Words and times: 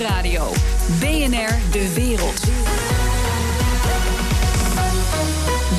Nieuwsradio. 0.00 0.52
BNR 1.00 1.72
De 1.72 1.92
Wereld. 1.94 2.44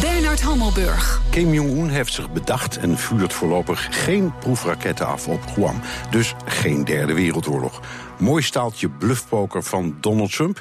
Bernard 0.02 0.42
Hammelburg. 0.42 1.22
Kim 1.30 1.54
Jong-un 1.54 1.90
heeft 1.90 2.14
zich 2.14 2.32
bedacht 2.32 2.78
en 2.78 2.98
vuurt 2.98 3.34
voorlopig 3.34 3.88
geen 4.04 4.34
proefraketten 4.40 5.08
af 5.08 5.28
op 5.28 5.46
Guam. 5.46 5.82
Dus 6.10 6.34
geen 6.46 6.86
derde 6.86 7.14
wereldoorlog. 7.14 7.82
Mooi 8.20 8.44
staaltje 8.44 8.90
bluffpoker 8.90 9.64
van 9.64 9.98
Donald 10.02 10.32
Trump. 10.32 10.60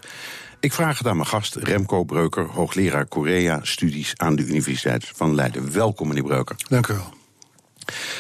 Ik 0.61 0.73
vraag 0.73 0.99
het 0.99 1.07
aan 1.07 1.17
mijn 1.17 1.29
gast 1.29 1.55
Remco 1.55 2.05
Breuker, 2.05 2.47
hoogleraar 2.47 3.07
Korea-studies 3.07 4.13
aan 4.17 4.37
de 4.37 4.47
Universiteit 4.47 5.11
van 5.15 5.35
Leiden. 5.35 5.73
Welkom, 5.73 6.09
meneer 6.09 6.23
Breuker. 6.23 6.57
Dank 6.69 6.87
u 6.87 6.95
wel. 6.95 7.20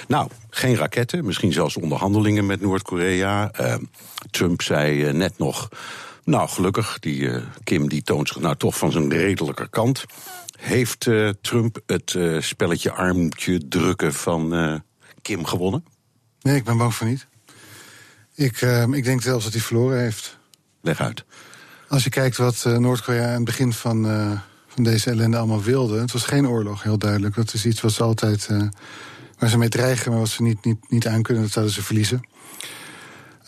Nou, 0.08 0.28
geen 0.50 0.76
raketten, 0.76 1.24
misschien 1.24 1.52
zelfs 1.52 1.76
onderhandelingen 1.76 2.46
met 2.46 2.60
Noord-Korea. 2.60 3.50
Uh, 3.60 3.74
Trump 4.30 4.62
zei 4.62 5.06
uh, 5.06 5.12
net 5.12 5.38
nog. 5.38 5.68
Nou, 6.24 6.48
gelukkig, 6.48 6.98
die 6.98 7.20
uh, 7.20 7.42
Kim 7.64 7.88
die 7.88 8.02
toont 8.02 8.28
zich 8.28 8.40
nou 8.40 8.56
toch 8.56 8.78
van 8.78 8.92
zijn 8.92 9.10
redelijke 9.10 9.68
kant. 9.68 10.04
Heeft 10.58 11.08
Trump 11.40 11.78
het 11.86 12.18
spelletje 12.38 12.92
armtje 12.92 13.68
drukken 13.68 14.14
van 14.14 14.82
Kim 15.22 15.44
gewonnen? 15.44 15.84
Nee, 16.40 16.56
ik 16.56 16.64
ben 16.64 16.76
bang 16.76 16.94
voor 16.94 17.06
niet. 17.06 17.26
Ik, 18.34 18.60
ik 18.92 19.04
denk 19.04 19.22
zelfs 19.22 19.44
dat 19.44 19.52
hij 19.52 19.62
verloren 19.62 20.00
heeft. 20.00 20.38
Leg 20.80 21.00
uit. 21.00 21.24
Als 21.88 22.04
je 22.04 22.10
kijkt 22.10 22.36
wat 22.36 22.64
Noord-Korea 22.64 23.26
aan 23.26 23.34
het 23.34 23.44
begin 23.44 23.72
van, 23.72 24.04
van 24.68 24.84
deze 24.84 25.10
ellende 25.10 25.36
allemaal 25.36 25.62
wilde. 25.62 26.00
Het 26.00 26.12
was 26.12 26.24
geen 26.24 26.48
oorlog, 26.48 26.82
heel 26.82 26.98
duidelijk. 26.98 27.34
Dat 27.34 27.54
is 27.54 27.66
iets 27.66 27.80
wat 27.80 27.92
ze 27.92 28.02
altijd 28.02 28.48
waar 29.40 29.50
ze 29.50 29.58
mee 29.58 29.68
dreigen, 29.68 30.10
maar 30.10 30.20
wat 30.20 30.28
ze 30.28 30.42
niet, 30.42 30.64
niet, 30.64 30.90
niet 30.90 31.06
aankunnen, 31.06 31.42
dat 31.42 31.52
zouden 31.52 31.74
ze 31.74 31.82
verliezen. 31.82 32.22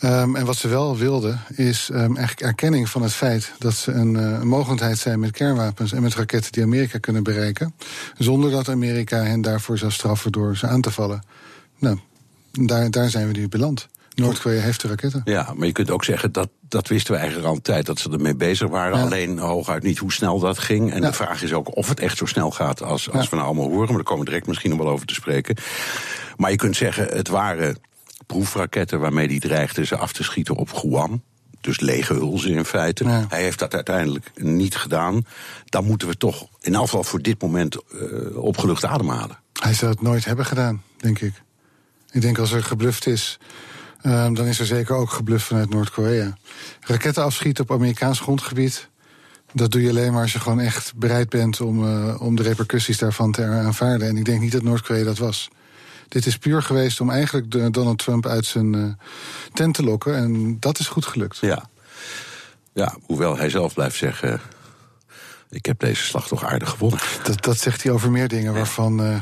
Um, 0.01 0.35
en 0.35 0.45
wat 0.45 0.55
ze 0.55 0.67
wel 0.67 0.97
wilden, 0.97 1.41
is 1.55 1.89
um, 1.89 1.97
eigenlijk 1.97 2.41
erkenning 2.41 2.89
van 2.89 3.01
het 3.01 3.13
feit 3.13 3.51
dat 3.59 3.73
ze 3.73 3.91
een, 3.91 4.15
een 4.15 4.47
mogelijkheid 4.47 4.97
zijn 4.97 5.19
met 5.19 5.31
kernwapens 5.31 5.91
en 5.91 6.01
met 6.01 6.15
raketten 6.15 6.51
die 6.51 6.63
Amerika 6.63 6.97
kunnen 6.97 7.23
bereiken. 7.23 7.73
Zonder 8.17 8.51
dat 8.51 8.69
Amerika 8.69 9.23
hen 9.23 9.41
daarvoor 9.41 9.77
zou 9.77 9.91
straffen 9.91 10.31
door 10.31 10.57
ze 10.57 10.67
aan 10.67 10.81
te 10.81 10.91
vallen. 10.91 11.23
Nou, 11.79 11.99
daar, 12.51 12.91
daar 12.91 13.09
zijn 13.09 13.27
we 13.27 13.33
nu 13.33 13.47
beland. 13.47 13.87
Noord-Korea 14.15 14.61
heeft 14.61 14.81
de 14.81 14.87
raketten. 14.87 15.21
Ja, 15.23 15.53
maar 15.55 15.67
je 15.67 15.73
kunt 15.73 15.91
ook 15.91 16.03
zeggen 16.03 16.31
dat 16.31 16.49
dat 16.73 16.87
wisten 16.87 17.13
we 17.13 17.19
eigenlijk 17.19 17.49
al 17.49 17.55
een 17.55 17.61
tijd 17.61 17.85
dat 17.85 17.99
ze 17.99 18.09
ermee 18.11 18.35
bezig 18.35 18.69
waren. 18.69 18.97
Ja. 18.97 19.03
Alleen 19.03 19.37
hooguit 19.37 19.83
niet 19.83 19.97
hoe 19.97 20.13
snel 20.13 20.39
dat 20.39 20.59
ging. 20.59 20.91
En 20.91 21.01
ja. 21.01 21.07
de 21.07 21.13
vraag 21.13 21.43
is 21.43 21.53
ook 21.53 21.75
of 21.75 21.89
het 21.89 21.99
echt 21.99 22.17
zo 22.17 22.25
snel 22.25 22.51
gaat 22.51 22.83
als, 22.83 23.09
als 23.09 23.23
ja. 23.23 23.29
we 23.29 23.35
nou 23.35 23.47
allemaal 23.47 23.69
horen. 23.69 23.87
Maar 23.87 23.95
daar 23.95 24.03
komen 24.03 24.23
we 24.23 24.29
direct 24.29 24.47
misschien 24.47 24.69
nog 24.69 24.79
wel 24.79 24.89
over 24.89 25.05
te 25.05 25.13
spreken. 25.13 25.55
Maar 26.37 26.51
je 26.51 26.57
kunt 26.57 26.75
zeggen, 26.75 27.07
het 27.07 27.27
waren 27.27 27.77
proefraketten 28.25 28.99
waarmee 28.99 29.27
hij 29.27 29.39
dreigde 29.39 29.85
ze 29.85 29.97
af 29.97 30.13
te 30.13 30.23
schieten 30.23 30.55
op 30.55 30.73
Guam. 30.73 31.23
Dus 31.61 31.79
lege 31.79 32.13
hulzen 32.13 32.51
in 32.51 32.65
feite. 32.65 33.25
Hij 33.29 33.41
heeft 33.41 33.59
dat 33.59 33.73
uiteindelijk 33.73 34.31
niet 34.35 34.75
gedaan. 34.75 35.25
Dan 35.65 35.85
moeten 35.85 36.07
we 36.07 36.17
toch 36.17 36.47
in 36.61 36.73
elk 36.73 36.83
geval 36.83 37.03
voor 37.03 37.21
dit 37.21 37.41
moment 37.41 37.77
uh, 37.91 38.37
opgelucht 38.37 38.85
ademhalen. 38.85 39.39
Hij 39.61 39.73
zou 39.73 39.91
het 39.91 40.01
nooit 40.01 40.25
hebben 40.25 40.45
gedaan, 40.45 40.83
denk 40.97 41.19
ik. 41.19 41.33
Ik 42.11 42.21
denk 42.21 42.37
als 42.37 42.51
er 42.51 42.63
gebluft 42.63 43.07
is. 43.07 43.39
Uh, 44.03 44.27
dan 44.33 44.45
is 44.45 44.59
er 44.59 44.65
zeker 44.65 44.95
ook 44.95 45.09
gebluft 45.09 45.45
vanuit 45.45 45.69
Noord-Korea. 45.69 46.37
Raketten 46.79 47.23
afschieten 47.23 47.63
op 47.63 47.71
Amerikaans 47.71 48.19
grondgebied. 48.19 48.89
Dat 49.53 49.71
doe 49.71 49.81
je 49.81 49.89
alleen 49.89 50.13
maar 50.13 50.21
als 50.21 50.33
je 50.33 50.39
gewoon 50.39 50.59
echt 50.59 50.95
bereid 50.95 51.29
bent 51.29 51.61
om, 51.61 51.83
uh, 51.83 52.21
om 52.21 52.35
de 52.35 52.43
repercussies 52.43 52.97
daarvan 52.97 53.31
te 53.31 53.45
aanvaarden. 53.45 54.07
En 54.07 54.17
ik 54.17 54.25
denk 54.25 54.41
niet 54.41 54.51
dat 54.51 54.63
Noord-Korea 54.63 55.03
dat 55.03 55.17
was. 55.17 55.49
Dit 56.07 56.25
is 56.25 56.37
puur 56.37 56.61
geweest 56.61 57.01
om 57.01 57.09
eigenlijk 57.09 57.73
Donald 57.73 57.97
Trump 57.97 58.25
uit 58.25 58.45
zijn 58.45 58.73
uh, 58.73 58.85
tent 59.53 59.73
te 59.73 59.83
lokken. 59.83 60.15
En 60.15 60.57
dat 60.59 60.79
is 60.79 60.87
goed 60.87 61.05
gelukt. 61.05 61.37
Ja. 61.37 61.69
ja, 62.73 62.95
hoewel 63.05 63.37
hij 63.37 63.49
zelf 63.49 63.73
blijft 63.73 63.95
zeggen. 63.95 64.41
Ik 65.49 65.65
heb 65.65 65.79
deze 65.79 66.03
slag 66.03 66.27
toch 66.27 66.43
aardig 66.43 66.69
gewonnen. 66.69 66.99
Dat, 67.23 67.43
dat 67.43 67.57
zegt 67.57 67.83
hij 67.83 67.91
over 67.91 68.11
meer 68.11 68.27
dingen 68.27 68.53
waarvan. 68.53 69.01
Uh, 69.01 69.15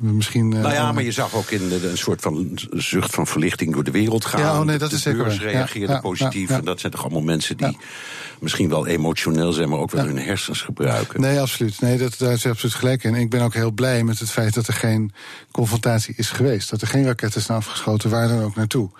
Misschien, 0.00 0.48
nou 0.48 0.72
ja, 0.72 0.92
maar 0.92 1.02
je 1.02 1.12
zag 1.12 1.34
ook 1.34 1.50
in 1.50 1.72
een 1.72 1.98
soort 1.98 2.20
van 2.20 2.58
zucht 2.70 3.14
van 3.14 3.26
verlichting 3.26 3.72
door 3.72 3.84
de 3.84 3.90
wereld 3.90 4.24
gaan. 4.24 4.40
Ja, 4.40 4.60
oh 4.60 4.64
nee, 4.64 4.78
dat 4.78 4.90
de 4.90 4.96
is 4.96 5.02
zeker. 5.02 5.24
beurs 5.24 5.40
reageerde 5.40 5.92
ja, 5.92 6.00
positief. 6.00 6.48
Ja. 6.48 6.56
En 6.56 6.64
dat 6.64 6.80
zijn 6.80 6.92
toch 6.92 7.02
allemaal 7.02 7.22
mensen 7.22 7.56
die 7.56 7.78
misschien 8.38 8.68
wel 8.68 8.86
emotioneel 8.86 9.52
zijn, 9.52 9.68
maar 9.68 9.78
ook 9.78 9.90
wel 9.90 10.04
hun 10.04 10.18
hersens 10.18 10.62
gebruiken. 10.62 11.20
Nee, 11.20 11.40
absoluut. 11.40 11.80
Nee, 11.80 11.98
dat, 11.98 12.18
daar 12.18 12.32
is 12.32 12.46
absoluut 12.46 12.74
gelijk 12.74 13.04
in. 13.04 13.14
Ik 13.14 13.30
ben 13.30 13.42
ook 13.42 13.54
heel 13.54 13.70
blij 13.70 14.04
met 14.04 14.18
het 14.18 14.30
feit 14.30 14.54
dat 14.54 14.66
er 14.66 14.74
geen 14.74 15.12
confrontatie 15.50 16.14
is 16.16 16.30
geweest. 16.30 16.70
Dat 16.70 16.80
er 16.80 16.86
geen 16.86 17.04
raketten 17.04 17.40
zijn 17.40 17.58
afgeschoten, 17.58 18.10
waar 18.10 18.28
dan 18.28 18.42
ook 18.42 18.56
naartoe. 18.56 18.90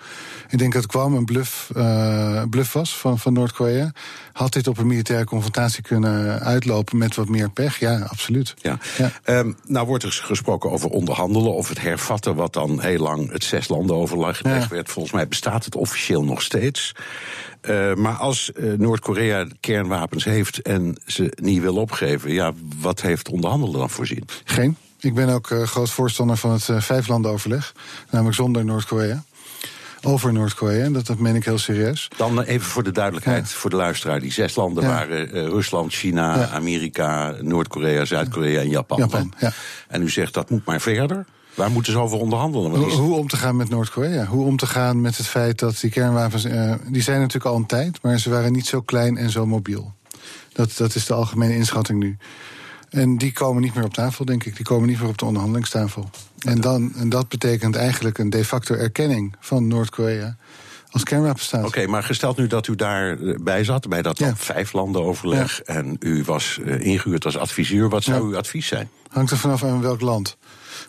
Ik 0.49 0.57
denk 0.57 0.73
dat 0.73 0.81
het 0.81 0.91
kwam 0.91 1.13
een 1.13 1.25
bluff, 1.25 1.69
uh, 1.77 2.43
bluff 2.49 2.73
was 2.73 2.97
van, 2.97 3.19
van 3.19 3.33
Noord-Korea. 3.33 3.91
Had 4.33 4.53
dit 4.53 4.67
op 4.67 4.77
een 4.77 4.87
militaire 4.87 5.25
confrontatie 5.25 5.83
kunnen 5.83 6.39
uitlopen 6.39 6.97
met 6.97 7.15
wat 7.15 7.29
meer 7.29 7.49
pech? 7.49 7.79
Ja, 7.79 7.99
absoluut. 7.99 8.53
Ja. 8.61 8.77
ja. 8.97 9.39
Um, 9.39 9.57
nou 9.65 9.87
wordt 9.87 10.03
er 10.03 10.11
gesproken 10.11 10.71
over 10.71 10.89
onderhandelen 10.89 11.53
of 11.53 11.69
het 11.69 11.81
hervatten, 11.81 12.35
wat 12.35 12.53
dan 12.53 12.81
heel 12.81 12.99
lang 12.99 13.31
het 13.31 13.43
zes 13.43 13.67
landen 13.67 13.95
overleg 13.95 14.43
ja. 14.43 14.67
werd. 14.69 14.89
Volgens 14.89 15.13
mij 15.13 15.27
bestaat 15.27 15.65
het 15.65 15.75
officieel 15.75 16.23
nog 16.23 16.41
steeds. 16.41 16.95
Uh, 17.61 17.93
maar 17.93 18.15
als 18.15 18.51
uh, 18.55 18.77
Noord-Korea 18.77 19.47
kernwapens 19.59 20.23
heeft 20.23 20.61
en 20.61 20.97
ze 21.05 21.33
niet 21.41 21.61
wil 21.61 21.75
opgeven, 21.75 22.31
ja, 22.31 22.53
wat 22.79 23.01
heeft 23.01 23.29
onderhandelen 23.29 23.79
dan 23.79 23.89
voorzien? 23.89 24.23
Geen. 24.43 24.77
Ik 24.99 25.13
ben 25.13 25.29
ook 25.29 25.49
uh, 25.49 25.63
groot 25.63 25.89
voorstander 25.89 26.37
van 26.37 26.51
het 26.51 26.67
vijflandenoverleg, 26.83 27.73
namelijk 28.09 28.35
zonder 28.35 28.65
Noord-Korea 28.65 29.23
over 30.01 30.33
Noord-Korea. 30.33 30.89
Dat, 30.89 31.05
dat 31.05 31.17
meen 31.19 31.35
ik 31.35 31.45
heel 31.45 31.57
serieus. 31.57 32.07
Dan 32.17 32.41
even 32.41 32.67
voor 32.67 32.83
de 32.83 32.91
duidelijkheid, 32.91 33.49
ja. 33.49 33.55
voor 33.55 33.69
de 33.69 33.75
luisteraar. 33.75 34.19
Die 34.19 34.31
zes 34.31 34.55
landen 34.55 34.83
ja. 34.83 34.89
waren 34.89 35.35
uh, 35.35 35.47
Rusland, 35.47 35.93
China, 35.93 36.37
ja. 36.37 36.49
Amerika, 36.49 37.35
Noord-Korea, 37.41 38.05
Zuid-Korea 38.05 38.59
en 38.61 38.69
Japan. 38.69 38.97
Japan 38.97 39.33
en 39.87 40.01
u 40.01 40.09
zegt 40.09 40.33
dat 40.33 40.49
moet 40.49 40.65
maar 40.65 40.81
verder. 40.81 41.25
Waar 41.53 41.71
moeten 41.71 41.93
ze 41.93 41.99
over 41.99 42.17
onderhandelen? 42.17 42.71
Hoe, 42.71 42.91
hoe 42.91 43.15
om 43.15 43.27
te 43.27 43.37
gaan 43.37 43.55
met 43.55 43.69
Noord-Korea? 43.69 44.25
Hoe 44.25 44.45
om 44.45 44.57
te 44.57 44.67
gaan 44.67 45.01
met 45.01 45.17
het 45.17 45.27
feit 45.27 45.59
dat 45.59 45.79
die 45.79 45.89
kernwapens... 45.89 46.45
Uh, 46.45 46.73
die 46.87 47.01
zijn 47.01 47.19
natuurlijk 47.19 47.45
al 47.45 47.55
een 47.55 47.65
tijd, 47.65 47.99
maar 48.01 48.19
ze 48.19 48.29
waren 48.29 48.51
niet 48.51 48.65
zo 48.67 48.81
klein 48.81 49.17
en 49.17 49.29
zo 49.29 49.45
mobiel. 49.45 49.93
Dat, 50.53 50.77
dat 50.77 50.95
is 50.95 51.05
de 51.05 51.13
algemene 51.13 51.55
inschatting 51.55 51.99
nu. 51.99 52.17
En 52.89 53.17
die 53.17 53.33
komen 53.33 53.61
niet 53.61 53.73
meer 53.73 53.83
op 53.83 53.93
tafel, 53.93 54.25
denk 54.25 54.43
ik. 54.43 54.55
Die 54.55 54.65
komen 54.65 54.87
niet 54.87 54.99
meer 54.99 55.09
op 55.09 55.17
de 55.17 55.25
onderhandelingstafel. 55.25 56.09
En, 56.45 56.61
dan, 56.61 56.93
en 56.95 57.09
dat 57.09 57.27
betekent 57.27 57.75
eigenlijk 57.75 58.17
een 58.17 58.29
de 58.29 58.45
facto 58.45 58.75
erkenning 58.75 59.35
van 59.39 59.67
Noord-Korea 59.67 60.35
als 60.91 61.03
kernwapenstaat. 61.03 61.59
Oké, 61.59 61.67
okay, 61.67 61.85
maar 61.85 62.03
gesteld 62.03 62.37
nu 62.37 62.47
dat 62.47 62.67
u 62.67 62.75
daarbij 62.75 63.63
zat, 63.63 63.87
bij 63.87 64.01
dat 64.01 64.17
ja. 64.17 64.35
vijf 64.35 64.73
landen 64.73 65.03
overleg... 65.03 65.61
Ja. 65.65 65.73
en 65.73 65.95
u 65.99 66.23
was 66.23 66.59
uh, 66.61 66.85
ingehuurd 66.85 67.25
als 67.25 67.37
adviseur, 67.37 67.89
wat 67.89 68.03
zou 68.03 68.17
ja. 68.17 68.23
uw 68.23 68.37
advies 68.37 68.67
zijn? 68.67 68.89
Hangt 69.07 69.31
er 69.31 69.37
vanaf 69.37 69.63
aan 69.63 69.81
welk 69.81 70.01
land. 70.01 70.37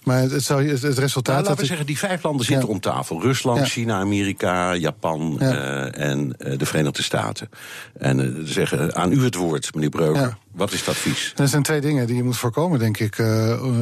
Maar 0.04 0.20
het, 0.20 0.42
zou, 0.42 0.68
het, 0.68 0.82
het 0.82 0.98
resultaat. 0.98 1.34
Nou, 1.34 1.46
laten 1.46 1.60
we 1.60 1.66
zeggen, 1.66 1.86
die 1.86 1.98
vijf 1.98 2.22
landen 2.22 2.46
zitten 2.46 2.68
om 2.68 2.80
tafel: 2.80 3.20
Rusland. 3.22 3.68
China, 3.68 4.00
Amerika, 4.00 4.74
Japan 4.74 5.36
ja. 5.38 5.52
uh, 5.52 6.10
en 6.10 6.34
uh, 6.38 6.58
de 6.58 6.66
Verenigde 6.66 7.02
Staten. 7.02 7.48
En 7.98 8.18
uh, 8.18 8.44
zeggen 8.44 8.94
aan 8.94 9.12
u 9.12 9.24
het 9.24 9.34
woord, 9.34 9.74
meneer 9.74 9.90
Breuker. 9.90 10.36
Wat 10.52 10.72
is 10.72 10.78
het 10.78 10.88
advies? 10.88 11.32
Er 11.36 11.48
zijn 11.48 11.62
twee 11.62 11.80
dingen 11.80 12.06
die 12.06 12.16
je 12.16 12.22
moet 12.22 12.36
voorkomen, 12.36 12.78
denk 12.78 12.98
ik, 12.98 13.18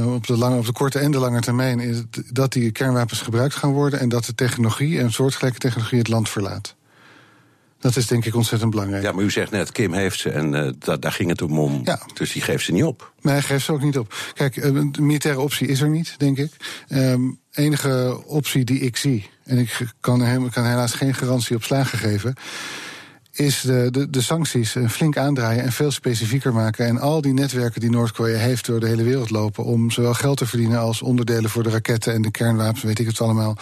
op, 0.07 0.27
de 0.27 0.37
lange, 0.37 0.57
op 0.57 0.67
de 0.67 0.73
korte 0.73 0.99
en 0.99 1.11
de 1.11 1.19
lange 1.19 1.41
termijn. 1.41 1.81
Is 1.81 2.03
dat 2.33 2.53
die 2.53 2.71
kernwapens 2.71 3.21
gebruikt 3.21 3.55
gaan 3.55 3.73
worden 3.73 4.01
en 4.01 4.09
dat 4.09 4.25
de 4.25 4.35
technologie 4.35 4.99
en 4.99 5.13
soortgelijke 5.13 5.59
technologie 5.59 5.99
het 5.99 6.09
land 6.09 6.29
verlaat. 6.29 6.75
Dat 7.81 7.97
is 7.97 8.07
denk 8.07 8.25
ik 8.25 8.35
ontzettend 8.35 8.71
belangrijk. 8.71 9.03
Ja, 9.03 9.13
maar 9.13 9.25
u 9.25 9.31
zegt 9.31 9.51
net, 9.51 9.73
Kim 9.73 9.93
heeft 9.93 10.19
ze 10.19 10.31
en 10.31 10.53
uh, 10.53 10.71
da 10.79 10.97
daar 10.97 11.13
ging 11.13 11.29
het 11.31 11.43
om. 11.43 11.81
Ja. 11.85 12.01
Dus 12.15 12.33
die 12.33 12.43
geeft 12.43 12.65
ze 12.65 12.73
niet 12.73 12.85
op. 12.85 13.13
Nee, 13.21 13.33
hij 13.33 13.43
geeft 13.43 13.65
ze 13.65 13.73
ook 13.73 13.83
niet 13.83 13.99
op. 13.99 14.15
Kijk, 14.35 14.57
een 14.57 14.95
militaire 14.99 15.41
optie 15.41 15.67
is 15.67 15.81
er 15.81 15.89
niet, 15.89 16.15
denk 16.19 16.39
ik. 16.39 16.53
Um, 16.89 17.39
enige 17.53 18.23
optie 18.27 18.65
die 18.65 18.81
ik 18.81 18.97
zie, 18.97 19.31
en 19.45 19.59
ik 19.59 19.79
kan, 20.01 20.51
kan 20.51 20.65
helaas 20.65 20.93
geen 20.93 21.15
garantie 21.15 21.57
op 21.57 21.65
slagen 21.65 21.99
geven 21.99 22.35
is 23.41 23.61
de, 23.61 23.89
de, 23.91 24.11
de, 24.11 24.21
sancties 24.21 24.77
flink 24.89 25.17
aandraaien 25.17 25.63
en 25.63 25.73
veel 25.73 25.91
specifieker 25.91 26.53
maken. 26.53 26.87
En 26.87 26.99
al 26.99 27.21
die 27.21 27.33
netwerken 27.33 27.81
die 27.81 27.91
Noord-Korea 27.91 28.39
heeft 28.39 28.67
door 28.67 28.81
de 28.81 28.87
hele 28.87 29.03
wereld 29.03 29.31
lopen. 29.31 29.65
om 29.65 29.91
zowel 29.91 30.15
geld 30.15 30.37
te 30.37 30.47
verdienen 30.47 30.79
als 30.79 31.03
onderdelen 31.03 31.51
voor 31.51 31.63
de 31.63 31.71
raketten 31.71 32.13
en 32.13 32.23
de 32.23 32.31
kernwapens, 32.31 32.83
weet 32.83 32.99
ik 32.99 33.07
het 33.07 33.21
allemaal. 33.21 33.57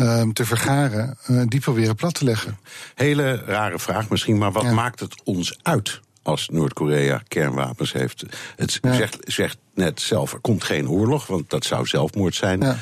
Um, 0.00 0.32
te 0.32 0.44
vergaren, 0.44 1.18
uh, 1.30 1.42
die 1.46 1.60
proberen 1.60 1.94
plat 1.94 2.14
te 2.14 2.24
leggen. 2.24 2.58
Hele 2.94 3.42
rare 3.46 3.78
vraag 3.78 4.08
misschien, 4.08 4.38
maar 4.38 4.52
wat 4.52 4.62
ja. 4.62 4.72
maakt 4.72 5.00
het 5.00 5.22
ons 5.24 5.58
uit? 5.62 6.00
Als 6.22 6.48
Noord-Korea 6.48 7.22
kernwapens 7.28 7.92
heeft. 7.92 8.24
Het 8.56 8.78
ja. 8.82 8.94
zegt, 8.94 9.16
zegt 9.20 9.58
net 9.74 10.00
zelf, 10.00 10.32
er 10.32 10.40
komt 10.40 10.64
geen 10.64 10.88
oorlog, 10.88 11.26
want 11.26 11.50
dat 11.50 11.64
zou 11.64 11.86
zelfmoord 11.86 12.34
zijn. 12.34 12.60
Ja. 12.60 12.76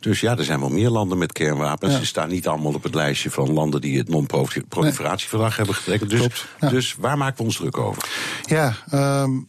Dus 0.00 0.20
ja, 0.20 0.36
er 0.36 0.44
zijn 0.44 0.60
wel 0.60 0.68
meer 0.68 0.90
landen 0.90 1.18
met 1.18 1.32
kernwapens. 1.32 1.92
Ja. 1.92 1.98
Ze 1.98 2.06
staan 2.06 2.28
niet 2.28 2.48
allemaal 2.48 2.74
op 2.74 2.82
het 2.82 2.94
lijstje 2.94 3.30
van 3.30 3.52
landen 3.52 3.80
die 3.80 3.98
het 3.98 4.08
non-proliferatieverdrag 4.08 5.48
nee. 5.48 5.56
hebben 5.56 5.74
getekend. 5.74 6.10
Dus, 6.10 6.46
ja. 6.60 6.68
dus 6.68 6.94
waar 6.98 7.18
maken 7.18 7.36
we 7.36 7.42
ons 7.42 7.56
druk 7.56 7.78
over? 7.78 8.08
Ja, 8.42 8.76
um, 9.22 9.48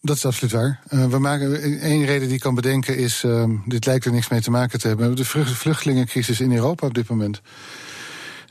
dat 0.00 0.16
is 0.16 0.26
absoluut 0.26 0.52
waar. 0.52 0.80
Uh, 0.90 1.06
we 1.06 1.18
maken, 1.18 1.80
één 1.80 2.04
reden 2.04 2.26
die 2.26 2.36
ik 2.36 2.40
kan 2.42 2.54
bedenken 2.54 2.96
is, 2.96 3.22
um, 3.22 3.62
dit 3.66 3.86
lijkt 3.86 4.04
er 4.04 4.12
niks 4.12 4.28
mee 4.28 4.40
te 4.40 4.50
maken 4.50 4.78
te 4.78 4.88
hebben. 4.88 5.16
De 5.16 5.24
vluchtelingencrisis 5.24 6.40
in 6.40 6.52
Europa 6.52 6.86
op 6.86 6.94
dit 6.94 7.08
moment. 7.08 7.40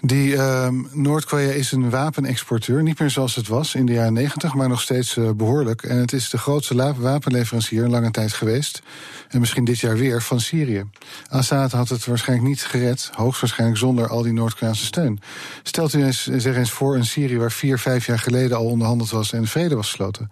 Die 0.06 0.36
ehm, 0.36 0.84
Noord-Korea 0.92 1.52
is 1.52 1.72
een 1.72 1.90
wapenexporteur. 1.90 2.84
Niet 2.84 3.00
meer 3.00 3.10
zoals 3.10 3.36
het 3.36 3.48
was 3.48 3.76
in 3.76 3.86
de 3.86 3.94
jaren 3.94 4.14
negentig, 4.14 4.54
maar 4.54 4.70
nog 4.70 4.82
steeds 4.82 5.16
uh, 5.16 5.30
behoorlijk. 5.32 5.84
En 5.84 5.98
het 5.98 6.14
is 6.14 6.30
de 6.30 6.38
grootste 6.38 6.94
wapenleverancier 6.98 7.88
lange 7.88 8.12
tijd 8.12 8.34
geweest. 8.34 8.82
En 9.30 9.40
misschien 9.40 9.66
dit 9.66 9.80
jaar 9.80 9.98
weer 9.98 10.22
van 10.22 10.40
Syrië. 10.40 10.84
Assad 11.30 11.72
had 11.72 11.90
het 11.90 12.06
waarschijnlijk 12.06 12.50
niet 12.50 12.64
gered, 12.64 13.10
hoogstwaarschijnlijk 13.14 13.80
zonder 13.80 14.08
al 14.08 14.22
die 14.22 14.34
Noord-Koreaanse 14.34 14.86
steun. 14.86 15.20
Stelt 15.64 15.94
u 15.94 16.04
eens, 16.04 16.26
zeg 16.26 16.56
eens 16.56 16.72
voor 16.72 16.96
een 16.96 17.06
Syrië 17.06 17.38
waar 17.38 17.52
vier, 17.52 17.80
vijf 17.80 18.06
jaar 18.06 18.20
geleden 18.20 18.58
al 18.58 18.66
onderhandeld 18.66 19.10
was 19.10 19.34
en 19.34 19.48
vrede 19.48 19.76
was 19.76 19.88
gesloten. 19.88 20.32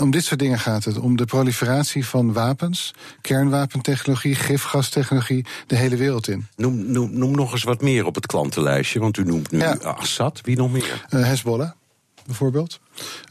Om 0.00 0.10
dit 0.10 0.24
soort 0.24 0.40
dingen 0.40 0.58
gaat 0.58 0.84
het. 0.84 0.98
Om 0.98 1.16
de 1.16 1.24
proliferatie 1.24 2.06
van 2.06 2.32
wapens, 2.32 2.94
kernwapentechnologie, 3.20 4.34
gifgastechnologie, 4.34 5.46
de 5.66 5.76
hele 5.76 5.96
wereld 5.96 6.28
in. 6.28 6.46
Noem, 6.56 6.90
noem, 6.90 7.18
noem 7.18 7.30
nog 7.30 7.52
eens 7.52 7.62
wat 7.62 7.82
meer 7.82 8.06
op 8.06 8.14
het 8.14 8.26
klantenlijstje, 8.26 9.00
want 9.00 9.16
u 9.16 9.24
noemt 9.24 9.50
nu 9.50 9.62
Assad. 9.80 10.40
Wie 10.42 10.56
nog 10.56 10.72
meer? 10.72 11.06
Uh, 11.10 11.24
Hezbollah, 11.24 11.70
bijvoorbeeld. 12.26 12.80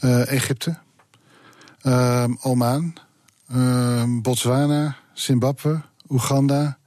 Uh, 0.01 0.31
Egypte. 0.31 0.77
Uh, 1.83 2.25
Oman. 2.41 2.93
Botswana. 4.21 4.97
Zimbabwe. 5.13 5.81
Oeganda. 6.09 6.77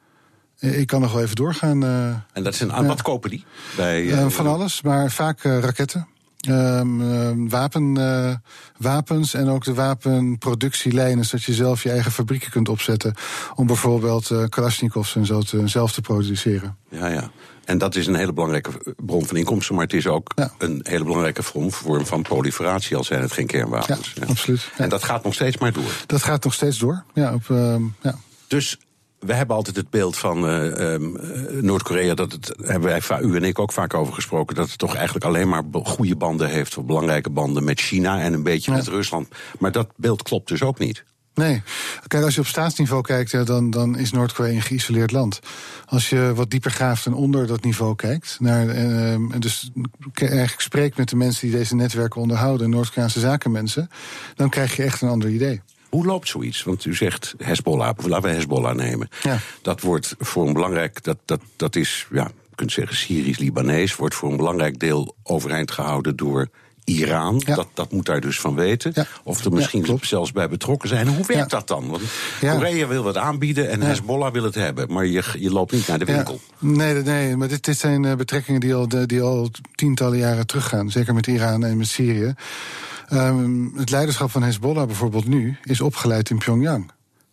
Ik 0.58 0.86
kan 0.86 1.00
nog 1.00 1.12
wel 1.12 1.22
even 1.22 1.36
doorgaan. 1.36 1.84
en 2.32 2.42
dat 2.42 2.54
zijn, 2.54 2.72
aan 2.72 2.86
wat 2.86 3.02
kopen 3.02 3.30
die? 3.30 3.44
Bij, 3.76 4.30
van 4.30 4.46
alles, 4.46 4.82
maar 4.82 5.10
vaak 5.10 5.42
raketten. 5.42 6.08
Um, 6.48 7.48
wapen, 7.48 7.98
uh, 7.98 8.34
wapens 8.76 9.34
en 9.34 9.48
ook 9.48 9.64
de 9.64 9.74
wapenproductielijnen, 9.74 11.24
zodat 11.24 11.44
je 11.44 11.54
zelf 11.54 11.82
je 11.82 11.90
eigen 11.90 12.12
fabrieken 12.12 12.50
kunt 12.50 12.68
opzetten. 12.68 13.14
Om 13.54 13.66
bijvoorbeeld 13.66 14.30
uh, 14.30 14.44
Kalashnikovs 14.48 15.16
en 15.16 15.26
zo 15.26 15.40
te, 15.40 15.68
zelf 15.68 15.92
te 15.92 16.00
produceren. 16.00 16.76
Ja, 16.90 17.06
ja. 17.06 17.30
En 17.64 17.78
dat 17.78 17.96
is 17.96 18.06
een 18.06 18.14
hele 18.14 18.32
belangrijke 18.32 18.94
bron 18.96 19.26
van 19.26 19.36
inkomsten, 19.36 19.74
maar 19.74 19.84
het 19.84 19.92
is 19.92 20.06
ook 20.06 20.34
een 20.58 20.80
hele 20.82 21.04
belangrijke 21.04 21.42
vorm 21.42 21.70
van 22.06 22.22
proliferatie, 22.22 22.96
al 22.96 23.04
zijn 23.04 23.20
het 23.20 23.32
geen 23.32 23.46
kernwapens. 23.46 24.12
Ja, 24.14 24.26
absoluut. 24.26 24.70
En 24.76 24.88
dat 24.88 25.04
gaat 25.04 25.24
nog 25.24 25.34
steeds 25.34 25.58
maar 25.58 25.72
door. 25.72 25.90
Dat 26.06 26.22
gaat 26.22 26.44
nog 26.44 26.54
steeds 26.54 26.78
door. 26.78 27.04
Ja, 27.14 27.34
op, 27.34 27.48
uh, 27.48 27.76
ja. 28.02 28.14
Dus 28.46 28.78
we 29.18 29.34
hebben 29.34 29.56
altijd 29.56 29.76
het 29.76 29.90
beeld 29.90 30.16
van 30.16 30.50
uh, 30.50 30.64
uh, 30.64 31.10
Noord-Korea, 31.62 32.14
dat 32.14 32.32
het, 32.32 32.54
hebben 32.62 32.88
wij, 32.88 33.20
u 33.22 33.36
en 33.36 33.44
ik 33.44 33.58
ook 33.58 33.72
vaak 33.72 33.94
over 33.94 34.14
gesproken, 34.14 34.56
dat 34.56 34.68
het 34.68 34.78
toch 34.78 34.94
eigenlijk 34.94 35.24
alleen 35.24 35.48
maar 35.48 35.62
goede 35.72 36.16
banden 36.16 36.48
heeft, 36.48 36.76
of 36.76 36.84
belangrijke 36.84 37.30
banden 37.30 37.64
met 37.64 37.80
China 37.80 38.20
en 38.20 38.32
een 38.32 38.42
beetje 38.42 38.72
met 38.72 38.86
Rusland. 38.86 39.28
Maar 39.58 39.72
dat 39.72 39.88
beeld 39.96 40.22
klopt 40.22 40.48
dus 40.48 40.62
ook 40.62 40.78
niet. 40.78 41.04
Nee. 41.34 41.62
Kijk, 42.06 42.24
als 42.24 42.34
je 42.34 42.40
op 42.40 42.46
staatsniveau 42.46 43.02
kijkt, 43.02 43.46
dan, 43.46 43.70
dan 43.70 43.98
is 43.98 44.12
Noord-Korea 44.12 44.52
een 44.52 44.62
geïsoleerd 44.62 45.10
land. 45.10 45.40
Als 45.84 46.08
je 46.08 46.32
wat 46.34 46.50
dieper 46.50 46.70
graaft 46.70 47.06
en 47.06 47.14
onder 47.14 47.46
dat 47.46 47.64
niveau 47.64 47.94
kijkt, 47.94 48.36
naar, 48.40 48.66
uh, 48.66 49.16
dus 49.38 49.70
eigenlijk 50.14 50.60
spreekt 50.60 50.96
met 50.96 51.08
de 51.08 51.16
mensen 51.16 51.48
die 51.48 51.56
deze 51.56 51.74
netwerken 51.74 52.20
onderhouden, 52.20 52.70
Noord-Koreaanse 52.70 53.20
zakenmensen, 53.20 53.90
dan 54.34 54.48
krijg 54.48 54.76
je 54.76 54.82
echt 54.82 55.00
een 55.00 55.08
ander 55.08 55.28
idee. 55.28 55.60
Hoe 55.88 56.06
loopt 56.06 56.28
zoiets? 56.28 56.62
Want 56.62 56.84
u 56.84 56.94
zegt 56.94 57.34
Hezbollah, 57.38 57.96
laten 57.96 58.30
we 58.30 58.34
Hezbollah 58.34 58.74
nemen. 58.74 59.08
Ja. 59.22 59.38
Dat 59.62 59.80
wordt 59.80 60.14
voor 60.18 60.46
een 60.46 60.52
belangrijk, 60.52 61.02
dat, 61.02 61.18
dat, 61.24 61.40
dat 61.56 61.76
is, 61.76 62.06
ja, 62.12 62.30
je 62.48 62.54
kunt 62.54 62.72
zeggen 62.72 62.96
Syrisch-Libanees, 62.96 63.96
wordt 63.96 64.14
voor 64.14 64.30
een 64.30 64.36
belangrijk 64.36 64.78
deel 64.78 65.14
overeind 65.22 65.70
gehouden 65.70 66.16
door 66.16 66.48
Iran. 66.88 67.42
Dat, 67.44 67.68
dat 67.74 67.92
moet 67.92 68.06
daar 68.06 68.20
dus 68.20 68.40
van 68.40 68.54
weten. 68.54 68.94
Of 69.24 69.44
er 69.44 69.52
misschien 69.52 69.98
zelfs 70.00 70.32
bij 70.32 70.48
betrokken 70.48 70.88
zijn. 70.88 71.08
Hoe 71.08 71.26
werkt 71.26 71.50
dat 71.50 71.68
dan? 71.68 71.88
Want 71.88 72.02
Korea 72.40 72.86
wil 72.86 73.02
wat 73.02 73.16
aanbieden 73.16 73.70
en 73.70 73.80
Hezbollah 73.82 74.32
wil 74.32 74.42
het 74.42 74.54
hebben. 74.54 74.92
Maar 74.92 75.06
je, 75.06 75.24
je 75.38 75.50
loopt 75.50 75.72
niet 75.72 75.86
naar 75.86 75.98
de 75.98 76.04
winkel. 76.04 76.40
Nee, 76.58 76.94
nee, 76.94 77.36
maar 77.36 77.48
dit, 77.48 77.64
dit 77.64 77.78
zijn 77.78 78.04
eh, 78.04 78.14
betrekkingen 78.14 78.60
die 78.60 78.74
al, 78.74 78.88
die 78.88 79.22
al 79.22 79.50
tientallen 79.74 80.18
jaren 80.18 80.46
teruggaan. 80.46 80.90
Zeker 80.90 81.14
met 81.14 81.26
Iran 81.26 81.64
en 81.64 81.76
met 81.76 81.88
Syrië. 81.88 82.34
Um, 83.12 83.72
het 83.76 83.90
leiderschap 83.90 84.30
van 84.30 84.42
Hezbollah 84.42 84.86
bijvoorbeeld 84.86 85.28
nu 85.28 85.56
is 85.62 85.80
opgeleid 85.80 86.30
in 86.30 86.38
Pyongyang. 86.38 86.90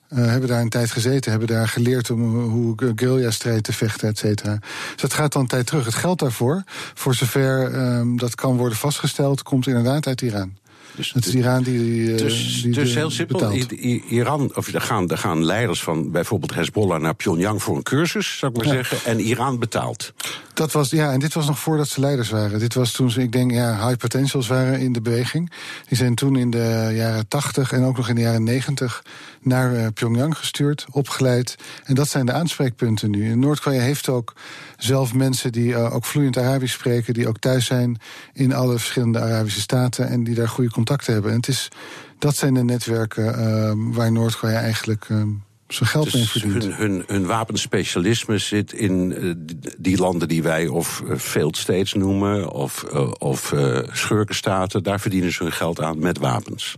Uh, 0.09 0.25
hebben 0.25 0.49
daar 0.49 0.61
een 0.61 0.69
tijd 0.69 0.91
gezeten, 0.91 1.31
hebben 1.31 1.49
daar 1.49 1.67
geleerd 1.67 2.09
om 2.09 2.39
hoe 2.43 2.73
guerrilla-strijd 2.95 3.63
te 3.63 3.73
vechten, 3.73 4.09
et 4.09 4.17
cetera. 4.17 4.59
Dus 4.91 5.01
dat 5.01 5.13
gaat 5.13 5.33
dan 5.33 5.41
een 5.41 5.47
tijd 5.47 5.67
terug. 5.67 5.85
Het 5.85 5.95
geld 5.95 6.19
daarvoor, 6.19 6.63
voor 6.93 7.15
zover 7.15 7.75
um, 7.75 8.17
dat 8.17 8.35
kan 8.35 8.57
worden 8.57 8.77
vastgesteld, 8.77 9.43
komt 9.43 9.67
inderdaad 9.67 10.07
uit 10.07 10.21
Iran. 10.21 10.57
Dus 10.95 11.13
het 11.13 11.25
is 11.25 11.33
Iran 11.35 11.63
die. 11.63 11.79
die 11.79 12.15
dus, 12.15 12.61
die 12.61 12.73
dus 12.73 12.93
heel 12.93 13.09
simpel. 13.09 13.51
Iran, 14.09 14.55
of 14.55 14.67
er 14.67 14.81
gaan, 14.81 15.09
er 15.09 15.17
gaan 15.17 15.45
leiders 15.45 15.83
van 15.83 16.11
bijvoorbeeld 16.11 16.53
Hezbollah 16.53 17.01
naar 17.01 17.15
Pyongyang 17.15 17.63
voor 17.63 17.75
een 17.75 17.83
cursus, 17.83 18.37
zou 18.37 18.51
ik 18.51 18.57
maar 18.57 18.73
zeggen. 18.73 18.97
En 19.05 19.19
Iran 19.19 19.59
betaalt. 19.59 20.13
Dat 20.55 20.71
was, 20.71 20.89
ja, 20.89 21.11
en 21.11 21.19
dit 21.19 21.33
was 21.33 21.47
nog 21.47 21.59
voordat 21.59 21.87
ze 21.87 21.99
leiders 21.99 22.29
waren. 22.29 22.59
Dit 22.59 22.73
was 22.73 22.91
toen 22.91 23.11
ze, 23.11 23.21
ik 23.21 23.31
denk, 23.31 23.51
ja, 23.51 23.87
high 23.87 23.97
potentials 23.97 24.47
waren 24.47 24.79
in 24.79 24.93
de 24.93 25.01
beweging. 25.01 25.51
Die 25.87 25.97
zijn 25.97 26.15
toen 26.15 26.35
in 26.35 26.49
de 26.49 26.91
jaren 26.93 27.27
80 27.27 27.71
en 27.71 27.83
ook 27.83 27.97
nog 27.97 28.09
in 28.09 28.15
de 28.15 28.21
jaren 28.21 28.43
90 28.43 29.03
naar 29.41 29.73
uh, 29.73 29.87
Pyongyang 29.93 30.37
gestuurd, 30.37 30.85
opgeleid. 30.91 31.55
En 31.83 31.95
dat 31.95 32.07
zijn 32.07 32.25
de 32.25 32.31
aanspreekpunten 32.31 33.09
nu. 33.09 33.35
Noord-Korea 33.35 33.81
heeft 33.81 34.09
ook 34.09 34.33
zelf 34.77 35.13
mensen 35.13 35.51
die 35.51 35.69
uh, 35.69 35.95
ook 35.95 36.05
vloeiend 36.05 36.37
Arabisch 36.37 36.73
spreken, 36.73 37.13
die 37.13 37.27
ook 37.27 37.39
thuis 37.39 37.65
zijn 37.65 37.99
in 38.33 38.53
alle 38.53 38.77
verschillende 38.77 39.19
Arabische 39.19 39.61
staten 39.61 40.07
en 40.07 40.23
die 40.23 40.35
daar 40.35 40.49
goede 40.49 40.71
contacten 40.71 41.13
hebben. 41.13 41.31
En 41.31 41.37
het 41.37 41.47
is, 41.47 41.67
dat 42.19 42.35
zijn 42.35 42.53
de 42.53 42.63
netwerken 42.63 43.39
uh, 43.39 43.95
waar 43.95 44.11
Noord-Korea 44.11 44.59
eigenlijk 44.59 45.07
zijn 45.67 45.89
geld 45.89 46.11
dus 46.11 46.43
mee. 46.43 46.53
Hun, 46.53 46.73
hun, 46.73 47.03
hun 47.07 47.25
wapenspecialisme 47.25 48.37
zit 48.37 48.73
in 48.73 49.11
uh, 49.11 49.33
die 49.77 49.97
landen 49.97 50.27
die 50.27 50.43
wij 50.43 50.67
of 50.67 51.01
uh, 51.05 51.17
failed 51.17 51.57
states 51.57 51.93
noemen, 51.93 52.51
of, 52.51 52.85
uh, 52.93 53.11
of 53.17 53.53
schurkenstaten. 53.91 54.83
Daar 54.83 54.99
verdienen 54.99 55.31
ze 55.31 55.43
hun 55.43 55.51
geld 55.51 55.81
aan 55.81 55.99
met 55.99 56.17
wapens. 56.17 56.75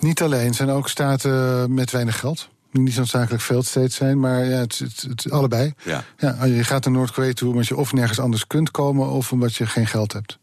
Niet 0.00 0.22
alleen, 0.22 0.54
zijn 0.54 0.70
ook 0.70 0.88
staten 0.88 1.74
met 1.74 1.90
weinig 1.90 2.18
geld 2.18 2.50
niet 2.72 2.96
noodzakelijk 2.96 3.42
failed 3.42 3.66
states 3.66 3.94
zijn, 3.94 4.20
maar 4.20 4.44
ja, 4.44 4.58
het, 4.58 4.78
het, 4.78 5.02
het 5.08 5.30
allebei. 5.30 5.72
Ja. 5.84 6.04
Ja, 6.18 6.44
je 6.44 6.64
gaat 6.64 6.84
naar 6.84 6.94
Noord-Korea 6.94 7.32
toe 7.32 7.50
omdat 7.50 7.66
je 7.66 7.76
of 7.76 7.92
nergens 7.92 8.18
anders 8.18 8.46
kunt 8.46 8.70
komen... 8.70 9.08
of 9.08 9.32
omdat 9.32 9.54
je 9.54 9.66
geen 9.66 9.86
geld 9.86 10.12
hebt. 10.12 10.38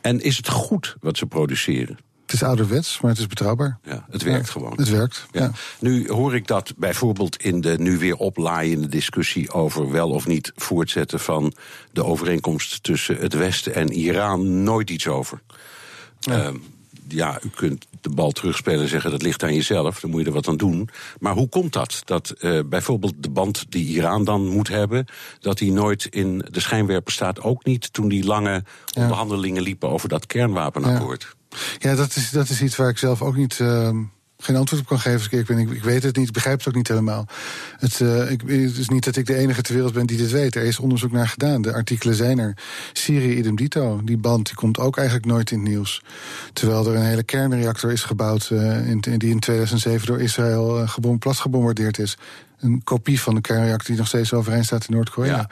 En 0.00 0.20
is 0.20 0.36
het 0.36 0.48
goed 0.48 0.96
wat 1.00 1.16
ze 1.16 1.26
produceren? 1.26 1.98
Het 2.34 2.42
is 2.42 2.48
ouderwets, 2.48 3.00
maar 3.00 3.10
het 3.10 3.20
is 3.20 3.26
betrouwbaar. 3.26 3.78
Ja, 3.84 4.06
het 4.10 4.22
werkt 4.22 4.50
gewoon. 4.50 4.72
Het 4.76 4.88
werkt. 4.88 5.26
Ja. 5.32 5.50
Nu 5.78 6.08
hoor 6.08 6.34
ik 6.34 6.46
dat 6.46 6.72
bijvoorbeeld 6.76 7.42
in 7.42 7.60
de 7.60 7.78
nu 7.78 7.98
weer 7.98 8.16
oplaaiende 8.16 8.88
discussie 8.88 9.52
over 9.52 9.90
wel 9.90 10.10
of 10.10 10.26
niet 10.26 10.52
voortzetten 10.56 11.20
van 11.20 11.52
de 11.92 12.04
overeenkomst 12.04 12.82
tussen 12.82 13.16
het 13.16 13.34
Westen 13.34 13.74
en 13.74 13.92
Iran 13.92 14.62
nooit 14.62 14.90
iets 14.90 15.06
over. 15.06 15.40
Ja. 16.20 16.48
Uh, 16.48 16.54
ja, 17.08 17.38
u 17.42 17.48
kunt 17.48 17.86
de 18.00 18.10
bal 18.10 18.30
terugspelen 18.30 18.80
en 18.80 18.88
zeggen 18.88 19.10
dat 19.10 19.22
ligt 19.22 19.42
aan 19.42 19.54
jezelf, 19.54 20.00
dan 20.00 20.10
moet 20.10 20.20
je 20.20 20.26
er 20.26 20.32
wat 20.32 20.48
aan 20.48 20.56
doen. 20.56 20.88
Maar 21.18 21.34
hoe 21.34 21.48
komt 21.48 21.72
dat? 21.72 22.02
Dat 22.04 22.34
uh, 22.38 22.60
bijvoorbeeld 22.66 23.14
de 23.18 23.30
band 23.30 23.64
die 23.68 23.86
Iran 23.86 24.24
dan 24.24 24.46
moet 24.46 24.68
hebben, 24.68 25.06
dat 25.40 25.58
die 25.58 25.72
nooit 25.72 26.04
in 26.04 26.44
de 26.50 26.60
schijnwerper 26.60 27.12
staat, 27.12 27.40
ook 27.40 27.64
niet 27.64 27.92
toen 27.92 28.08
die 28.08 28.24
lange 28.24 28.64
onderhandelingen 28.94 29.62
liepen 29.62 29.88
over 29.88 30.08
dat 30.08 30.26
kernwapenakkoord. 30.26 31.36
Ja, 31.78 31.94
dat, 31.94 32.16
is, 32.16 32.30
dat 32.30 32.48
is 32.48 32.62
iets 32.62 32.76
waar 32.76 32.88
ik 32.88 32.98
zelf 32.98 33.22
ook 33.22 33.36
niet. 33.36 33.58
Uh 33.58 33.90
geen 34.44 34.56
antwoord 34.56 34.82
op 34.82 34.88
kan 34.88 35.00
geven. 35.00 35.38
Ik, 35.38 35.46
ben, 35.46 35.58
ik, 35.58 35.70
ik 35.70 35.82
weet 35.82 36.02
het 36.02 36.16
niet, 36.16 36.26
ik 36.26 36.32
begrijp 36.32 36.58
het 36.58 36.68
ook 36.68 36.74
niet 36.74 36.88
helemaal. 36.88 37.26
Het, 37.78 38.00
uh, 38.00 38.30
ik, 38.30 38.40
het 38.40 38.76
is 38.76 38.88
niet 38.88 39.04
dat 39.04 39.16
ik 39.16 39.26
de 39.26 39.34
enige 39.34 39.62
ter 39.62 39.74
wereld 39.74 39.92
ben 39.92 40.06
die 40.06 40.16
dit 40.16 40.30
weet. 40.30 40.54
Er 40.54 40.62
is 40.62 40.78
onderzoek 40.78 41.12
naar 41.12 41.28
gedaan. 41.28 41.62
De 41.62 41.72
artikelen 41.72 42.14
zijn 42.14 42.38
er. 42.38 42.56
Syrië 42.92 43.36
idem 43.36 43.56
dito. 43.56 44.00
Die 44.04 44.16
band 44.16 44.46
die 44.46 44.54
komt 44.54 44.78
ook 44.78 44.96
eigenlijk 44.96 45.26
nooit 45.26 45.50
in 45.50 45.58
het 45.58 45.68
nieuws. 45.68 46.02
Terwijl 46.52 46.86
er 46.86 46.94
een 46.94 47.04
hele 47.04 47.22
kernreactor 47.22 47.92
is 47.92 48.02
gebouwd... 48.02 48.48
Uh, 48.52 48.88
in, 48.88 49.00
die 49.00 49.30
in 49.30 49.38
2007 49.38 50.06
door 50.06 50.20
Israël 50.20 50.80
uh, 50.80 50.88
gebom, 50.88 51.18
platgebombardeerd 51.18 51.98
is. 51.98 52.16
Een 52.58 52.84
kopie 52.84 53.20
van 53.20 53.34
de 53.34 53.40
kernreactor 53.40 53.86
die 53.86 53.96
nog 53.96 54.06
steeds 54.06 54.32
overeind 54.32 54.64
staat 54.64 54.88
in 54.88 54.94
Noord-Korea. 54.94 55.36
Ja. 55.36 55.48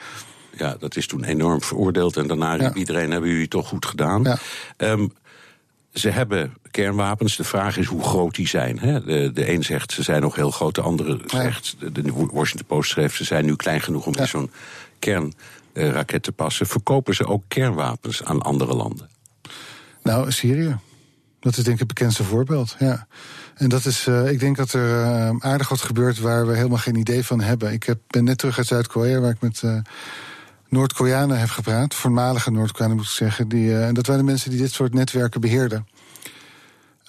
ja. 0.57 0.75
dat 0.79 0.95
is 0.95 1.07
toen 1.07 1.23
enorm 1.23 1.61
veroordeeld. 1.61 2.17
En 2.17 2.27
daarna 2.27 2.55
riep 2.55 2.75
iedereen, 2.75 3.11
hebben 3.11 3.29
jullie 3.29 3.47
toch 3.47 3.67
goed 3.67 3.85
gedaan. 3.85 4.23
Ja. 4.23 4.37
Um, 4.77 5.11
ze 5.93 6.09
hebben 6.09 6.53
kernwapens. 6.71 7.35
De 7.35 7.43
vraag 7.43 7.77
is 7.77 7.85
hoe 7.85 8.03
groot 8.03 8.35
die 8.35 8.47
zijn. 8.47 8.79
Hè? 8.79 9.03
De, 9.03 9.31
de 9.33 9.51
een 9.51 9.63
zegt 9.63 9.91
ze 9.91 10.03
zijn 10.03 10.21
nog 10.21 10.35
heel 10.35 10.51
groot, 10.51 10.75
de 10.75 10.81
andere 10.81 11.19
zegt, 11.27 11.75
de 11.93 12.11
Washington 12.31 12.67
Post 12.67 12.89
schreef 12.89 13.15
ze 13.15 13.23
zijn 13.23 13.45
nu 13.45 13.55
klein 13.55 13.81
genoeg 13.81 14.05
om 14.05 14.13
ja. 14.15 14.25
zo'n 14.25 14.51
kernraket 14.99 16.23
te 16.23 16.31
passen. 16.31 16.67
Verkopen 16.67 17.15
ze 17.15 17.25
ook 17.25 17.43
kernwapens 17.47 18.23
aan 18.23 18.41
andere 18.41 18.73
landen? 18.73 19.09
Nou, 20.03 20.31
Syrië. 20.31 20.77
Dat 21.39 21.57
is 21.57 21.63
denk 21.63 21.79
ik 21.79 21.79
het 21.79 21.87
bekendste 21.87 22.23
voorbeeld. 22.23 22.75
Ja. 22.79 23.07
En 23.55 23.69
dat 23.69 23.85
is, 23.85 24.07
uh, 24.07 24.31
ik 24.31 24.39
denk 24.39 24.57
dat 24.57 24.73
er 24.73 24.89
uh, 24.89 25.35
aardig 25.39 25.69
wat 25.69 25.81
gebeurt 25.81 26.19
waar 26.19 26.47
we 26.47 26.55
helemaal 26.55 26.77
geen 26.77 26.95
idee 26.95 27.25
van 27.25 27.41
hebben. 27.41 27.71
Ik 27.71 27.83
heb, 27.83 27.99
ben 28.07 28.23
net 28.23 28.37
terug 28.37 28.57
uit 28.57 28.67
Zuid-Korea, 28.67 29.19
waar 29.19 29.31
ik 29.31 29.41
met. 29.41 29.63
Noord-Koreanen 30.73 31.39
heb 31.39 31.49
gepraat, 31.49 31.93
voormalige 31.93 32.51
Noord-Koreanen 32.51 32.95
moet 32.97 33.05
ik 33.05 33.11
zeggen. 33.11 33.47
Die, 33.47 33.67
uh, 33.67 33.87
en 33.87 33.93
dat 33.93 34.07
waren 34.07 34.25
de 34.25 34.31
mensen 34.31 34.49
die 34.49 34.59
dit 34.59 34.71
soort 34.71 34.93
netwerken 34.93 35.41
beheerden. 35.41 35.87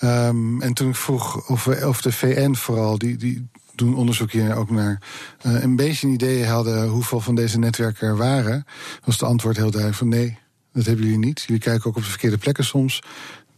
Um, 0.01 0.63
en 0.63 0.73
toen 0.73 0.89
ik 0.89 0.97
vroeg 0.97 1.49
of, 1.49 1.65
we, 1.65 1.89
of 1.89 2.03
de 2.03 2.13
VN 2.13 2.55
vooral, 2.55 2.99
die, 2.99 3.17
die 3.17 3.49
doen 3.75 3.97
onderzoek 3.97 4.31
hier 4.31 4.57
ook 4.57 4.71
naar 4.71 5.03
uh, 5.47 5.63
een 5.63 5.77
beetje 5.77 6.07
een 6.07 6.13
idee 6.13 6.47
hadden 6.47 6.89
hoeveel 6.89 7.21
van 7.21 7.35
deze 7.35 7.59
netwerken 7.59 8.09
er 8.09 8.17
waren, 8.17 8.65
was 9.05 9.19
de 9.19 9.27
antwoord 9.27 9.57
heel 9.57 9.71
duidelijk 9.71 9.99
van 9.99 10.09
nee, 10.09 10.39
dat 10.73 10.85
hebben 10.85 11.05
jullie 11.05 11.19
niet. 11.19 11.41
Jullie 11.47 11.63
kijken 11.63 11.87
ook 11.87 11.97
op 11.97 12.03
de 12.03 12.09
verkeerde 12.09 12.39
plekken 12.39 12.65
soms 12.65 13.03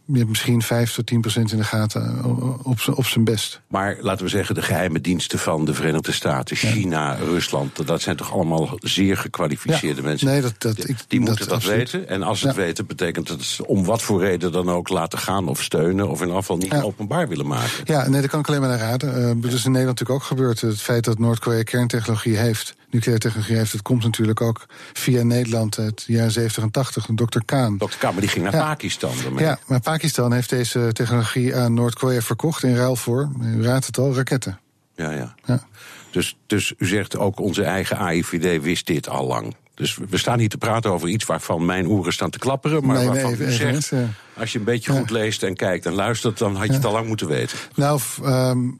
misschien 0.07 0.61
5 0.61 0.93
tot 0.93 1.05
10 1.05 1.21
procent 1.21 1.51
in 1.51 1.57
de 1.57 1.63
gaten 1.63 2.17
eh, 2.17 2.67
op, 2.67 2.79
op 2.95 3.05
zijn 3.05 3.23
best. 3.23 3.61
Maar 3.67 3.97
laten 4.01 4.25
we 4.25 4.31
zeggen, 4.31 4.55
de 4.55 4.61
geheime 4.61 5.01
diensten 5.01 5.39
van 5.39 5.65
de 5.65 5.73
Verenigde 5.73 6.11
Staten, 6.11 6.55
China, 6.55 7.15
Rusland, 7.15 7.87
dat 7.87 8.01
zijn 8.01 8.15
toch 8.15 8.31
allemaal 8.31 8.77
zeer 8.79 9.17
gekwalificeerde 9.17 10.01
mensen. 10.01 10.27
Nee, 10.27 10.41
dat, 10.41 10.53
dat, 10.57 10.75
die, 10.75 10.95
die 11.07 11.19
moeten 11.19 11.47
dat 11.47 11.63
weten. 11.63 12.07
En 12.09 12.23
als 12.23 12.39
ze 12.39 12.47
het 12.47 12.55
weten, 12.55 12.85
betekent 12.85 13.27
dat 13.27 13.41
ze 13.41 13.67
om 13.67 13.85
wat 13.85 14.01
voor 14.01 14.19
reden 14.19 14.51
dan 14.51 14.69
ook 14.69 14.89
laten 14.89 15.19
gaan 15.19 15.47
of 15.47 15.63
steunen, 15.63 16.09
of 16.09 16.21
in 16.21 16.31
afval 16.31 16.57
niet 16.57 16.73
openbaar 16.73 17.27
willen 17.27 17.47
maken. 17.47 17.83
Ja, 17.83 18.09
nee, 18.09 18.21
dat 18.21 18.29
kan 18.29 18.39
ik 18.39 18.47
alleen 18.47 18.59
maar 18.59 18.69
naar 18.69 18.79
raden. 18.79 19.21
Uh, 19.21 19.41
dat 19.41 19.53
is 19.53 19.65
in 19.65 19.71
Nederland 19.71 19.99
natuurlijk 19.99 20.09
ook 20.09 20.23
gebeurd. 20.23 20.61
Het 20.61 20.81
feit 20.81 21.03
dat 21.03 21.19
Noord-Korea 21.19 21.63
kerntechnologie 21.63 22.37
heeft 22.37 22.75
nucleaire 22.89 23.23
technologie 23.23 23.55
heeft. 23.55 23.71
Het 23.71 23.81
komt 23.81 24.03
natuurlijk 24.03 24.41
ook 24.41 24.65
via 24.93 25.23
Nederland 25.23 25.79
uit 25.79 26.05
de 26.05 26.13
jaren 26.13 26.31
70 26.31 26.63
en 26.63 26.71
80. 26.71 27.05
Dr. 27.15 27.39
Kaan. 27.45 27.77
Dr. 27.77 27.85
Kaan, 27.97 28.11
maar 28.11 28.21
die 28.21 28.29
ging 28.29 28.43
naar 28.43 28.65
Pakistan. 28.65 29.11
Daarmee. 29.23 29.43
Ja, 29.43 29.59
maar 29.67 29.79
Pakistan 29.79 30.33
heeft 30.33 30.49
deze 30.49 30.89
technologie 30.93 31.55
aan 31.55 31.73
Noord-Korea 31.73 32.21
verkocht 32.21 32.63
in 32.63 32.75
ruil 32.75 32.95
voor, 32.95 33.29
u 33.41 33.63
raadt 33.63 33.85
het 33.85 33.97
al, 33.97 34.15
raketten. 34.15 34.59
Ja, 34.95 35.11
ja. 35.11 35.35
ja. 35.45 35.67
Dus, 36.11 36.37
dus 36.47 36.73
u 36.77 36.85
zegt 36.85 37.17
ook 37.17 37.39
onze 37.39 37.63
eigen 37.63 37.97
AIVD 37.97 38.63
wist 38.63 38.85
dit 38.85 39.09
al 39.09 39.27
lang. 39.27 39.55
Dus 39.73 39.97
we 40.09 40.17
staan 40.17 40.39
hier 40.39 40.49
te 40.49 40.57
praten 40.57 40.91
over 40.91 41.09
iets 41.09 41.25
waarvan 41.25 41.65
mijn 41.65 41.87
oren 41.87 42.13
staan 42.13 42.29
te 42.29 42.39
klapperen. 42.39 42.85
Maar 42.85 42.97
nee, 42.97 43.07
waarvan 43.07 43.37
nee, 43.37 43.47
u 43.47 43.51
zegt, 43.51 43.93
als 44.37 44.51
je 44.51 44.59
een 44.59 44.65
beetje 44.65 44.91
goed 44.91 45.09
leest 45.09 45.43
en 45.43 45.55
kijkt 45.55 45.85
en 45.85 45.93
luistert... 45.93 46.37
dan 46.37 46.55
had 46.55 46.67
je 46.67 46.73
het 46.73 46.85
al 46.85 46.91
lang 46.91 47.07
moeten 47.07 47.27
weten. 47.27 47.57
Nou, 47.75 47.99
um, 48.23 48.79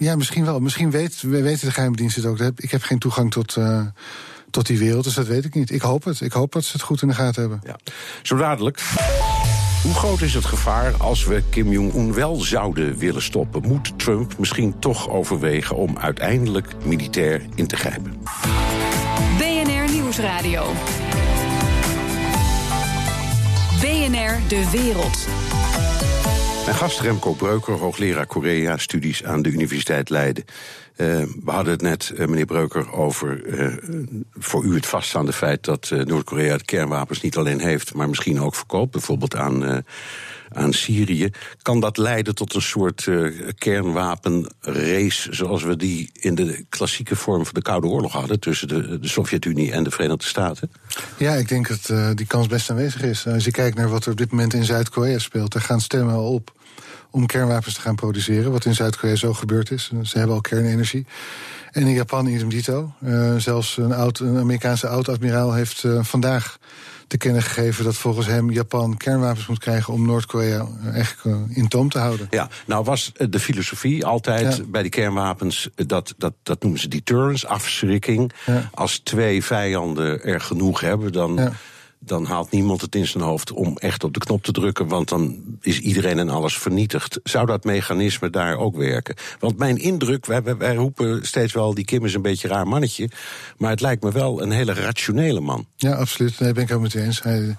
ja, 0.00 0.16
misschien 0.16 0.44
wel. 0.44 0.60
Misschien 0.60 0.90
weet, 0.90 1.22
weten 1.22 1.66
de 1.66 1.72
geheime 1.72 1.96
diensten 1.96 2.22
het 2.22 2.30
ook. 2.30 2.52
Ik 2.56 2.70
heb 2.70 2.82
geen 2.82 2.98
toegang 2.98 3.30
tot, 3.30 3.56
uh, 3.56 3.82
tot 4.50 4.66
die 4.66 4.78
wereld, 4.78 5.04
dus 5.04 5.14
dat 5.14 5.26
weet 5.26 5.44
ik 5.44 5.54
niet. 5.54 5.70
Ik 5.70 5.80
hoop 5.80 6.04
het. 6.04 6.20
Ik 6.20 6.32
hoop 6.32 6.52
dat 6.52 6.64
ze 6.64 6.72
het 6.72 6.82
goed 6.82 7.02
in 7.02 7.08
de 7.08 7.14
gaten 7.14 7.40
hebben. 7.40 7.60
Ja. 7.64 7.76
Zo 8.22 8.36
dadelijk. 8.36 8.82
Hoe 9.82 9.94
groot 9.94 10.20
is 10.20 10.34
het 10.34 10.44
gevaar 10.44 10.92
als 10.96 11.24
we 11.24 11.42
Kim 11.50 11.70
Jong-un 11.70 12.14
wel 12.14 12.36
zouden 12.36 12.96
willen 12.98 13.22
stoppen? 13.22 13.62
Moet 13.62 13.98
Trump 13.98 14.38
misschien 14.38 14.78
toch 14.78 15.08
overwegen 15.08 15.76
om 15.76 15.98
uiteindelijk 15.98 16.74
militair 16.84 17.42
in 17.54 17.66
te 17.66 17.76
grijpen? 17.76 18.22
BNR 19.38 19.92
Nieuwsradio. 19.92 20.72
BNR 23.80 24.38
De 24.48 24.68
Wereld. 24.72 25.49
Mijn 26.70 26.82
gast 26.82 27.00
Remco 27.00 27.32
Breuker, 27.32 27.74
hoogleraar 27.74 28.26
Korea-studies 28.26 29.24
aan 29.24 29.42
de 29.42 29.50
Universiteit 29.50 30.10
Leiden. 30.10 30.44
Uh, 30.96 31.06
we 31.44 31.50
hadden 31.50 31.72
het 31.72 31.82
net, 31.82 32.12
uh, 32.14 32.26
meneer 32.26 32.46
Breuker, 32.46 32.92
over 32.92 33.44
uh, 33.44 33.76
voor 34.38 34.64
u 34.64 34.74
het 34.74 34.86
vaststaande 34.86 35.32
feit 35.32 35.64
dat 35.64 35.90
Noord-Korea 35.90 36.56
kernwapens 36.64 37.20
niet 37.20 37.36
alleen 37.36 37.60
heeft, 37.60 37.94
maar 37.94 38.08
misschien 38.08 38.40
ook 38.40 38.54
verkoopt, 38.54 38.90
bijvoorbeeld 38.90 39.36
aan, 39.36 39.84
aan 40.48 40.72
Syrië. 40.72 41.30
Kan 41.62 41.80
dat 41.80 41.96
leiden 41.96 42.34
tot 42.34 42.54
een 42.54 42.62
soort 42.62 43.08
kernwapenrace 43.58 45.34
zoals 45.34 45.62
we 45.62 45.76
die 45.76 46.10
in 46.12 46.34
de 46.34 46.64
klassieke 46.68 47.16
vorm 47.16 47.44
van 47.44 47.54
de 47.54 47.62
Koude 47.62 47.86
Oorlog 47.86 48.12
hadden 48.12 48.40
tussen 48.40 48.68
de, 48.68 48.98
de 48.98 49.08
Sovjet-Unie 49.08 49.72
en 49.72 49.84
de 49.84 49.90
Verenigde 49.90 50.26
Staten? 50.26 50.70
Ja, 51.16 51.34
ik 51.34 51.48
denk 51.48 51.68
dat 51.68 52.16
die 52.16 52.26
kans 52.26 52.46
best 52.46 52.70
aanwezig 52.70 53.02
is. 53.02 53.26
Als 53.26 53.44
je 53.44 53.50
kijkt 53.50 53.76
naar 53.76 53.88
wat 53.88 54.04
er 54.04 54.10
op 54.10 54.18
dit 54.18 54.30
moment 54.30 54.54
in 54.54 54.64
Zuid-Korea 54.64 55.18
speelt, 55.18 55.52
daar 55.52 55.62
gaan 55.62 55.80
stemmen 55.80 56.18
op 56.18 56.58
om 57.10 57.26
kernwapens 57.26 57.74
te 57.74 57.80
gaan 57.80 57.94
produceren. 57.94 58.52
Wat 58.52 58.64
in 58.64 58.74
Zuid-Korea 58.74 59.14
zo 59.14 59.32
gebeurd 59.32 59.70
is. 59.70 59.90
Ze 60.02 60.18
hebben 60.18 60.36
al 60.36 60.40
kernenergie. 60.40 61.06
En 61.70 61.82
in 61.82 61.92
Japan 61.92 62.26
idem 62.26 62.48
dito. 62.48 62.92
Uh, 63.04 63.36
zelfs 63.36 63.76
een, 63.76 63.92
oud, 63.92 64.18
een 64.18 64.38
Amerikaanse 64.38 64.88
oud-admiraal 64.88 65.52
heeft 65.52 65.82
uh, 65.84 66.02
vandaag 66.02 66.58
te 67.06 67.16
kennen 67.16 67.42
gegeven 67.42 67.84
dat 67.84 67.96
volgens 67.96 68.26
hem 68.26 68.50
Japan 68.50 68.96
kernwapens 68.96 69.46
moet 69.46 69.58
krijgen 69.58 69.92
om 69.92 70.06
Noord-Korea 70.06 70.66
echt 70.92 71.24
in 71.48 71.68
toom 71.68 71.88
te 71.88 71.98
houden. 71.98 72.26
Ja, 72.30 72.48
nou 72.66 72.84
was 72.84 73.12
de 73.30 73.40
filosofie 73.40 74.06
altijd 74.06 74.70
bij 74.70 74.82
die 74.82 74.90
kernwapens, 74.90 75.68
dat, 75.74 76.14
dat, 76.18 76.34
dat 76.42 76.62
noemen 76.62 76.80
ze 76.80 76.88
deterrence, 76.88 77.48
afschrikking. 77.48 78.32
Ja. 78.46 78.70
Als 78.74 78.98
twee 78.98 79.44
vijanden 79.44 80.22
er 80.22 80.40
genoeg 80.40 80.80
hebben, 80.80 81.12
dan. 81.12 81.34
Ja 81.36 81.52
dan 82.02 82.24
haalt 82.24 82.50
niemand 82.50 82.80
het 82.80 82.94
in 82.94 83.06
zijn 83.06 83.22
hoofd 83.22 83.52
om 83.52 83.76
echt 83.76 84.04
op 84.04 84.14
de 84.14 84.20
knop 84.20 84.42
te 84.42 84.52
drukken, 84.52 84.88
want 84.88 85.08
dan 85.08 85.42
is 85.60 85.80
iedereen 85.80 86.18
en 86.18 86.28
alles 86.28 86.58
vernietigd. 86.58 87.20
Zou 87.22 87.46
dat 87.46 87.64
mechanisme 87.64 88.30
daar 88.30 88.56
ook 88.56 88.76
werken? 88.76 89.16
Want 89.38 89.58
mijn 89.58 89.76
indruk, 89.76 90.26
wij, 90.26 90.42
wij, 90.42 90.74
roepen 90.74 91.26
steeds 91.26 91.52
wel, 91.52 91.74
die 91.74 91.84
Kim 91.84 92.04
is 92.04 92.14
een 92.14 92.22
beetje 92.22 92.48
raar 92.48 92.66
mannetje, 92.66 93.10
maar 93.56 93.70
het 93.70 93.80
lijkt 93.80 94.02
me 94.02 94.12
wel 94.12 94.42
een 94.42 94.50
hele 94.50 94.72
rationele 94.72 95.40
man. 95.40 95.66
Ja, 95.76 95.94
absoluut. 95.94 96.40
Nee, 96.40 96.52
ben 96.52 96.62
ik 96.62 96.72
ook 96.72 96.80
met 96.80 96.94
u 96.94 97.00
eens. 97.00 97.22
Hij, 97.22 97.56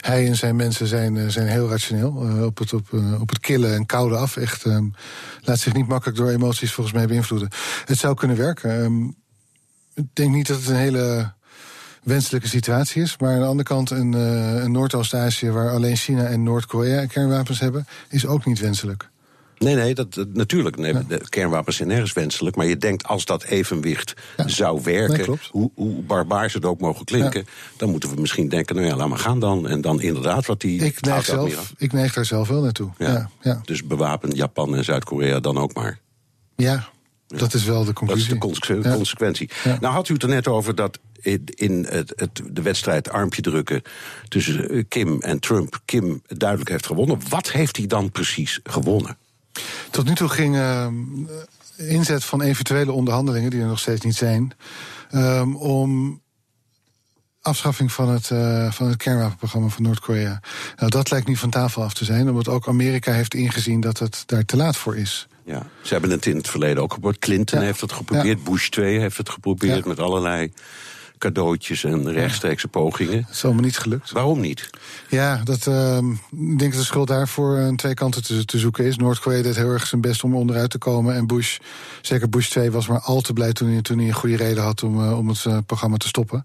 hij 0.00 0.26
en 0.26 0.36
zijn 0.36 0.56
mensen 0.56 0.86
zijn, 0.86 1.16
eh, 1.16 1.28
zijn 1.28 1.48
heel 1.48 1.68
rationeel. 1.68 2.26
Uh, 2.26 2.44
op, 2.44 2.58
het, 2.58 2.72
op, 2.72 2.90
uh, 2.90 3.20
op 3.20 3.28
het 3.28 3.38
killen 3.38 3.74
en 3.74 3.86
koude 3.86 4.16
af. 4.16 4.36
Echt, 4.36 4.64
uh, 4.64 4.78
laat 5.40 5.58
zich 5.58 5.72
niet 5.72 5.88
makkelijk 5.88 6.18
door 6.18 6.28
emoties 6.28 6.72
volgens 6.72 6.96
mij 6.96 7.06
beïnvloeden. 7.06 7.48
Het 7.84 7.98
zou 7.98 8.14
kunnen 8.14 8.36
werken. 8.36 8.70
Um, 8.70 9.16
ik 9.94 10.04
denk 10.12 10.34
niet 10.34 10.46
dat 10.46 10.58
het 10.58 10.68
een 10.68 10.76
hele 10.76 11.32
wenselijke 12.02 12.48
situatie 12.48 13.02
is. 13.02 13.16
Maar 13.18 13.32
aan 13.32 13.40
de 13.40 13.46
andere 13.46 13.68
kant, 13.68 13.90
een, 13.90 14.12
uh, 14.12 14.62
een 14.62 14.72
Noordoost-Azië 14.72 15.50
waar 15.50 15.70
alleen 15.70 15.96
China 15.96 16.24
en 16.24 16.42
Noord-Korea 16.42 17.06
kernwapens 17.06 17.60
hebben, 17.60 17.86
is 18.08 18.26
ook 18.26 18.44
niet 18.44 18.58
wenselijk. 18.58 19.10
Nee, 19.58 19.74
nee, 19.74 19.94
dat, 19.94 20.26
natuurlijk. 20.32 20.76
Nee, 20.76 21.06
De 21.06 21.28
kernwapens 21.28 21.76
zijn 21.76 21.88
nergens 21.88 22.12
wenselijk. 22.12 22.56
Maar 22.56 22.66
je 22.66 22.76
denkt, 22.76 23.06
als 23.06 23.24
dat 23.24 23.42
evenwicht 23.42 24.14
zou 24.46 24.80
werken, 24.82 25.38
hoe, 25.50 25.70
hoe 25.74 26.02
barbaars 26.02 26.54
het 26.54 26.64
ook 26.64 26.80
mogen 26.80 27.04
klinken, 27.04 27.46
dan 27.76 27.90
moeten 27.90 28.14
we 28.14 28.20
misschien 28.20 28.48
denken, 28.48 28.76
nou 28.76 28.86
ja, 28.86 28.96
laat 28.96 29.08
maar 29.08 29.18
gaan 29.18 29.40
dan. 29.40 29.68
En 29.68 29.80
dan 29.80 30.00
inderdaad 30.00 30.46
wat 30.46 30.60
die. 30.60 30.84
Ik 30.84 31.00
neig, 31.00 31.24
zelf, 31.24 31.72
ik 31.76 31.92
neig 31.92 32.14
daar 32.14 32.24
zelf 32.24 32.48
wel 32.48 32.62
naartoe. 32.62 32.90
Ja. 32.98 33.30
Ja, 33.40 33.60
Dus 33.64 33.86
bewapen 33.86 34.30
Japan 34.30 34.76
en 34.76 34.84
Zuid-Korea 34.84 35.40
dan 35.40 35.58
ook 35.58 35.74
maar. 35.74 35.98
Ja, 36.56 36.88
dat 37.36 37.54
is 37.54 37.64
wel 37.64 37.84
de 37.84 37.92
conclusie. 37.92 38.38
Dat 38.38 38.50
is 38.54 38.82
de 38.82 38.90
consequentie. 38.90 39.50
Nou 39.80 39.94
had 39.94 40.08
u 40.08 40.14
het 40.14 40.22
er 40.22 40.28
net 40.28 40.48
over 40.48 40.74
dat 40.74 40.98
in 41.54 41.86
het, 41.88 42.12
het, 42.16 42.42
de 42.50 42.62
wedstrijd 42.62 43.10
armpje 43.10 43.42
drukken 43.42 43.82
tussen 44.28 44.70
eh, 44.70 44.84
Kim 44.88 45.20
en 45.20 45.40
Trump. 45.40 45.80
Kim 45.84 46.22
duidelijk 46.26 46.70
heeft 46.70 46.86
gewonnen. 46.86 47.20
Wat 47.28 47.50
heeft 47.50 47.76
hij 47.76 47.86
dan 47.86 48.10
precies 48.10 48.60
gewonnen? 48.62 49.16
Tot 49.90 50.04
nu 50.04 50.14
toe 50.14 50.28
ging 50.28 50.56
uh, 50.56 50.86
inzet 51.76 52.24
van 52.24 52.42
eventuele 52.42 52.92
onderhandelingen, 52.92 53.50
die 53.50 53.60
er 53.60 53.66
nog 53.66 53.78
steeds 53.78 54.04
niet 54.04 54.16
zijn, 54.16 54.52
um, 55.14 55.56
om 55.56 56.20
afschaffing 57.40 57.92
van 57.92 58.08
het, 58.08 58.30
uh, 58.30 58.72
van 58.72 58.88
het 58.88 58.96
kernwapenprogramma 58.96 59.68
van 59.68 59.82
Noord-Korea. 59.82 60.40
Nou, 60.76 60.90
dat 60.90 61.10
lijkt 61.10 61.28
niet 61.28 61.38
van 61.38 61.50
tafel 61.50 61.82
af 61.82 61.94
te 61.94 62.04
zijn, 62.04 62.28
omdat 62.28 62.48
ook 62.48 62.68
Amerika 62.68 63.12
heeft 63.12 63.34
ingezien 63.34 63.80
dat 63.80 63.98
het 63.98 64.22
daar 64.26 64.44
te 64.44 64.56
laat 64.56 64.76
voor 64.76 64.96
is. 64.96 65.28
Ja, 65.44 65.66
ze 65.82 65.92
hebben 65.92 66.10
het 66.10 66.26
in 66.26 66.36
het 66.36 66.48
verleden 66.48 66.82
ook 66.82 66.92
geprobeerd. 66.92 67.20
Clinton 67.20 67.60
heeft 67.60 67.80
het 67.80 67.92
geprobeerd, 67.92 68.44
Bush 68.44 68.68
2 68.68 68.98
heeft 68.98 69.16
het 69.16 69.28
geprobeerd 69.28 69.84
met 69.84 69.98
allerlei 69.98 70.52
cadeautjes 71.22 71.84
en 71.84 72.12
rechtstreekse 72.12 72.68
pogingen. 72.68 73.22
Dat 73.22 73.30
is 73.30 73.44
allemaal 73.44 73.62
niet 73.62 73.78
gelukt. 73.78 74.10
Waarom 74.10 74.40
niet? 74.40 74.70
Ja, 75.08 75.40
dat, 75.44 75.66
uh, 75.66 75.96
ik 76.30 76.58
denk 76.58 76.72
dat 76.72 76.80
de 76.80 76.86
schuld 76.86 77.08
daarvoor 77.08 77.60
aan 77.60 77.76
twee 77.76 77.94
kanten 77.94 78.22
te, 78.22 78.44
te 78.44 78.58
zoeken 78.58 78.84
is. 78.84 78.96
Noord-Korea 78.96 79.42
deed 79.42 79.56
heel 79.56 79.70
erg 79.70 79.86
zijn 79.86 80.00
best 80.00 80.24
om 80.24 80.36
onderuit 80.36 80.70
te 80.70 80.78
komen. 80.78 81.14
En 81.14 81.26
Bush, 81.26 81.58
zeker 82.00 82.28
Bush 82.28 82.48
2, 82.48 82.70
was 82.70 82.88
maar 82.88 83.00
al 83.00 83.20
te 83.20 83.32
blij 83.32 83.52
toen 83.52 83.68
hij, 83.68 83.82
toen 83.82 83.98
hij 83.98 84.06
een 84.06 84.12
goede 84.12 84.36
reden 84.36 84.62
had 84.62 84.82
om, 84.82 85.00
uh, 85.00 85.18
om 85.18 85.28
het 85.28 85.44
uh, 85.44 85.58
programma 85.66 85.96
te 85.96 86.08
stoppen. 86.08 86.44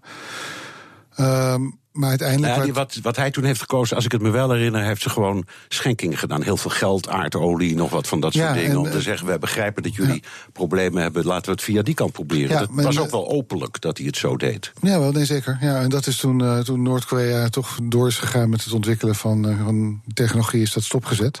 Um, 1.20 1.78
maar 1.98 2.08
uiteindelijk. 2.08 2.66
Ja, 2.66 2.72
wat, 2.72 2.98
wat 3.02 3.16
hij 3.16 3.30
toen 3.30 3.44
heeft 3.44 3.60
gekozen, 3.60 3.96
als 3.96 4.04
ik 4.04 4.12
het 4.12 4.22
me 4.22 4.30
wel 4.30 4.50
herinner, 4.50 4.82
heeft 4.82 5.02
ze 5.02 5.10
gewoon 5.10 5.46
schenkingen 5.68 6.18
gedaan. 6.18 6.42
Heel 6.42 6.56
veel 6.56 6.70
geld, 6.70 7.08
aardolie, 7.08 7.74
nog 7.74 7.90
wat 7.90 8.08
van 8.08 8.20
dat 8.20 8.32
soort 8.32 8.54
dingen. 8.54 8.76
om 8.76 8.84
te 8.84 8.90
eh, 8.90 8.98
zeggen: 8.98 9.26
we 9.26 9.38
begrijpen 9.38 9.82
dat 9.82 9.94
jullie 9.94 10.22
problemen 10.52 11.02
hebben, 11.02 11.24
laten 11.24 11.44
we 11.44 11.50
het 11.50 11.62
via 11.62 11.82
die 11.82 11.94
kant 11.94 12.12
proberen. 12.12 12.48
Ja, 12.48 12.58
dat 12.58 12.70
was 12.84 12.98
ook 12.98 13.10
wel 13.10 13.28
openlijk 13.28 13.80
dat 13.80 13.96
hij 13.98 14.06
het 14.06 14.16
zo 14.16 14.36
deed. 14.36 14.72
Ja, 14.80 14.98
wel, 14.98 15.12
nee, 15.12 15.24
zeker. 15.24 15.58
Ja, 15.60 15.80
en 15.80 15.88
dat 15.88 16.06
is 16.06 16.16
toen, 16.16 16.42
uh, 16.42 16.58
toen 16.58 16.82
Noord-Korea 16.82 17.48
toch 17.48 17.78
door 17.82 18.08
is 18.08 18.18
gegaan 18.18 18.50
met 18.50 18.64
het 18.64 18.72
ontwikkelen 18.72 19.14
van, 19.14 19.48
uh, 19.48 19.64
van 19.64 20.00
technologie, 20.14 20.62
is 20.62 20.72
dat 20.72 20.82
stopgezet. 20.82 21.40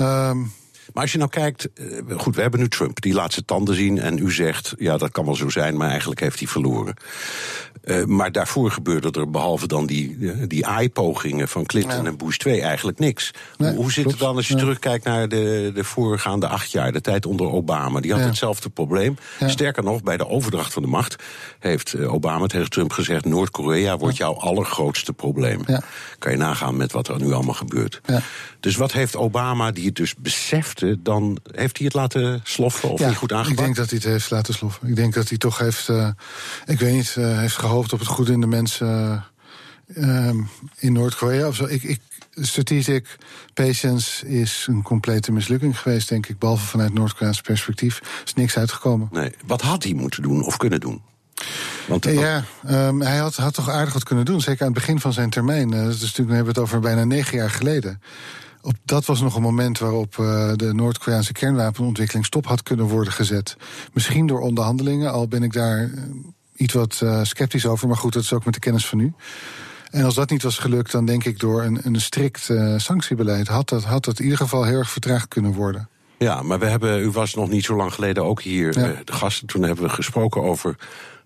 Um, 0.00 0.52
maar 0.92 1.02
als 1.02 1.12
je 1.12 1.18
nou 1.18 1.30
kijkt, 1.30 1.68
eh, 1.74 2.16
goed, 2.16 2.34
we 2.34 2.40
hebben 2.40 2.60
nu 2.60 2.68
Trump, 2.68 3.00
die 3.00 3.14
laat 3.14 3.32
zijn 3.32 3.44
tanden 3.44 3.74
zien 3.74 3.98
en 3.98 4.18
u 4.18 4.32
zegt, 4.32 4.74
ja, 4.78 4.96
dat 4.96 5.10
kan 5.10 5.24
wel 5.24 5.34
zo 5.34 5.48
zijn, 5.48 5.76
maar 5.76 5.88
eigenlijk 5.88 6.20
heeft 6.20 6.38
hij 6.38 6.48
verloren. 6.48 6.94
Uh, 7.84 8.04
maar 8.04 8.32
daarvoor 8.32 8.70
gebeurde 8.70 9.20
er, 9.20 9.30
behalve 9.30 9.66
dan 9.66 9.86
die, 9.86 10.16
eh, 10.20 10.42
die 10.46 10.66
AI-pogingen 10.66 11.48
van 11.48 11.66
Clinton 11.66 12.06
en 12.06 12.16
Bush 12.16 12.36
2, 12.36 12.60
eigenlijk 12.60 12.98
niks. 12.98 13.30
hoe, 13.56 13.74
hoe 13.74 13.92
zit 13.92 14.04
het 14.04 14.18
dan 14.18 14.36
als 14.36 14.48
je 14.48 14.54
terugkijkt 14.54 15.04
naar 15.04 15.28
de, 15.28 15.70
de 15.74 15.84
voorgaande 15.84 16.48
acht 16.48 16.70
jaar, 16.70 16.92
de 16.92 17.00
tijd 17.00 17.26
onder 17.26 17.50
Obama? 17.50 18.00
Die 18.00 18.12
had 18.12 18.20
hetzelfde 18.20 18.68
probleem. 18.68 19.16
Sterker 19.46 19.84
nog, 19.84 20.02
bij 20.02 20.16
de 20.16 20.28
overdracht 20.28 20.72
van 20.72 20.82
de 20.82 20.88
macht 20.88 21.16
heeft 21.58 21.96
Obama 21.98 22.46
tegen 22.46 22.70
Trump 22.70 22.92
gezegd: 22.92 23.24
Noord-Korea 23.24 23.96
wordt 23.96 24.16
jouw 24.16 24.34
allergrootste 24.34 25.12
probleem. 25.12 25.60
Kan 26.18 26.32
je 26.32 26.38
nagaan 26.38 26.76
met 26.76 26.92
wat 26.92 27.08
er 27.08 27.20
nu 27.20 27.32
allemaal 27.32 27.54
gebeurt. 27.54 28.00
Dus 28.66 28.76
wat 28.76 28.92
heeft 28.92 29.16
Obama, 29.16 29.70
die 29.70 29.86
het 29.86 29.94
dus 29.94 30.14
beseft 30.14 30.80
heeft, 30.80 30.82
eh, 30.82 31.04
dan 31.04 31.38
heeft 31.52 31.76
hij 31.76 31.86
het 31.86 31.94
laten 31.94 32.40
sloffen 32.44 32.90
of 32.90 33.00
ja, 33.00 33.08
niet 33.08 33.16
goed 33.16 33.32
aangepakt? 33.32 33.58
Ik 33.58 33.64
denk 33.64 33.76
dat 33.76 33.90
hij 33.90 33.98
het 33.98 34.08
heeft 34.08 34.30
laten 34.30 34.54
sloffen. 34.54 34.88
Ik 34.88 34.96
denk 34.96 35.14
dat 35.14 35.28
hij 35.28 35.38
toch 35.38 35.58
heeft, 35.58 35.88
uh, 35.88 36.08
ik 36.66 36.78
weet 36.78 36.92
niet, 36.92 37.14
uh, 37.18 37.38
heeft 37.38 37.56
gehoopt 37.56 37.92
op 37.92 37.98
het 37.98 38.08
goede 38.08 38.32
in 38.32 38.40
de 38.40 38.46
mensen 38.46 39.24
uh, 39.86 40.30
in 40.76 40.92
Noord-Korea 40.92 41.46
of 41.46 41.56
zo. 41.56 41.64
Ik, 41.64 41.82
ik, 41.82 42.00
strategic 42.34 43.16
patience 43.54 44.28
is 44.28 44.66
een 44.68 44.82
complete 44.82 45.32
mislukking 45.32 45.78
geweest, 45.78 46.08
denk 46.08 46.26
ik. 46.26 46.38
Behalve 46.38 46.66
vanuit 46.66 46.94
Noord-Koreaans 46.94 47.40
perspectief 47.40 48.22
is 48.24 48.34
niks 48.34 48.56
uitgekomen. 48.56 49.08
Nee. 49.12 49.32
Wat 49.46 49.62
had 49.62 49.82
hij 49.82 49.92
moeten 49.92 50.22
doen 50.22 50.44
of 50.44 50.56
kunnen 50.56 50.80
doen? 50.80 51.02
Want, 51.86 52.04
ja, 52.04 52.44
um, 52.68 53.00
hij 53.00 53.16
had, 53.16 53.36
had 53.36 53.54
toch 53.54 53.70
aardig 53.70 53.92
wat 53.92 54.04
kunnen 54.04 54.24
doen. 54.24 54.40
Zeker 54.40 54.60
aan 54.60 54.72
het 54.72 54.78
begin 54.78 55.00
van 55.00 55.12
zijn 55.12 55.30
termijn. 55.30 55.72
Uh, 55.72 55.84
dat 55.84 55.94
is 55.94 56.00
natuurlijk, 56.00 56.28
we 56.28 56.34
hebben 56.34 56.54
het 56.54 56.62
over 56.62 56.80
bijna 56.80 57.04
negen 57.04 57.36
jaar 57.36 57.50
geleden. 57.50 58.00
Op, 58.66 58.74
dat 58.84 59.04
was 59.04 59.20
nog 59.20 59.36
een 59.36 59.42
moment 59.42 59.78
waarop 59.78 60.16
uh, 60.16 60.52
de 60.56 60.74
Noord-Koreaanse 60.74 61.32
kernwapenontwikkeling 61.32 62.26
stop 62.26 62.46
had 62.46 62.62
kunnen 62.62 62.86
worden 62.86 63.12
gezet. 63.12 63.56
Misschien 63.92 64.26
door 64.26 64.40
onderhandelingen, 64.40 65.12
al 65.12 65.28
ben 65.28 65.42
ik 65.42 65.52
daar 65.52 65.84
uh, 65.84 66.02
iets 66.56 66.74
wat 66.74 67.00
uh, 67.02 67.20
sceptisch 67.22 67.66
over. 67.66 67.88
Maar 67.88 67.96
goed, 67.96 68.12
dat 68.12 68.22
is 68.22 68.32
ook 68.32 68.44
met 68.44 68.54
de 68.54 68.60
kennis 68.60 68.86
van 68.86 68.98
nu. 68.98 69.12
En 69.90 70.04
als 70.04 70.14
dat 70.14 70.30
niet 70.30 70.42
was 70.42 70.58
gelukt, 70.58 70.92
dan 70.92 71.04
denk 71.04 71.24
ik 71.24 71.38
door 71.38 71.62
een, 71.62 71.80
een 71.82 72.00
strikt 72.00 72.50
sanctiebeleid 72.76 73.48
had 73.48 73.68
dat, 73.68 73.84
had 73.84 74.04
dat 74.04 74.18
in 74.18 74.24
ieder 74.24 74.38
geval 74.38 74.64
heel 74.64 74.78
erg 74.78 74.90
vertraagd 74.90 75.28
kunnen 75.28 75.52
worden. 75.52 75.88
Ja, 76.18 76.42
maar 76.42 76.58
we 76.58 76.66
hebben, 76.66 77.00
u 77.00 77.10
was 77.10 77.34
nog 77.34 77.48
niet 77.48 77.64
zo 77.64 77.76
lang 77.76 77.92
geleden 77.92 78.24
ook 78.24 78.42
hier 78.42 78.78
ja. 78.80 78.92
de 79.04 79.12
gasten. 79.12 79.46
Toen 79.46 79.62
hebben 79.62 79.84
we 79.84 79.90
gesproken 79.90 80.42
over 80.42 80.76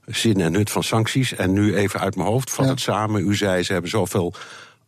zin 0.06 0.40
en 0.40 0.52
nut 0.52 0.70
van 0.70 0.82
sancties. 0.82 1.34
En 1.34 1.52
nu 1.52 1.76
even 1.76 2.00
uit 2.00 2.16
mijn 2.16 2.28
hoofd, 2.28 2.50
vat 2.50 2.64
ja. 2.64 2.70
het 2.70 2.80
samen. 2.80 3.28
U 3.28 3.36
zei, 3.36 3.62
ze 3.62 3.72
hebben 3.72 3.90
zoveel 3.90 4.34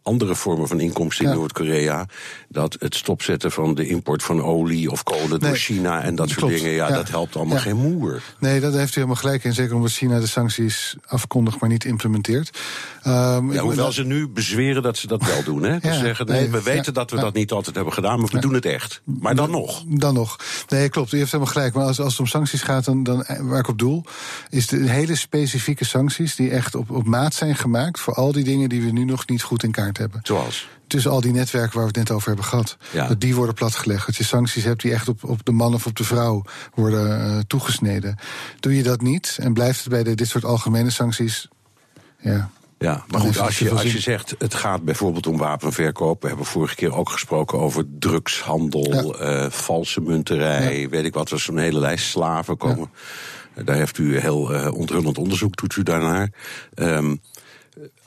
andere 0.03 0.35
vormen 0.35 0.69
van 0.69 0.81
inkomsten 0.81 1.25
in 1.25 1.31
ja. 1.31 1.37
Noord-Korea. 1.37 2.07
Dat 2.49 2.77
het 2.79 2.95
stopzetten 2.95 3.53
van 3.53 3.75
de 3.75 3.87
import 3.87 4.23
van 4.23 4.43
olie 4.43 4.91
of 4.91 5.03
kolen 5.03 5.29
nee, 5.29 5.39
door 5.39 5.57
China 5.57 6.03
en 6.03 6.15
dat 6.15 6.29
soort 6.29 6.53
dingen, 6.53 6.71
ja, 6.71 6.89
ja, 6.89 6.95
dat 6.95 7.09
helpt 7.09 7.37
allemaal 7.37 7.57
ja. 7.57 7.63
geen 7.63 7.77
moer. 7.77 8.23
Nee, 8.39 8.61
dat 8.61 8.75
heeft 8.75 8.91
u 8.91 8.95
helemaal 8.95 9.17
gelijk 9.17 9.45
in. 9.45 9.53
Zeker 9.53 9.75
omdat 9.75 9.91
China 9.91 10.21
de 10.21 10.27
sancties 10.27 10.97
afkondigt, 11.07 11.61
maar 11.61 11.69
niet 11.69 11.85
implementeert. 11.85 12.59
Um, 13.07 13.13
ja, 13.53 13.61
hoewel 13.61 13.85
dat... 13.85 13.95
ze 13.95 14.05
nu 14.05 14.29
bezweren 14.29 14.83
dat 14.83 14.97
ze 14.97 15.07
dat 15.07 15.27
wel 15.27 15.43
doen. 15.45 15.63
Hè? 15.63 15.79
Ze 15.93 15.99
zeggen, 15.99 16.27
nee, 16.27 16.51
we 16.51 16.63
weten 16.63 16.95
dat 16.95 17.11
we 17.11 17.17
dat 17.17 17.35
niet 17.35 17.53
altijd 17.53 17.75
hebben 17.75 17.95
gedaan, 17.95 18.21
maar 18.21 18.29
we 18.33 18.39
doen 18.39 18.55
het 18.55 18.65
echt. 18.65 19.01
Maar 19.05 19.35
dan 19.35 19.51
nog. 19.51 19.85
Dan 19.87 20.15
nog. 20.15 20.37
Nee, 20.69 20.89
klopt. 20.89 21.13
U 21.13 21.19
heeft 21.19 21.33
helemaal 21.33 21.53
gelijk. 21.53 21.75
Maar 21.75 21.85
als, 21.85 22.01
als 22.01 22.13
het 22.13 22.21
om 22.21 22.27
sancties 22.27 22.63
gaat, 22.63 22.85
dan, 22.85 23.03
dan 23.03 23.25
waar 23.41 23.59
ik 23.59 23.69
op 23.69 23.79
doel, 23.79 24.05
is 24.51 24.67
de 24.67 24.77
hele 24.77 25.17
specifieke 25.17 25.85
sancties 25.85 26.37
die 26.37 26.51
echt 26.51 26.75
op, 26.75 26.91
op 26.91 27.07
maat 27.07 27.35
zijn 27.35 27.57
gemaakt 27.57 28.01
voor 28.01 28.15
al 28.15 28.33
die 28.33 28.45
dingen 28.45 28.69
die 28.69 28.83
we 28.83 28.91
nu 28.91 29.05
nog 29.05 29.27
niet 29.27 29.43
goed 29.43 29.63
in 29.63 29.71
kaart 29.71 29.92
hebben. 29.99 30.21
Zoals? 30.23 30.69
tussen 30.93 31.11
al 31.11 31.21
die 31.21 31.33
netwerken 31.33 31.73
waar 31.73 31.83
we 31.83 31.99
het 31.99 32.09
net 32.09 32.11
over 32.11 32.27
hebben 32.27 32.45
gehad. 32.45 32.77
Ja. 32.91 33.09
Dat 33.09 33.21
die 33.21 33.35
worden 33.35 33.55
platgelegd. 33.55 34.07
Dat 34.07 34.17
je 34.17 34.25
sancties 34.25 34.65
hebt 34.65 34.83
die 34.83 34.93
echt 34.93 35.09
op, 35.09 35.25
op 35.25 35.45
de 35.45 35.53
man 35.53 35.75
of 35.75 35.87
op 35.87 35.97
de 35.97 36.05
vrouw 36.05 36.45
worden 36.75 37.31
uh, 37.31 37.39
toegesneden. 37.47 38.17
Doe 38.61 38.77
je 38.77 38.83
dat 38.83 39.01
niet 39.01 39.37
en 39.41 39.53
blijft 39.53 39.81
het 39.81 39.89
bij 39.89 40.03
de, 40.03 40.15
dit 40.15 40.29
soort 40.29 40.45
algemene 40.45 40.91
sancties. 40.91 41.49
Ja. 42.19 42.51
Ja, 42.79 43.05
maar 43.09 43.21
goed, 43.21 43.39
als 43.39 43.59
je, 43.59 43.71
als 43.71 43.93
je 43.93 44.01
zegt 44.01 44.35
het 44.39 44.55
gaat 44.55 44.85
bijvoorbeeld 44.85 45.27
om 45.27 45.37
wapenverkoop. 45.37 46.23
We 46.23 46.29
hebben 46.29 46.47
vorige 46.47 46.75
keer 46.75 46.95
ook 46.95 47.11
gesproken 47.11 47.59
over 47.59 47.85
drugshandel, 47.99 49.17
ja. 49.19 49.45
uh, 49.45 49.51
valse 49.51 50.01
munterij, 50.01 50.81
ja. 50.81 50.89
weet 50.89 51.05
ik 51.05 51.15
wat. 51.15 51.31
Er 51.31 51.37
is 51.37 51.43
zo'n 51.43 51.59
hele 51.59 51.79
lijst 51.79 52.07
slaven 52.07 52.57
komen. 52.57 52.91
Ja. 53.55 53.63
Daar 53.63 53.77
heeft 53.77 53.99
u 53.99 54.19
heel 54.19 54.55
uh, 54.55 54.75
onthullend 54.75 55.19
onderzoek, 55.19 55.57
doet 55.57 55.77
u 55.77 55.83
daarnaar. 55.83 56.31
Um, 56.75 57.21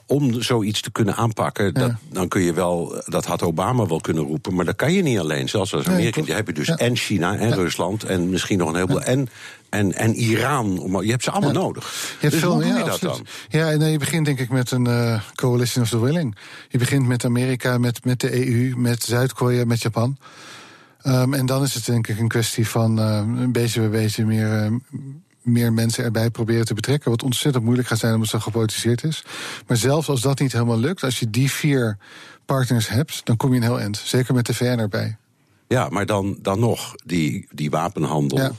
om 0.08 0.42
zoiets 0.42 0.82
te 0.82 0.92
kunnen 0.92 1.16
aanpakken, 1.16 1.74
dat, 1.74 1.88
ja. 1.88 2.00
dan 2.10 2.28
kun 2.28 2.42
je 2.42 2.54
wel, 2.54 3.04
dat 3.06 3.26
had 3.26 3.42
Obama 3.42 3.88
wel 3.88 4.02
kunnen 4.02 4.24
roepen, 4.24 4.56
maar 4.56 4.66
dat 4.66 4.76
kan 4.76 4.94
je 4.94 5.02
niet 5.02 5.20
alleen. 5.20 5.50
Zelfs 5.50 5.74
als 5.74 5.88
Amerika, 5.88 6.22
nee, 6.22 6.36
heb 6.36 6.48
je 6.48 6.54
dus 6.54 6.68
ja. 6.68 6.76
en 6.76 6.96
China 6.96 7.38
en 7.38 7.50
ja. 7.50 7.56
Rusland 7.56 8.04
en 8.04 8.30
misschien 8.30 8.58
nog 8.58 8.70
een 8.70 8.76
heleboel. 8.76 9.02
En, 9.02 9.30
en, 9.70 9.94
en 9.94 10.16
Iran, 10.16 11.00
je 11.02 11.12
hebt 11.12 11.24
ze 11.24 11.32
allemaal 11.32 11.52
nodig. 11.52 11.84
Je 11.84 12.18
hebt 12.20 12.32
dus 12.32 12.42
veel, 12.42 12.52
hoe 12.54 12.62
doe 12.62 12.72
je 12.72 12.78
ja, 12.78 12.86
dat 12.86 13.00
dan? 13.00 13.26
Ja, 13.50 13.72
en 13.72 13.92
je 13.92 13.98
begint 13.98 14.26
denk 14.26 14.40
ik 14.40 14.50
met 14.50 14.72
een 14.72 14.88
uh, 14.88 15.22
coalition 15.36 15.84
of 15.84 15.90
the 15.90 16.00
willing. 16.00 16.36
Je 16.70 16.78
begint 16.78 17.08
met 17.08 17.26
Amerika, 17.26 17.78
met, 17.78 18.06
met 18.06 18.20
de 18.20 18.48
EU, 18.48 18.76
met 18.78 19.04
Zuid-Korea, 19.04 19.66
met 19.66 19.82
Japan. 19.82 20.18
Um, 21.08 21.34
en 21.34 21.46
dan 21.46 21.64
is 21.64 21.74
het 21.74 21.86
denk 21.86 22.08
ik 22.08 22.20
een 22.20 22.28
kwestie 22.28 22.68
van 22.68 23.00
uh, 23.00 23.16
een 23.16 23.52
beetje 23.52 23.80
bij 23.80 23.90
beetje 23.90 24.26
meer. 24.26 24.66
Uh, 24.66 24.72
meer 25.46 25.74
mensen 25.74 26.04
erbij 26.04 26.30
proberen 26.30 26.66
te 26.66 26.74
betrekken. 26.74 27.12
Wat 27.12 27.24
ontzettend 27.24 27.64
moeilijk 27.64 27.88
gaat 27.88 28.00
zijn 28.00 28.14
omdat 28.14 28.32
het 28.32 28.42
zo 28.42 28.48
gepolitiseerd 28.48 29.04
is. 29.04 29.24
Maar 29.68 29.78
zelfs 29.78 30.10
als 30.10 30.22
dat 30.22 30.40
niet 30.40 30.52
helemaal 30.52 30.80
lukt, 30.80 31.04
als 31.04 31.20
je 31.20 31.30
die 31.30 31.52
vier 31.52 31.98
partners 32.46 32.88
hebt, 32.88 33.26
dan 33.26 33.38
kom 33.38 33.50
je 33.50 33.56
een 33.56 33.64
heel 33.64 33.80
eind. 33.80 33.98
Zeker 33.98 34.34
met 34.34 34.46
de 34.46 34.54
VN 34.54 34.80
erbij. 34.80 35.18
Ja, 35.68 35.90
maar 35.90 36.06
dan, 36.06 36.38
dan 36.42 36.60
nog, 36.60 36.96
die, 37.06 37.48
die 37.52 37.70
wapenhandel. 37.70 38.38
Ja. 38.38 38.52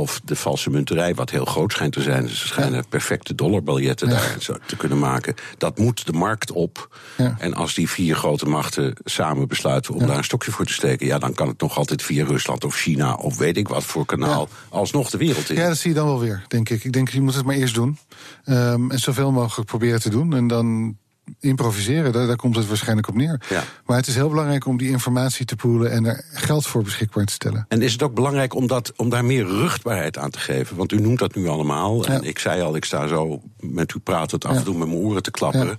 Of 0.00 0.20
de 0.24 0.36
valse 0.36 0.70
munterij, 0.70 1.14
wat 1.14 1.30
heel 1.30 1.44
groot 1.44 1.72
schijnt 1.72 1.92
te 1.92 2.02
zijn. 2.02 2.28
Ze 2.28 2.46
schijnen 2.46 2.84
perfecte 2.88 3.34
dollarbiljetten 3.34 4.08
ja. 4.08 4.14
daar 4.14 4.36
zo 4.38 4.54
te 4.66 4.76
kunnen 4.76 4.98
maken. 4.98 5.34
Dat 5.58 5.78
moet 5.78 6.06
de 6.06 6.12
markt 6.12 6.52
op. 6.52 6.96
Ja. 7.16 7.36
En 7.38 7.54
als 7.54 7.74
die 7.74 7.90
vier 7.90 8.16
grote 8.16 8.46
machten 8.46 8.94
samen 9.04 9.48
besluiten 9.48 9.94
om 9.94 10.06
daar 10.06 10.16
een 10.16 10.24
stokje 10.24 10.50
voor 10.50 10.64
te 10.64 10.72
steken, 10.72 11.06
ja, 11.06 11.18
dan 11.18 11.34
kan 11.34 11.48
het 11.48 11.60
nog 11.60 11.76
altijd 11.76 12.02
via 12.02 12.24
Rusland 12.24 12.64
of 12.64 12.74
China 12.74 13.14
of 13.14 13.38
weet 13.38 13.56
ik 13.56 13.68
wat 13.68 13.84
voor 13.84 14.06
kanaal 14.06 14.48
alsnog 14.68 15.10
de 15.10 15.18
wereld 15.18 15.50
in. 15.50 15.56
Ja, 15.56 15.68
dat 15.68 15.78
zie 15.78 15.90
je 15.90 15.96
dan 15.96 16.06
wel 16.06 16.20
weer, 16.20 16.44
denk 16.48 16.68
ik. 16.68 16.84
Ik 16.84 16.92
denk, 16.92 17.08
je 17.08 17.20
moet 17.20 17.34
het 17.34 17.44
maar 17.44 17.54
eerst 17.54 17.74
doen. 17.74 17.98
Um, 18.44 18.90
en 18.90 18.98
zoveel 18.98 19.32
mogelijk 19.32 19.68
proberen 19.68 20.00
te 20.00 20.10
doen. 20.10 20.34
En 20.34 20.46
dan 20.46 20.96
improviseren, 21.40 22.12
daar, 22.12 22.26
daar, 22.26 22.36
komt 22.36 22.56
het 22.56 22.66
waarschijnlijk 22.68 23.08
op 23.08 23.14
neer. 23.14 23.40
Ja. 23.48 23.62
Maar 23.86 23.96
het 23.96 24.06
is 24.06 24.14
heel 24.14 24.28
belangrijk 24.28 24.66
om 24.66 24.76
die 24.78 24.88
informatie 24.90 25.44
te 25.46 25.56
poelen 25.56 25.90
en 25.90 26.04
er 26.06 26.24
geld 26.32 26.66
voor 26.66 26.82
beschikbaar 26.82 27.24
te 27.24 27.32
stellen. 27.32 27.64
En 27.68 27.82
is 27.82 27.92
het 27.92 28.02
ook 28.02 28.14
belangrijk 28.14 28.54
om, 28.54 28.66
dat, 28.66 28.92
om 28.96 29.08
daar 29.10 29.24
meer 29.24 29.46
ruchtbaarheid 29.46 30.18
aan 30.18 30.30
te 30.30 30.38
geven? 30.38 30.76
Want 30.76 30.92
u 30.92 31.00
noemt 31.00 31.18
dat 31.18 31.34
nu 31.34 31.48
allemaal. 31.48 32.04
En 32.06 32.12
Ja. 32.12 32.20
ik 32.28 32.38
zei 32.38 32.62
al, 32.62 32.76
ik 32.76 32.84
sta 32.84 33.06
zo 33.06 33.42
met 33.60 33.94
u 33.94 33.98
praten 33.98 34.38
af 34.38 34.50
en 34.50 34.56
Ja. 34.58 34.62
toe 34.64 34.78
met 34.78 34.88
mijn 34.88 35.00
oren 35.00 35.22
te 35.22 35.30
klapperen. 35.30 35.66
Ja. 35.66 35.76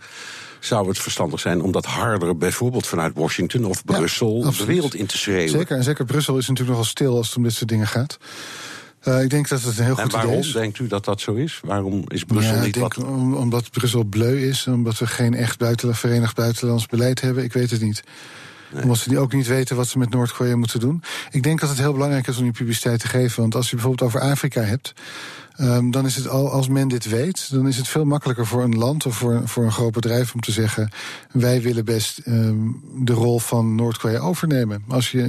Zou 0.60 0.88
het 0.88 1.00
verstandig 1.00 1.40
zijn 1.40 1.62
om 1.62 1.72
dat 1.72 1.86
harder, 1.86 2.38
bijvoorbeeld 2.38 2.88
vanuit 2.88 3.14
Washington 3.16 3.66
of 3.66 3.82
Ja, 3.86 3.98
Brussel, 3.98 4.40
de 4.40 4.46
absoluut. 4.48 4.68
wereld 4.68 4.96
in 4.96 5.06
te 5.06 5.18
schreeuwen? 5.18 5.50
Zeker, 5.50 5.78
en 5.78 5.84
zeker 5.84 6.06
Brussel 6.06 6.38
is 6.38 6.48
natuurlijk 6.48 6.70
nogal 6.70 6.84
stil 6.92 7.16
als 7.16 7.28
het 7.28 7.38
om 7.38 7.44
dit 7.44 7.54
soort 7.54 7.70
dingen 7.70 7.88
gaat. 7.88 8.18
Uh, 9.04 9.24
ik 9.24 9.30
denk 9.30 9.48
dat 9.48 9.62
het 9.62 9.78
een 9.78 9.84
heel 9.84 9.98
En 9.98 10.12
goed 10.12 10.24
idee 10.24 10.38
is. 10.38 10.52
denkt 10.52 10.80
u 10.80 10.88
dat 10.88 11.06
dat 11.06 11.22
zo 11.22 11.34
is? 11.34 11.60
Waarom 11.64 12.04
is 12.08 12.24
Brussel 12.24 12.56
ja, 12.56 12.64
niet 12.64 12.74
denk 12.74 12.94
wat... 12.94 13.06
om, 13.06 13.34
omdat 13.34 13.72
Brussel 13.72 14.04
bleu 14.04 14.48
is, 14.48 14.68
omdat 14.68 14.98
we 14.98 15.08
geen 15.08 15.34
echt 15.34 15.58
buitenland, 15.58 16.00
verenigd 16.00 16.36
buitenlands 16.36 16.86
beleid 16.86 17.22
hebben. 17.22 17.44
Ik 17.44 17.54
weet 17.54 17.72
het 17.72 17.82
niet. 17.82 18.04
Nee. 18.72 18.84
Omdat 18.84 18.98
ze 18.98 19.10
die 19.10 19.20
ook 19.20 19.34
niet 19.34 19.48
weten 19.48 19.76
wat 19.76 19.88
ze 19.88 19.98
met 19.98 20.10
Noord-Korea 20.10 20.56
moeten 20.56 20.80
doen. 20.80 21.04
Ik 21.32 21.44
denk 21.44 21.60
dat 21.60 21.70
het 21.70 21.78
heel 21.78 21.94
belangrijk 21.94 22.28
is 22.28 22.38
om 22.38 22.44
die 22.44 22.52
publiciteit 22.52 23.00
te 23.00 23.08
geven. 23.08 23.42
Want 23.42 23.56
als 23.56 23.70
je 23.70 23.76
bijvoorbeeld 23.76 24.10
over 24.10 24.30
Afrika 24.30 24.62
hebt. 24.62 24.94
Um, 25.62 25.92
dan 25.92 26.06
is 26.06 26.16
het 26.16 26.28
al, 26.28 26.52
als 26.52 26.68
men 26.68 26.88
dit 26.88 27.10
weet, 27.10 27.52
dan 27.52 27.68
is 27.68 27.78
het 27.78 27.88
veel 27.88 28.06
makkelijker 28.06 28.48
voor 28.48 28.64
een 28.64 28.78
land 28.78 29.06
of 29.06 29.16
voor, 29.16 29.42
voor 29.48 29.64
een 29.64 29.72
groot 29.72 29.92
bedrijf 29.92 30.34
om 30.34 30.40
te 30.40 30.52
zeggen: 30.52 30.90
wij 31.32 31.62
willen 31.62 31.86
best 31.86 32.22
um, 32.26 32.84
de 32.96 33.14
rol 33.14 33.40
van 33.40 33.76
Noord-Korea 33.76 34.20
overnemen. 34.20 34.84
Als 34.88 35.12
je, 35.12 35.22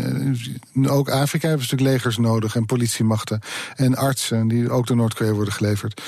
uh, 0.74 0.92
ook 0.92 1.08
Afrika 1.10 1.48
hebben 1.48 1.66
natuurlijk 1.66 1.92
legers 1.92 2.18
nodig 2.18 2.56
en 2.56 2.66
politiemachten 2.66 3.40
en 3.74 3.96
artsen 3.96 4.48
die 4.48 4.70
ook 4.70 4.86
door 4.86 4.96
Noord-Korea 4.96 5.32
worden 5.32 5.54
geleverd. 5.54 6.02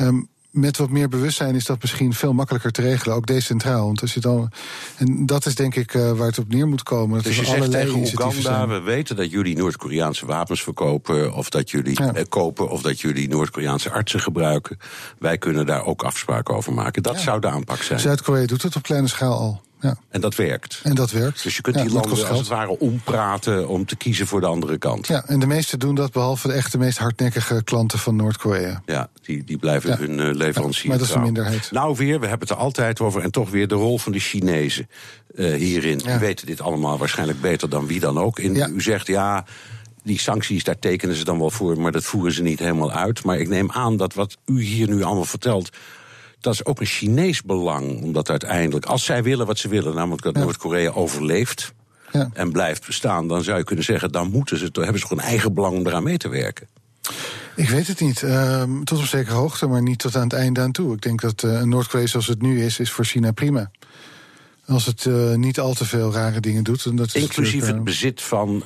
Um, 0.00 0.28
met 0.50 0.76
wat 0.76 0.90
meer 0.90 1.08
bewustzijn 1.08 1.54
is 1.54 1.64
dat 1.64 1.80
misschien 1.80 2.14
veel 2.14 2.32
makkelijker 2.32 2.70
te 2.70 2.82
regelen, 2.82 3.16
ook 3.16 3.26
decentraal. 3.26 3.86
Want 3.86 4.00
als 4.00 4.14
je 4.14 4.20
dan, 4.20 4.50
en 4.96 5.26
dat 5.26 5.46
is 5.46 5.54
denk 5.54 5.74
ik 5.74 5.94
uh, 5.94 6.12
waar 6.12 6.26
het 6.26 6.38
op 6.38 6.48
neer 6.48 6.68
moet 6.68 6.82
komen. 6.82 7.14
Dat 7.14 7.24
Dus 7.24 7.36
je 7.36 7.44
zegt 7.44 7.70
tegen 7.70 7.94
Oeganda, 7.98 8.68
we 8.68 8.80
weten 8.80 9.16
dat 9.16 9.30
jullie 9.30 9.56
Noord-Koreaanse 9.56 10.26
wapens 10.26 10.62
verkopen... 10.62 11.32
of 11.34 11.48
dat 11.50 11.70
jullie 11.70 12.02
Ja. 12.02 12.14
eh, 12.14 12.22
kopen, 12.28 12.68
of 12.68 12.82
dat 12.82 13.00
jullie 13.00 13.28
Noord-Koreaanse 13.28 13.90
artsen 13.90 14.20
gebruiken. 14.20 14.78
Wij 15.18 15.38
kunnen 15.38 15.66
daar 15.66 15.84
ook 15.84 16.02
afspraken 16.02 16.54
over 16.54 16.72
maken. 16.72 17.02
Dat 17.02 17.14
Ja. 17.14 17.20
zou 17.20 17.40
de 17.40 17.48
aanpak 17.48 17.82
zijn. 17.82 18.00
Zuid-Korea 18.00 18.46
doet 18.46 18.62
het 18.62 18.76
op 18.76 18.82
kleine 18.82 19.08
schaal 19.08 19.38
al. 19.38 19.60
Ja. 19.80 19.96
En 20.08 20.20
dat 20.20 20.34
werkt. 20.34 20.80
En 20.82 20.94
dat 20.94 21.10
werkt. 21.10 21.42
Dus 21.42 21.56
je 21.56 21.62
kunt 21.62 21.76
Ja, 21.76 21.82
die 21.82 21.92
landen 21.92 22.28
als 22.28 22.38
het 22.38 22.48
ware 22.48 22.78
ompraten 22.78 23.68
om 23.68 23.86
te 23.86 23.96
kiezen 23.96 24.26
voor 24.26 24.40
de 24.40 24.46
andere 24.46 24.78
kant. 24.78 25.06
Ja, 25.06 25.24
en 25.26 25.38
de 25.38 25.46
meesten 25.46 25.78
doen 25.78 25.94
dat 25.94 26.12
behalve 26.12 26.48
de 26.48 26.54
echte 26.54 26.78
meest 26.78 26.98
hardnekkige 26.98 27.64
klanten 27.64 27.98
van 27.98 28.16
Noord-Korea. 28.16 28.82
Ja, 28.86 29.08
die, 29.22 29.44
die 29.44 29.56
blijven 29.58 29.90
Ja. 29.90 29.96
hun 29.96 30.18
uh, 30.18 30.34
leverancier 30.34 30.88
maar 30.88 30.98
dat 30.98 31.08
is 31.08 31.14
een 31.14 31.22
minderheid. 31.22 31.70
Nou 31.70 31.96
weer, 31.96 32.20
we 32.20 32.26
hebben 32.26 32.48
het 32.48 32.56
er 32.56 32.62
altijd 32.62 33.00
over. 33.00 33.22
En 33.22 33.30
toch 33.30 33.50
weer 33.50 33.68
de 33.68 33.74
rol 33.74 33.98
van 33.98 34.12
de 34.12 34.18
Chinezen 34.18 34.88
uh, 35.34 35.54
hierin. 35.54 35.98
Die 35.98 36.16
weten 36.16 36.46
dit 36.46 36.60
allemaal 36.60 36.98
waarschijnlijk 36.98 37.40
beter 37.40 37.68
dan 37.68 37.86
wie 37.86 38.00
dan 38.00 38.18
ook. 38.18 38.38
En. 38.38 38.56
U 38.74 38.80
zegt 38.80 39.06
ja, 39.06 39.44
die 40.02 40.18
sancties, 40.18 40.64
daar 40.64 40.78
tekenen 40.78 41.14
ze 41.14 41.24
dan 41.24 41.38
wel 41.38 41.50
voor... 41.50 41.80
maar 41.80 41.92
dat 41.92 42.04
voeren 42.04 42.32
ze 42.32 42.42
niet 42.42 42.58
helemaal 42.58 42.92
uit. 42.92 43.24
Maar 43.24 43.38
ik 43.38 43.48
neem 43.48 43.70
aan 43.70 43.96
dat 43.96 44.14
wat 44.14 44.36
u 44.46 44.62
hier 44.62 44.88
nu 44.88 45.02
allemaal 45.02 45.24
vertelt... 45.24 45.70
dat 46.40 46.54
is 46.54 46.64
ook 46.64 46.80
een 46.80 46.86
Chinees 46.86 47.42
belang. 47.42 48.02
Omdat 48.02 48.30
uiteindelijk, 48.30 48.86
als 48.86 49.04
zij 49.04 49.22
willen 49.22 49.46
wat 49.46 49.58
ze 49.58 49.68
willen... 49.68 49.94
namelijk 49.94 50.22
dat 50.22 50.36
Ja. 50.36 50.42
Noord-Korea 50.42 50.90
overleeft 50.90 51.74
Ja. 52.12 52.30
en 52.32 52.52
blijft 52.52 52.86
bestaan... 52.86 53.28
dan 53.28 53.42
zou 53.42 53.58
je 53.58 53.64
kunnen 53.64 53.84
zeggen, 53.84 54.12
dan 54.12 54.30
moeten 54.30 54.58
ze, 54.58 54.68
hebben 54.72 55.00
ze 55.00 55.06
toch 55.08 55.18
een 55.18 55.24
eigen 55.24 55.54
belang 55.54 55.76
om 55.76 55.86
eraan 55.86 56.02
mee 56.02 56.16
te 56.16 56.28
werken. 56.28 56.66
Ik 57.56 57.68
weet 57.68 57.86
het 57.86 58.00
niet. 58.00 58.22
Um, 58.22 58.84
tot 58.84 58.98
op 58.98 59.04
zekere 59.04 59.36
hoogte, 59.36 59.66
maar 59.66 59.82
niet 59.82 59.98
tot 59.98 60.16
aan 60.16 60.22
het 60.22 60.32
einde 60.32 60.60
aan 60.60 60.72
toe. 60.72 60.94
Ik 60.94 61.02
denk 61.02 61.20
dat 61.20 61.42
uh, 61.42 61.62
Noord-Korea 61.62 62.06
zoals 62.06 62.26
het 62.26 62.42
nu 62.42 62.64
is, 62.64 62.78
is 62.78 62.90
voor 62.90 63.04
China 63.04 63.30
prima. 63.30 63.70
Als 64.66 64.86
het 64.86 65.04
uh, 65.04 65.34
niet 65.34 65.60
al 65.60 65.74
te 65.74 65.84
veel 65.84 66.12
rare 66.12 66.40
dingen 66.40 66.64
doet. 66.64 66.84
En 66.84 66.96
dat 66.96 67.06
is 67.06 67.22
Inclusief 67.22 67.66
het 67.66 67.84
bezit 67.84 68.22
van 68.22 68.64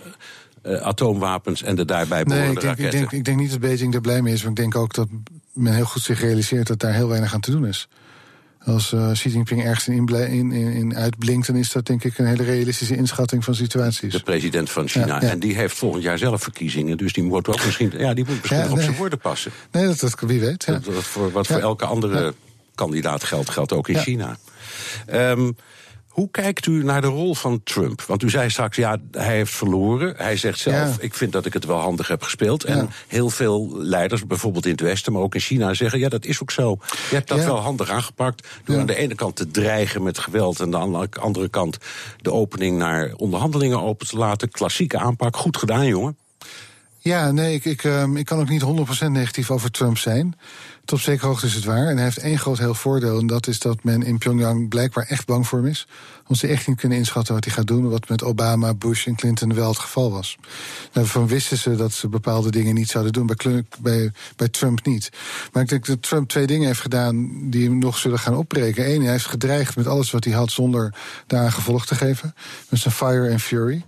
atoomwapens 0.62 1.62
en 1.62 1.76
de 1.76 1.84
daarbij 1.84 2.24
behorende 2.24 2.60
nee, 2.60 2.70
ik 2.70 2.76
denk, 2.76 2.78
raketten. 2.78 3.00
Ik 3.00 3.10
denk, 3.10 3.12
ik 3.12 3.24
denk 3.24 3.38
niet 3.38 3.50
dat 3.50 3.60
Beijing 3.60 3.94
er 3.94 4.00
blij 4.00 4.22
mee 4.22 4.32
is, 4.32 4.40
maar 4.42 4.50
ik 4.50 4.56
denk 4.56 4.76
ook 4.76 4.94
dat 4.94 5.08
men 5.52 5.74
heel 5.74 5.84
goed 5.84 6.02
zich 6.02 6.20
realiseert 6.20 6.66
dat 6.66 6.78
daar 6.78 6.94
heel 6.94 7.08
weinig 7.08 7.34
aan 7.34 7.40
te 7.40 7.50
doen 7.50 7.66
is. 7.66 7.88
Als 8.64 8.92
uh, 8.92 9.12
Xi 9.12 9.28
Jinping 9.28 9.64
ergens 9.64 9.88
in, 9.88 10.08
in, 10.08 10.52
in, 10.52 10.96
uitblinkt, 10.96 11.46
dan 11.46 11.56
is 11.56 11.72
dat 11.72 11.86
denk 11.86 12.04
ik 12.04 12.18
een 12.18 12.26
hele 12.26 12.42
realistische 12.42 12.96
inschatting 12.96 13.44
van 13.44 13.54
situaties. 13.54 14.12
De 14.12 14.20
president 14.20 14.70
van 14.70 14.88
China. 14.88 15.06
Ja, 15.06 15.18
ja. 15.20 15.28
En 15.28 15.38
die 15.38 15.54
heeft 15.54 15.74
volgend 15.74 16.02
jaar 16.02 16.18
zelf 16.18 16.42
verkiezingen. 16.42 16.96
Dus 16.96 17.12
die 17.12 17.22
moet 17.22 17.48
ook 17.48 17.64
misschien, 17.64 17.92
ja, 17.96 18.14
die 18.14 18.24
moet 18.24 18.36
misschien 18.36 18.58
ja, 18.58 18.70
op 18.70 18.80
zijn 18.80 18.96
woorden 18.96 19.18
passen. 19.18 19.52
Nee, 19.70 19.86
dat, 19.86 20.00
dat 20.00 20.20
wie 20.20 20.40
weet. 20.40 20.66
Dat, 20.66 20.84
dat 20.84 21.04
voor, 21.04 21.30
wat 21.32 21.46
voor 21.46 21.58
elke 21.60 21.84
andere 21.84 22.34
kandidaat 22.74 23.24
geldt, 23.24 23.50
geldt 23.50 23.72
ook 23.72 23.88
in 23.88 23.98
China. 23.98 24.36
Um, 25.12 25.56
hoe 26.12 26.30
kijkt 26.30 26.66
u 26.66 26.84
naar 26.84 27.00
de 27.00 27.06
rol 27.06 27.34
van 27.34 27.62
Trump? 27.64 28.02
Want 28.02 28.22
u 28.22 28.30
zei 28.30 28.50
straks, 28.50 28.76
ja, 28.76 28.96
hij 29.10 29.36
heeft 29.36 29.52
verloren. 29.52 30.14
Hij 30.16 30.36
zegt 30.36 30.58
zelf, 30.58 30.96
ja. 30.96 31.02
ik 31.02 31.14
vind 31.14 31.32
dat 31.32 31.46
ik 31.46 31.52
het 31.52 31.64
wel 31.64 31.78
handig 31.78 32.08
heb 32.08 32.22
gespeeld. 32.22 32.64
En 32.64 32.76
ja. 32.76 32.88
heel 33.08 33.30
veel 33.30 33.70
leiders, 33.76 34.26
bijvoorbeeld 34.26 34.64
in 34.64 34.70
het 34.70 34.80
Westen, 34.80 35.12
maar 35.12 35.22
ook 35.22 35.34
in 35.34 35.40
China, 35.40 35.74
zeggen: 35.74 35.98
ja, 35.98 36.08
dat 36.08 36.24
is 36.24 36.42
ook 36.42 36.50
zo. 36.50 36.78
Je 37.08 37.14
hebt 37.14 37.28
dat 37.28 37.38
ja. 37.38 37.44
wel 37.44 37.58
handig 37.58 37.90
aangepakt. 37.90 38.48
Door 38.64 38.78
aan 38.78 38.86
de 38.86 38.96
ene 38.96 39.14
kant 39.14 39.36
te 39.36 39.50
dreigen 39.50 40.02
met 40.02 40.18
geweld. 40.18 40.60
En 40.60 40.76
aan 40.76 40.92
de 40.92 41.08
andere 41.20 41.48
kant 41.48 41.78
de 42.20 42.32
opening 42.32 42.78
naar 42.78 43.12
onderhandelingen 43.16 43.82
open 43.82 44.06
te 44.06 44.16
laten. 44.16 44.50
Klassieke 44.50 44.98
aanpak. 44.98 45.36
Goed 45.36 45.56
gedaan, 45.56 45.86
jongen. 45.86 46.16
Ja, 47.04 47.30
nee, 47.30 47.54
ik, 47.54 47.64
ik, 47.64 47.84
um, 47.84 48.16
ik 48.16 48.24
kan 48.24 48.40
ook 48.40 48.48
niet 48.48 48.62
100% 49.04 49.06
negatief 49.06 49.50
over 49.50 49.70
Trump 49.70 49.98
zijn. 49.98 50.36
Tot 50.84 51.00
zekere 51.00 51.26
hoogte 51.26 51.46
is 51.46 51.54
het 51.54 51.64
waar. 51.64 51.86
En 51.86 51.94
hij 51.94 52.04
heeft 52.04 52.18
één 52.18 52.38
groot 52.38 52.58
heel 52.58 52.74
voordeel. 52.74 53.18
En 53.18 53.26
dat 53.26 53.46
is 53.46 53.58
dat 53.58 53.84
men 53.84 54.02
in 54.02 54.18
Pyongyang 54.18 54.68
blijkbaar 54.68 55.06
echt 55.06 55.26
bang 55.26 55.46
voor 55.46 55.58
hem 55.58 55.68
is. 55.68 55.86
Omdat 56.20 56.38
ze 56.38 56.46
echt 56.46 56.66
niet 56.66 56.76
kunnen 56.76 56.98
inschatten 56.98 57.34
wat 57.34 57.44
hij 57.44 57.52
gaat 57.52 57.66
doen. 57.66 57.90
Wat 57.90 58.08
met 58.08 58.22
Obama, 58.22 58.74
Bush 58.74 59.06
en 59.06 59.14
Clinton 59.14 59.54
wel 59.54 59.68
het 59.68 59.78
geval 59.78 60.10
was. 60.10 60.36
Daarvan 60.92 61.26
wisten 61.26 61.56
ze 61.56 61.76
dat 61.76 61.92
ze 61.92 62.08
bepaalde 62.08 62.50
dingen 62.50 62.74
niet 62.74 62.90
zouden 62.90 63.12
doen. 63.12 63.26
Bij, 63.26 63.64
bij, 63.80 64.12
bij 64.36 64.48
Trump 64.48 64.86
niet. 64.86 65.10
Maar 65.52 65.62
ik 65.62 65.68
denk 65.68 65.86
dat 65.86 66.02
Trump 66.02 66.28
twee 66.28 66.46
dingen 66.46 66.66
heeft 66.66 66.80
gedaan 66.80 67.30
die 67.50 67.68
hem 67.68 67.78
nog 67.78 67.96
zullen 67.96 68.18
gaan 68.18 68.36
opbreken. 68.36 68.90
Eén, 68.90 69.02
hij 69.02 69.10
heeft 69.10 69.26
gedreigd 69.26 69.76
met 69.76 69.86
alles 69.86 70.10
wat 70.10 70.24
hij 70.24 70.32
had 70.32 70.50
zonder 70.50 70.94
daaraan 71.26 71.52
gevolg 71.52 71.86
te 71.86 71.94
geven. 71.94 72.34
Met 72.68 72.80
zijn 72.80 72.94
fire 72.94 73.30
and 73.30 73.42
fury. 73.42 73.84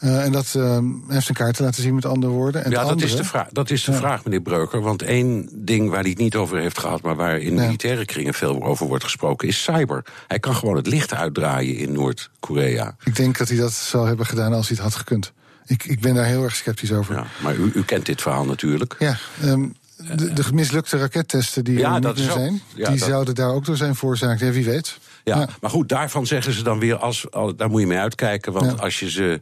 Uh, 0.00 0.24
en 0.24 0.32
dat 0.32 0.54
uh, 0.56 0.78
heeft 1.08 1.24
zijn 1.24 1.36
kaarten 1.36 1.64
laten 1.64 1.82
zien 1.82 1.94
met 1.94 2.04
andere 2.04 2.32
woorden. 2.32 2.64
En 2.64 2.70
ja, 2.70 2.80
dat, 2.80 2.90
andere, 2.90 3.06
is 3.08 3.16
de 3.16 3.24
vraag, 3.24 3.48
dat 3.52 3.70
is 3.70 3.84
de 3.84 3.92
Ja. 3.92 3.98
vraag, 3.98 4.24
meneer 4.24 4.40
Breuker. 4.40 4.80
Want 4.80 5.02
één 5.02 5.48
ding 5.52 5.90
waar 5.90 6.00
hij 6.00 6.10
het 6.10 6.18
niet 6.18 6.36
over 6.36 6.58
heeft 6.58 6.78
gehad, 6.78 7.02
maar 7.02 7.16
waar 7.16 7.38
in 7.38 7.54
Ja. 7.54 7.60
militaire 7.60 8.04
kringen 8.04 8.34
veel 8.34 8.62
over 8.62 8.86
wordt 8.86 9.04
gesproken, 9.04 9.48
is 9.48 9.62
cyber. 9.62 10.04
Hij 10.28 10.38
kan 10.38 10.54
gewoon 10.54 10.76
het 10.76 10.86
licht 10.86 11.14
uitdraaien 11.14 11.76
in 11.76 11.92
Noord-Korea. 11.92 12.96
Ik 13.04 13.16
denk 13.16 13.38
dat 13.38 13.48
hij 13.48 13.56
dat 13.56 13.72
zou 13.72 14.06
hebben 14.06 14.26
gedaan 14.26 14.52
als 14.52 14.68
hij 14.68 14.76
het 14.76 14.84
had 14.86 14.94
gekund. 14.94 15.32
Ik, 15.66 15.84
ik 15.84 16.00
ben 16.00 16.14
daar 16.14 16.24
heel 16.24 16.42
erg 16.44 16.54
sceptisch 16.56 16.92
over. 16.92 17.14
Ja, 17.14 17.26
maar 17.42 17.54
u, 17.56 17.70
u 17.74 17.82
kent 17.84 18.06
dit 18.06 18.22
verhaal 18.22 18.44
natuurlijk. 18.44 18.96
Ja, 18.98 19.16
ehm, 19.42 19.68
de, 20.16 20.32
de 20.32 20.44
mislukte 20.52 20.98
rakettesten 20.98 21.64
die 21.64 21.78
Ja, 21.78 21.94
er 21.94 22.00
niet 22.00 22.16
meer 22.18 22.30
zijn, 22.30 22.60
die 22.74 22.84
dat- 22.84 22.98
zouden 22.98 23.34
daar 23.34 23.50
ook 23.50 23.64
door 23.64 23.76
zijn 23.76 23.94
veroorzaakt. 23.94 24.40
Ja, 24.40 24.50
wie 24.50 24.64
weet. 24.64 24.98
Ja, 25.24 25.38
Ja. 25.38 25.48
maar 25.60 25.70
goed, 25.70 25.88
daarvan 25.88 26.26
zeggen 26.26 26.52
ze 26.52 26.62
dan 26.62 26.78
weer, 26.78 26.96
als, 26.96 27.30
al- 27.30 27.56
daar 27.56 27.70
moet 27.70 27.80
je 27.80 27.86
mee 27.86 27.98
uitkijken. 27.98 28.52
Want 28.52 28.66
Ja. 28.66 28.72
als 28.82 28.98
je 29.00 29.10
ze 29.10 29.40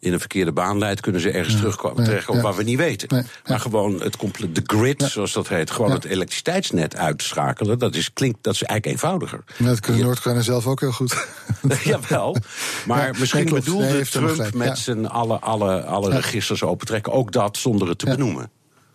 in 0.00 0.12
een 0.12 0.18
verkeerde 0.18 0.52
baan 0.52 0.78
leidt, 0.78 1.00
kunnen 1.00 1.20
ze 1.20 1.30
ergens 1.30 1.56
terugkomen, 1.56 1.96
Nee, 1.96 2.06
terechtkomen 2.06 2.42
ja. 2.42 2.48
waar 2.48 2.58
we 2.58 2.64
niet 2.64 2.78
weten. 2.78 3.08
Nee, 3.10 3.22
Maar 3.46 3.60
gewoon 3.60 4.00
het 4.00 4.16
de 4.52 4.62
grid, 4.66 5.02
zoals 5.02 5.32
dat 5.32 5.48
heet, 5.48 5.70
gewoon 5.70 5.90
het 5.90 6.04
elektriciteitsnet 6.04 6.96
uitschakelen, 6.96 7.78
dat 7.78 7.94
is, 7.94 8.12
klinkt, 8.12 8.38
dat 8.42 8.54
is 8.54 8.62
eigenlijk 8.62 9.02
eenvoudiger. 9.02 9.44
Maar 9.56 9.68
dat 9.68 9.80
kunnen 9.80 10.02
Noord-Korea 10.02 10.40
zelf 10.40 10.66
ook 10.66 10.80
heel 10.80 10.92
goed. 10.92 11.26
Jawel, 11.84 12.36
maar 12.86 13.14
misschien 13.18 13.44
nee, 13.44 13.54
bedoelde 13.54 14.06
Trump 14.06 14.54
met 14.54 14.78
zijn 14.78 15.08
alle, 15.08 15.38
alle, 15.38 15.84
alle 15.84 16.10
registers 16.10 16.62
opentrekken 16.62 17.12
ook 17.12 17.32
dat 17.32 17.56
zonder 17.56 17.88
het 17.88 17.98
te 17.98 18.06
benoemen. 18.06 18.50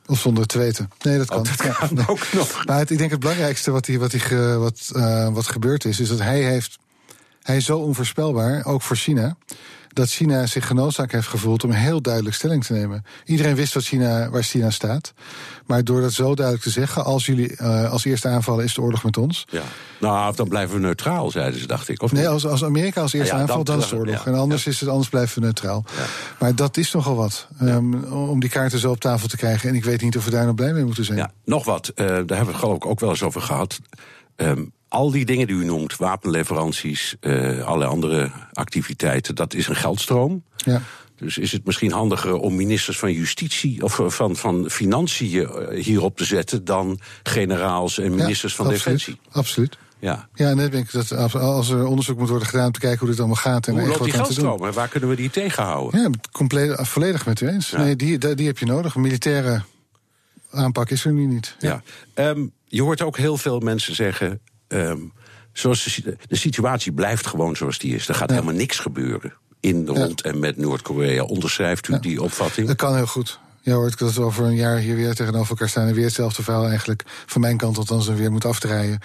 Of 0.06 0.20
zonder 0.20 0.42
het 0.42 0.52
te 0.52 0.58
weten. 0.58 0.90
Nee, 1.02 1.18
dat 1.18 1.28
kan. 1.28 1.38
Oh, 1.38 1.44
dat 1.44 1.56
kan 1.56 2.08
ook 2.08 2.34
nog. 2.34 2.66
Maar 2.66 2.78
het, 2.78 2.90
ik 2.90 2.98
denk 2.98 3.12
het 3.12 3.20
belangrijkste 3.20 3.72
wat, 3.72 3.86
hij, 3.86 4.00
wat, 4.00 4.14
wat, 4.58 4.90
eh, 4.96 5.34
wat 5.34 5.48
gebeurd 5.48 5.86
is, 5.86 6.00
is 6.00 6.10
dat 6.10 6.20
hij 6.20 6.44
heeft. 6.44 6.78
Hij 7.42 7.58
is 7.58 7.66
zo 7.66 7.78
onvoorspelbaar, 7.78 8.66
ook 8.66 8.82
voor 8.82 8.96
China. 8.96 9.38
Dat 9.94 10.10
China 10.10 10.46
zich 10.46 10.68
genoodzaakt 10.68 11.12
heeft 11.12 11.28
gevoeld 11.28 11.64
om 11.64 11.72
heel 11.72 12.02
duidelijk 12.02 12.36
stelling 12.36 12.64
te 12.66 12.74
nemen. 12.74 13.04
Iedereen 13.26 13.56
wist 13.56 13.74
wat 13.74 13.84
China, 13.84 14.30
waar 14.30 14.44
China 14.44 14.70
staat. 14.70 15.14
Maar 15.66 15.84
door 15.84 16.02
dat 16.02 16.14
zo 16.14 16.36
duidelijk 16.36 16.66
te 16.66 16.72
zeggen, 16.72 17.06
als 17.06 17.26
jullie 17.26 17.56
eh, 17.56 17.92
als 17.92 18.06
eerste 18.06 18.28
aanvallen, 18.28 18.64
is 18.66 18.74
de 18.74 18.82
oorlog 18.82 19.04
met 19.04 19.18
ons. 19.18 19.46
Ja. 19.50 19.62
Nou, 20.00 20.36
dan 20.36 20.48
blijven 20.48 20.76
we 20.76 20.82
neutraal, 20.82 21.32
zeiden 21.32 21.60
ze, 21.60 21.68
dacht 21.68 21.90
ik. 21.90 22.02
Of 22.02 22.12
Nee, 22.12 22.28
als, 22.28 22.46
als 22.46 22.64
Amerika 22.64 23.02
als 23.02 23.14
eerste 23.14 23.30
Ja, 23.32 23.36
ja, 23.36 23.42
aanvalt, 23.42 23.66
dan- 23.66 23.76
dan 23.76 23.86
is 23.86 23.92
het 23.92 24.00
oorlog. 24.00 24.26
ja, 24.26 24.32
en 24.32 24.38
anders 24.38 24.66
is 24.68 24.80
het, 24.80 24.90
anders 24.90 25.10
blijven 25.10 25.36
we 25.40 25.46
neutraal. 25.46 25.86
Maar 26.40 26.56
dat 26.56 26.78
is 26.78 26.92
nogal 26.92 27.16
wat. 27.16 27.48
ehm, 27.60 28.04
om 28.04 28.40
die 28.40 28.50
kaarten 28.50 28.80
zo 28.80 28.92
op 28.92 29.00
tafel 29.00 29.28
te 29.28 29.38
krijgen. 29.38 29.70
En 29.70 29.76
ik 29.76 29.84
weet 29.84 30.02
niet 30.02 30.18
of 30.18 30.26
we 30.26 30.32
daar 30.32 30.44
nou 30.44 30.56
blij 30.56 30.74
mee 30.74 30.84
moeten 30.86 31.06
zijn. 31.06 31.18
Ja, 31.18 31.32
nog 31.46 31.66
wat. 31.66 31.88
eh, 31.88 32.06
daar 32.06 32.16
hebben 32.16 32.28
we 32.46 32.46
het 32.46 32.56
geloof 32.56 32.76
ik 32.76 32.86
ook 32.86 33.00
wel 33.00 33.10
eens 33.10 33.24
over 33.24 33.42
gehad. 33.42 33.80
Ehm, 34.36 34.64
al 34.94 35.12
die 35.12 35.26
dingen 35.26 35.48
die 35.48 35.56
u 35.56 35.66
noemt, 35.66 35.98
wapenleveranties, 35.98 37.16
eh 37.20 37.66
allerlei 37.66 37.92
andere 37.92 38.32
activiteiten, 38.52 39.36
dat 39.36 39.54
is 39.54 39.68
een 39.68 39.76
geldstroom. 39.76 40.44
Ja. 40.56 40.82
Dus 41.16 41.38
is 41.38 41.52
het 41.52 41.66
misschien 41.66 41.92
handiger 41.92 42.36
om 42.36 42.56
ministers 42.56 43.00
van 43.00 43.12
justitie 43.14 43.84
of 43.84 44.00
eh, 44.00 44.10
van, 44.10 44.36
van 44.36 44.70
financiën 44.70 45.48
eh, 45.48 45.84
hierop 45.84 46.18
te 46.18 46.26
zetten 46.26 46.66
dan 46.66 47.00
generaals 47.24 48.00
en 48.00 48.16
ministers 48.16 48.56
Ja, 48.56 48.64
van 48.64 48.74
absoluut, 48.74 48.84
defensie? 49.00 49.20
Absoluut. 49.32 49.78
Ja. 50.00 50.28
Ja, 50.34 50.54
net 50.54 50.72
ben 50.72 50.80
ik 50.80 50.92
dat 50.92 51.12
als- 51.34 51.70
er 51.70 51.86
onderzoek 51.86 52.18
moet 52.18 52.30
worden 52.30 52.48
gedaan 52.48 52.66
om 52.66 52.72
te 52.72 52.80
kijken 52.80 53.00
hoe 53.00 53.10
dit 53.10 53.20
allemaal 53.20 53.36
gaat 53.36 53.68
en 53.68 53.74
Hoe 53.80 53.88
loopt 53.88 54.04
die 54.04 54.14
geldstroom 54.14 54.66
en 54.66 54.74
waar 54.74 54.88
kunnen 54.88 55.10
we 55.10 55.16
die 55.16 55.30
tegenhouden? 55.30 56.02
Ja, 56.02 56.10
compleet, 56.32 56.76
volledig 56.88 57.26
met 57.26 57.42
u 57.42 57.48
eens. 57.48 57.70
Ja. 57.70 57.78
Nee, 57.78 57.96
die, 57.96 58.36
die, 58.36 58.48
heb 58.48 58.58
je 58.58 58.66
nodig. 58.66 58.96
Een 58.96 59.02
militaire 59.02 59.64
aanpak 60.52 60.90
is 60.90 61.06
er 61.06 61.14
nu 61.14 61.26
niet. 61.26 61.56
Ja. 61.60 61.82
Ehm, 62.14 62.46
je 62.68 62.82
hoort 62.82 63.02
ook 63.02 63.18
heel 63.18 63.38
veel 63.38 63.60
mensen 63.60 63.96
zeggen. 63.96 64.40
Ehm, 64.74 65.00
zoals 65.54 65.84
de, 65.84 65.90
si- 65.90 66.04
de 66.28 66.36
situatie 66.36 66.92
blijft 66.92 67.28
gewoon 67.28 67.56
zoals 67.56 67.78
die 67.78 67.96
is. 67.96 68.08
Er 68.08 68.16
gaat 68.16 68.30
Ja. 68.30 68.36
helemaal 68.36 68.56
niks 68.56 68.80
gebeuren 68.80 69.34
in, 69.60 69.88
rond 69.88 70.22
en 70.22 70.40
met 70.40 70.58
Noord-Korea. 70.58 71.24
Onderschrijft 71.24 71.88
u 71.88 72.00
die 72.00 72.22
opvatting? 72.22 72.68
Dat 72.68 72.76
kan 72.76 72.96
heel 72.96 73.06
goed. 73.08 73.40
Ja 73.62 73.74
hoor, 73.74 73.92
dat 73.96 74.14
we 74.14 74.22
over 74.22 74.46
een 74.46 74.56
jaar 74.56 74.78
hier 74.78 74.96
weer 74.96 75.14
tegenover 75.16 75.50
elkaar 75.50 75.70
staan... 75.70 75.88
en 75.88 75.94
weer 75.94 76.04
hetzelfde 76.06 76.44
verhaal 76.44 76.68
eigenlijk 76.68 77.04
van 77.26 77.42
mijn 77.42 77.58
kant 77.58 77.78
althans... 77.78 78.08
en 78.08 78.16
weer 78.16 78.32
moet 78.32 78.46
afdraaien. 78.46 79.00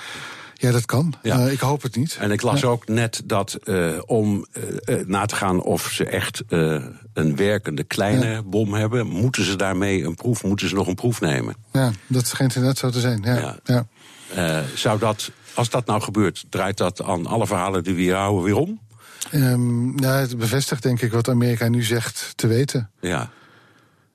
Ja, 0.54 0.70
dat 0.72 0.86
kan. 0.86 1.14
Ja. 1.22 1.38
Eh, 1.46 1.52
ik 1.52 1.60
hoop 1.60 1.82
het 1.82 1.96
niet. 1.96 2.16
En 2.20 2.30
ik 2.30 2.42
las 2.42 2.60
Ja. 2.60 2.68
ook 2.68 2.88
net 2.88 3.22
dat 3.24 3.54
eh, 3.54 3.88
om 4.06 4.46
eh, 4.52 4.96
na 5.06 5.26
te 5.26 5.34
gaan 5.36 5.62
of 5.62 5.90
ze 5.92 6.04
echt 6.04 6.42
een 7.12 7.36
werkende 7.36 7.84
kleine 7.84 8.42
bom 8.42 8.74
hebben, 8.74 9.06
moeten 9.06 9.44
ze 9.44 9.56
daarmee 9.56 10.04
een 10.04 10.14
proef, 10.14 10.44
moeten 10.44 10.68
ze 10.68 10.74
nog 10.74 10.86
een 10.86 10.94
proef 10.94 11.20
nemen. 11.20 11.54
Ja, 11.72 11.90
dat 12.06 12.26
schijnt 12.26 12.54
inderdaad 12.54 12.78
zo 12.78 12.90
te 12.90 13.00
zijn. 13.00 13.22
Ja. 13.24 13.56
Ja. 13.64 13.86
Ja. 14.34 14.64
Zou 14.74 14.98
dat, 14.98 15.30
als 15.58 15.70
dat 15.70 15.86
nou 15.86 16.00
gebeurt, 16.00 16.44
draait 16.48 16.76
dat 16.76 17.02
aan 17.02 17.26
alle 17.26 17.46
verhalen 17.46 17.84
die 17.84 17.94
we 17.94 18.00
hier 18.00 18.14
houden 18.14 18.42
weer 18.44 18.56
om? 18.56 18.80
Ehm, 19.30 19.94
nou, 19.94 20.14
het 20.20 20.38
bevestigt 20.38 20.82
denk 20.82 21.00
ik 21.02 21.12
wat 21.12 21.28
Amerika 21.28 21.68
nu 21.68 21.82
zegt 21.82 22.32
te 22.34 22.46
weten. 22.46 22.90
Ja. 23.00 23.30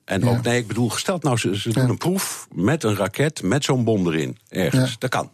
En 0.04 0.20
Ja. 0.20 0.26
ook, 0.30 0.42
nee, 0.42 0.58
ik 0.58 0.66
bedoel, 0.66 0.88
gesteld 0.88 1.22
nou, 1.22 1.36
ze, 1.36 1.58
ze 1.58 1.72
doen 1.72 1.82
Ja. 1.82 1.88
een 1.88 1.96
proef 1.98 2.46
met 2.52 2.84
een 2.84 2.96
raket, 2.96 3.42
met 3.42 3.64
zo'n 3.64 3.84
bom 3.84 4.06
erin, 4.06 4.38
ergens. 4.48 4.90
Ja. 4.90 4.96
Dat 4.98 5.10
kan. 5.10 5.30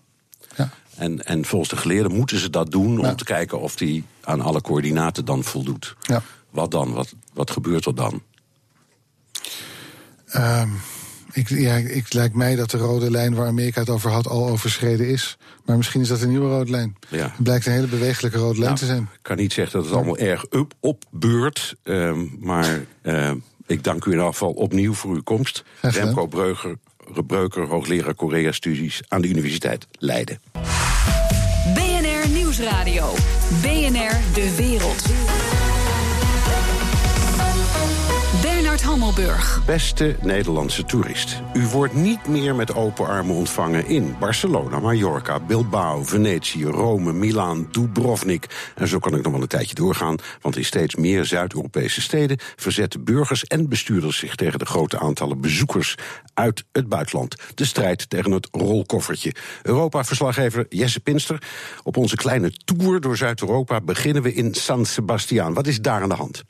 Ja. 0.57 0.71
En, 0.97 1.25
en 1.27 1.45
volgens 1.45 1.71
de 1.71 1.77
geleerden 1.77 2.13
moeten 2.13 2.39
ze 2.39 2.51
dat 2.51 2.71
doen 2.71 2.99
om 3.09 3.17
te 3.17 3.25
kijken 3.25 3.61
of 3.61 3.77
die 3.77 4.05
aan 4.21 4.41
alle 4.41 4.61
coördinaten 4.61 5.25
dan 5.25 5.45
voldoet. 5.45 5.97
Ja. 6.01 6.23
Wat 6.51 6.71
dan? 6.71 6.93
Wat, 6.93 7.15
wat 7.33 7.51
gebeurt 7.51 7.87
er 7.87 7.95
dan? 7.95 8.23
Ehm, 10.27 10.69
ik, 11.33 11.49
ja, 11.49 11.75
ik 11.77 12.13
lijkt 12.13 12.35
mij 12.35 12.57
dat 12.57 12.71
de 12.71 12.79
rode 12.79 13.11
lijn 13.11 13.35
waar 13.35 13.47
Amerika 13.47 13.81
het 13.81 13.91
over 13.91 14.11
had 14.11 14.27
al 14.29 14.49
overschreden 14.49 15.09
is. 15.09 15.37
Maar 15.65 15.77
misschien 15.77 16.01
is 16.01 16.09
dat 16.09 16.21
een 16.21 16.29
nieuwe 16.29 16.49
rode 16.49 16.71
lijn. 16.71 16.97
Ja. 17.09 17.23
Het 17.23 17.43
blijkt 17.43 17.67
een 17.67 17.73
hele 17.73 17.87
bewegelijke 17.87 18.39
rode 18.39 18.59
lijn 18.59 18.65
Nou, 18.65 18.79
te 18.79 18.87
zijn. 18.87 19.03
Ik 19.03 19.19
kan 19.23 19.37
niet 19.37 19.53
zeggen 19.53 19.77
dat 19.77 19.85
het 19.85 19.95
allemaal 19.95 20.17
erg 20.19 20.47
up, 20.51 20.73
opbeurt. 20.81 21.75
ehm, 21.83 22.27
maar 22.41 22.85
ehm, 23.03 23.37
ik 23.67 23.85
dank 23.85 24.05
u 24.05 24.13
in 24.13 24.19
elk 24.19 24.33
geval 24.33 24.51
opnieuw 24.53 24.93
voor 24.95 25.15
uw 25.15 25.23
komst. 25.23 25.65
Remco 25.81 26.27
Breuker, 26.27 26.77
Breuker, 27.27 27.67
hoogleraar 27.67 28.15
Korea-studies 28.15 29.01
aan 29.09 29.21
de 29.21 29.29
Universiteit 29.29 29.87
Leiden. 29.99 30.41
BNR 31.75 32.29
Nieuwsradio. 32.33 33.15
BNR 33.63 34.17
De 34.35 34.55
Wereld. 34.57 35.10
Beste 39.67 40.17
Nederlandse 40.23 40.85
toerist, 40.85 41.43
u 41.55 41.67
wordt 41.67 41.95
niet 41.95 42.27
meer 42.27 42.55
met 42.55 42.75
open 42.75 43.07
armen 43.07 43.35
ontvangen 43.35 43.87
in 43.87 44.17
Barcelona, 44.19 44.79
Mallorca, 44.79 45.41
Bilbao, 45.41 46.05
Venetië, 46.05 46.65
Rome, 46.65 47.13
Milaan, 47.13 47.69
Dubrovnik. 47.71 48.73
En 48.75 48.89
zo 48.89 48.99
kan 48.99 49.15
ik 49.15 49.23
nog 49.23 49.33
wel 49.33 49.43
een 49.43 49.49
tijdje 49.49 49.75
doorgaan, 49.75 50.17
want 50.41 50.57
in 50.57 50.65
steeds 50.65 50.95
meer 50.95 51.25
Zuid-Europese 51.25 52.01
steden 52.01 52.39
verzetten 52.57 53.05
burgers 53.05 53.45
en 53.45 53.69
bestuurders 53.69 54.19
zich 54.19 54.35
tegen 54.35 54.59
de 54.59 54.67
grote 54.67 54.99
aantallen 54.99 55.41
bezoekers 55.41 55.95
uit 56.35 56.65
het 56.73 56.89
buitenland. 56.89 57.37
De 57.55 57.65
strijd 57.65 58.11
tegen 58.11 58.33
het 58.33 58.49
rolkoffertje. 58.51 59.35
Europa-verslaggever 59.63 60.67
Jesse 60.69 61.01
Pinster. 61.01 61.43
Op 61.83 61.97
onze 61.97 62.17
kleine 62.17 62.53
tour 62.65 63.01
door 63.01 63.17
Zuid-Europa 63.17 63.81
beginnen 63.81 64.23
we 64.23 64.33
in 64.33 64.55
San 64.55 64.87
Sebastian. 64.87 65.55
Wat 65.55 65.67
is 65.67 65.81
daar 65.81 66.03
aan 66.03 66.09
de 66.09 66.15
hand? 66.15 66.45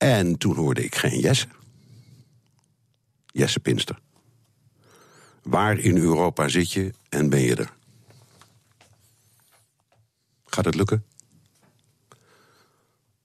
En 0.00 0.38
toen 0.38 0.56
hoorde 0.56 0.84
ik 0.84 0.94
geen 0.94 1.18
Jesse. 1.18 1.46
Jesse 3.26 3.60
Pinster. 3.60 3.98
Waar 5.42 5.78
in 5.78 5.96
Europa 5.96 6.48
zit 6.48 6.72
je 6.72 6.92
en 7.08 7.30
ben 7.30 7.40
je 7.40 7.54
er? 7.54 7.70
Gaat 10.46 10.64
het 10.64 10.74
lukken? 10.74 11.04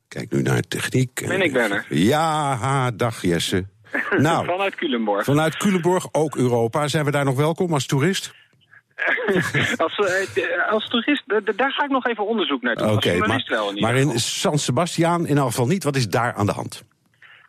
Kijk 0.08 0.32
nu 0.32 0.42
naar 0.42 0.62
techniek. 0.62 1.28
Ben 1.28 1.42
ik 1.42 1.52
Werner? 1.52 1.86
Ja, 1.90 2.56
ha, 2.56 2.92
dag 2.92 3.22
Jesse. 3.22 3.66
Nou, 4.18 4.46
vanuit 4.46 4.76
Culemborg. 4.76 5.24
Vanuit 5.24 5.58
Culemborg, 5.58 6.08
ook 6.12 6.36
Europa. 6.36 6.88
Zijn 6.88 7.06
we 7.06 7.12
daar 7.12 7.26
nog 7.26 7.36
welkom 7.36 7.74
als 7.74 7.86
toerist? 7.86 8.34
als, 9.86 9.98
uh, 9.98 10.72
als 10.72 10.88
toerist, 10.88 11.24
daar 11.56 11.72
ga 11.72 11.84
ik 11.84 11.90
nog 11.90 12.08
even 12.08 12.26
onderzoek 12.26 12.62
naar 12.62 12.76
doen. 12.76 12.90
Oké, 12.90 13.18
maar, 13.18 13.46
wel 13.48 13.70
in 13.70 13.82
maar 13.82 13.96
in 13.96 14.20
San 14.20 14.58
Sebastian 14.58 15.28
in 15.28 15.38
elk 15.38 15.48
geval 15.48 15.68
niet. 15.68 15.84
Wat 15.84 15.96
is 15.96 16.10
daar 16.10 16.34
aan 16.34 16.46
de 16.46 16.52
hand? 16.52 16.84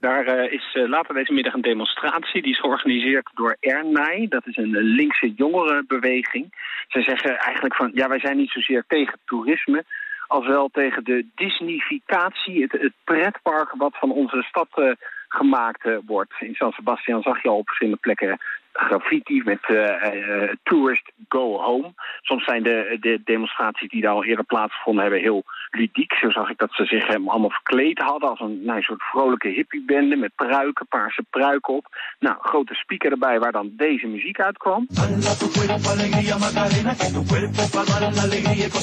Daar 0.00 0.26
uh, 0.26 0.52
is 0.52 0.74
uh, 0.74 0.88
later 0.88 1.14
deze 1.14 1.32
middag 1.32 1.54
een 1.54 1.60
demonstratie. 1.60 2.42
Die 2.42 2.52
is 2.52 2.60
georganiseerd 2.60 3.30
door 3.34 3.56
Ernai. 3.60 4.28
Dat 4.28 4.46
is 4.46 4.56
een 4.56 4.70
linkse 4.70 5.32
jongerenbeweging. 5.36 6.54
Ze 6.88 7.00
zeggen 7.02 7.38
eigenlijk 7.38 7.74
van, 7.74 7.90
ja, 7.94 8.08
wij 8.08 8.20
zijn 8.20 8.36
niet 8.36 8.50
zozeer 8.50 8.84
tegen 8.88 9.18
toerisme 9.24 9.84
als 10.26 10.46
wel 10.46 10.68
tegen 10.72 11.04
de 11.04 11.26
Disneyficatie, 11.34 12.62
het, 12.62 12.72
het 12.72 12.92
pretpark 13.04 13.72
wat 13.76 13.98
van 13.98 14.10
onze 14.10 14.42
stad 14.42 14.68
uh, 14.76 14.90
gemaakt 15.28 15.88
wordt. 16.06 16.32
In 16.38 16.54
San 16.54 16.72
Sebastian 16.72 17.22
zag 17.22 17.42
je 17.42 17.48
al 17.48 17.56
op 17.56 17.66
verschillende 17.66 18.00
plekken 18.00 18.38
graffiti 18.76 19.42
met 19.44 19.58
uh, 19.68 20.52
Tourist 20.62 21.12
Go 21.28 21.60
Home. 21.60 21.92
Soms 22.20 22.44
zijn 22.44 22.62
de, 22.62 22.96
de 23.00 23.20
demonstraties 23.24 23.88
die 23.88 24.02
daar 24.02 24.12
al 24.12 24.24
eerder 24.24 24.44
plaatsgevonden 24.44 25.02
hebben 25.02 25.20
heel 25.20 25.44
ludiek. 25.70 26.12
Zo 26.12 26.30
zag 26.30 26.50
ik 26.50 26.58
dat 26.58 26.72
ze 26.72 26.84
zich 26.84 27.08
allemaal 27.08 27.50
verkleed 27.50 27.98
hadden 27.98 28.28
als 28.28 28.40
een, 28.40 28.64
nou, 28.64 28.76
een 28.76 28.82
soort 28.82 29.02
vrolijke 29.02 29.48
hippiebende 29.48 30.16
met 30.16 30.34
pruiken, 30.34 30.86
paarse 30.86 31.24
pruiken 31.30 31.74
op. 31.74 31.86
Nou, 32.18 32.36
grote 32.40 32.74
speaker 32.74 33.10
erbij 33.10 33.38
waar 33.38 33.52
dan 33.52 33.72
deze 33.72 34.06
muziek 34.06 34.40
uitkwam. 34.40 34.86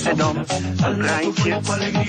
En 0.05 0.17
dan 0.17 0.37
een 0.85 0.99
treintje 1.01 1.49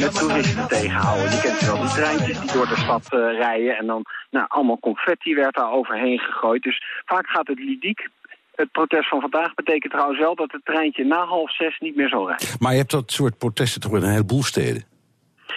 met 0.00 0.18
toeristen 0.18 0.68
tegenhouden. 0.68 1.30
Die 1.30 1.40
kent 1.40 1.60
je 1.60 1.66
wel, 1.66 1.80
die 1.80 1.90
treintjes 1.90 2.40
die 2.40 2.52
door 2.52 2.68
de 2.68 2.76
stad 2.76 3.12
uh, 3.12 3.38
rijden 3.38 3.76
en 3.76 3.86
dan 3.86 4.04
nou, 4.30 4.46
allemaal 4.48 4.78
confetti 4.78 5.34
werd 5.34 5.54
daar 5.54 5.70
overheen 5.70 6.18
gegooid. 6.18 6.62
Dus 6.62 6.82
vaak 7.04 7.26
gaat 7.26 7.46
het 7.46 7.58
het 8.54 8.72
protest 8.72 9.08
van 9.08 9.20
vandaag 9.20 9.54
betekent 9.54 9.92
trouwens 9.92 10.20
wel 10.20 10.34
dat 10.34 10.52
het 10.52 10.64
treintje 10.64 11.04
na 11.04 11.24
half 11.24 11.54
zes 11.54 11.78
niet 11.78 11.96
meer 11.96 12.08
zal 12.08 12.28
rijden. 12.28 12.48
Maar 12.58 12.72
je 12.72 12.78
hebt 12.78 12.90
dat 12.90 13.12
soort 13.12 13.38
protesten 13.38 13.80
toch 13.80 13.96
in 13.96 14.02
een 14.02 14.10
heleboel 14.10 14.42
steden? 14.42 14.93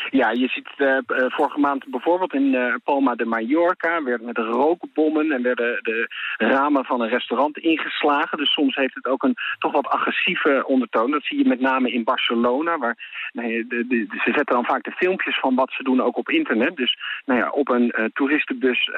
Ja, 0.10 0.32
je 0.32 0.48
ziet 0.48 0.70
uh, 0.78 0.98
vorige 1.28 1.60
maand 1.60 1.86
bijvoorbeeld 1.88 2.34
in 2.34 2.54
uh, 2.54 2.74
Palma 2.84 3.16
de 3.16 3.26
Mallorca... 3.26 4.04
werd 4.04 4.22
met 4.22 4.38
rookbommen 4.38 5.32
en 5.32 5.42
werden 5.42 5.80
de 5.82 6.10
ramen 6.38 6.86
van 6.86 7.02
een 7.02 7.10
restaurant 7.10 7.58
ingeslagen. 7.58 8.38
Dus 8.38 8.52
soms 8.52 8.76
heeft 8.76 8.96
het 8.96 9.08
ook 9.08 9.24
een 9.24 9.36
toch 9.60 9.72
wat 9.72 9.88
agressieve 9.88 10.64
ondertoon. 10.68 11.12
Dat 11.12 11.24
zie 11.24 11.38
je 11.38 11.48
met 11.48 11.60
name 11.60 11.92
in 11.92 12.04
Barcelona. 12.04 12.78
Waar, 12.78 12.98
nee, 13.32 13.68
de, 13.68 13.88
de, 13.88 14.06
ze 14.10 14.32
zetten 14.36 14.56
dan 14.56 14.66
vaak 14.66 14.84
de 14.84 14.92
filmpjes 14.92 15.40
van 15.40 15.56
wat 15.56 15.72
ze 15.72 15.84
doen 15.84 16.02
ook 16.02 16.18
op 16.18 16.30
internet. 16.30 16.76
Dus 16.76 16.98
nou 17.26 17.40
ja, 17.40 17.50
op 17.50 17.70
een 17.70 17.94
uh, 17.98 18.06
toeristenbus 18.14 18.90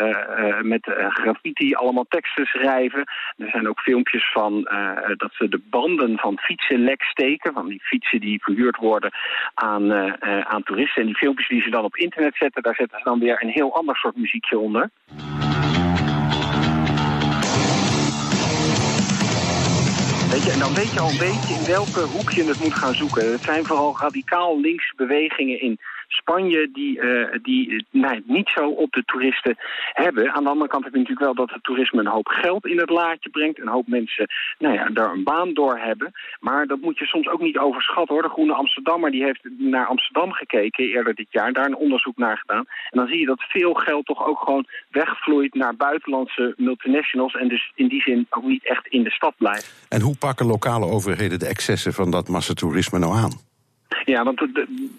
met 0.62 0.92
graffiti 1.10 1.74
allemaal 1.74 2.06
teksten 2.10 2.46
schrijven. 2.46 3.04
Er 3.38 3.50
zijn 3.50 3.70
ook 3.70 3.80
filmpjes 3.80 4.32
van 4.32 4.62
dat 5.18 5.34
ze 5.34 5.50
de 5.50 5.62
banden 5.70 6.18
van 6.18 6.40
fietsen 6.40 6.84
lek 6.84 7.04
steken. 7.04 7.54
Van 7.54 7.68
die 7.68 7.82
fietsen 7.84 8.20
die 8.20 8.44
verhuurd 8.44 8.78
worden 8.78 9.12
aan, 9.54 9.94
aan 10.46 10.64
toeristen. 10.64 10.99
En 11.00 11.06
die 11.06 11.18
filmpjes 11.18 11.48
die 11.48 11.62
ze 11.62 11.70
dan 11.70 11.84
op 11.84 11.96
internet 11.96 12.36
zetten, 12.36 12.64
daar 12.64 12.76
zetten 12.76 12.98
ze 12.98 13.04
dan 13.04 13.20
weer 13.20 13.44
een 13.44 13.50
heel 13.50 13.76
ander 13.76 13.96
soort 13.96 14.16
muziekje 14.16 14.60
onder. 14.60 14.90
Weet 20.32 20.44
je, 20.44 20.52
en 20.52 20.60
dan 20.60 20.74
weet 20.74 20.92
je 20.94 21.00
al 21.00 21.10
een 21.10 21.26
beetje 21.30 21.54
in 21.60 21.66
welke 21.66 22.00
hoek 22.00 22.30
je 22.30 22.44
het 22.44 22.60
moet 22.60 22.74
gaan 22.74 22.94
zoeken. 22.94 23.32
Het 23.32 23.42
zijn 23.42 23.66
vooral 23.66 23.98
radicaal 24.00 24.60
linkse 24.60 24.94
bewegingen 24.96 25.62
in 25.62 25.80
Spanje 26.12 26.70
die, 26.72 27.02
uh, 27.02 27.36
die 27.42 27.86
nou, 27.92 28.22
niet 28.26 28.50
zo 28.50 28.70
op 28.70 28.92
de 28.92 29.04
toeristen 29.06 29.56
hebben. 29.94 30.34
Aan 30.34 30.44
de 30.44 30.50
andere 30.50 30.70
kant 30.70 30.84
heb 30.84 30.94
je 30.94 31.00
natuurlijk 31.00 31.26
wel 31.26 31.46
dat 31.46 31.56
het 31.56 31.64
toerisme 31.64 32.00
een 32.00 32.08
hoop 32.08 32.28
geld 32.28 32.66
in 32.66 32.80
het 32.80 32.90
laadje 32.90 33.30
brengt. 33.30 33.60
Een 33.60 33.68
hoop 33.68 33.88
mensen 33.88 34.28
nou 34.58 34.74
ja, 34.74 34.86
daar 34.86 35.12
een 35.12 35.24
baan 35.24 35.54
door 35.54 35.78
hebben. 35.78 36.12
Maar 36.40 36.68
dat 36.68 36.82
moet 36.82 36.98
je 36.98 37.06
soms 37.06 37.28
ook 37.28 37.42
niet 37.42 37.58
overschatten 37.58 38.14
hoor. 38.16 38.24
De 38.24 38.30
Groene 38.30 38.54
Amsterdammer 38.54 39.12
die 39.12 39.24
heeft 39.24 39.42
naar 39.58 39.86
Amsterdam 39.86 40.32
gekeken 40.32 40.86
eerder 40.86 41.16
dit 41.16 41.28
jaar. 41.30 41.54
Daar 41.54 41.66
een 41.66 41.76
onderzoek 41.76 42.18
naar 42.18 42.38
gedaan. 42.38 42.66
En 42.90 42.98
dan 42.98 43.08
zie 43.08 43.20
je 43.20 43.26
dat 43.26 43.42
veel 43.42 43.74
geld 43.74 44.06
toch 44.06 44.26
ook 44.26 44.40
gewoon 44.40 44.68
wegvloeit 44.90 45.54
naar 45.54 45.76
buitenlandse 45.76 46.54
multinationals. 46.58 47.34
En 47.34 47.48
dus 47.48 47.72
in 47.76 47.88
die 47.88 48.02
zin 48.02 48.28
ook 48.30 48.44
niet 48.44 48.66
echt 48.66 48.88
in 48.88 49.04
de 49.04 49.12
stad 49.12 49.34
blijft. 49.38 49.88
En 49.90 50.02
hoe 50.02 50.18
pakken 50.18 50.46
lokale 50.46 50.86
overheden 50.86 51.40
de 51.40 51.48
excessen 51.48 51.94
van 51.94 52.12
dat 52.12 52.28
massatoerisme 52.28 53.00
nou 53.00 53.14
aan? 53.16 53.49
Ja, 54.06 54.24
want 54.24 54.40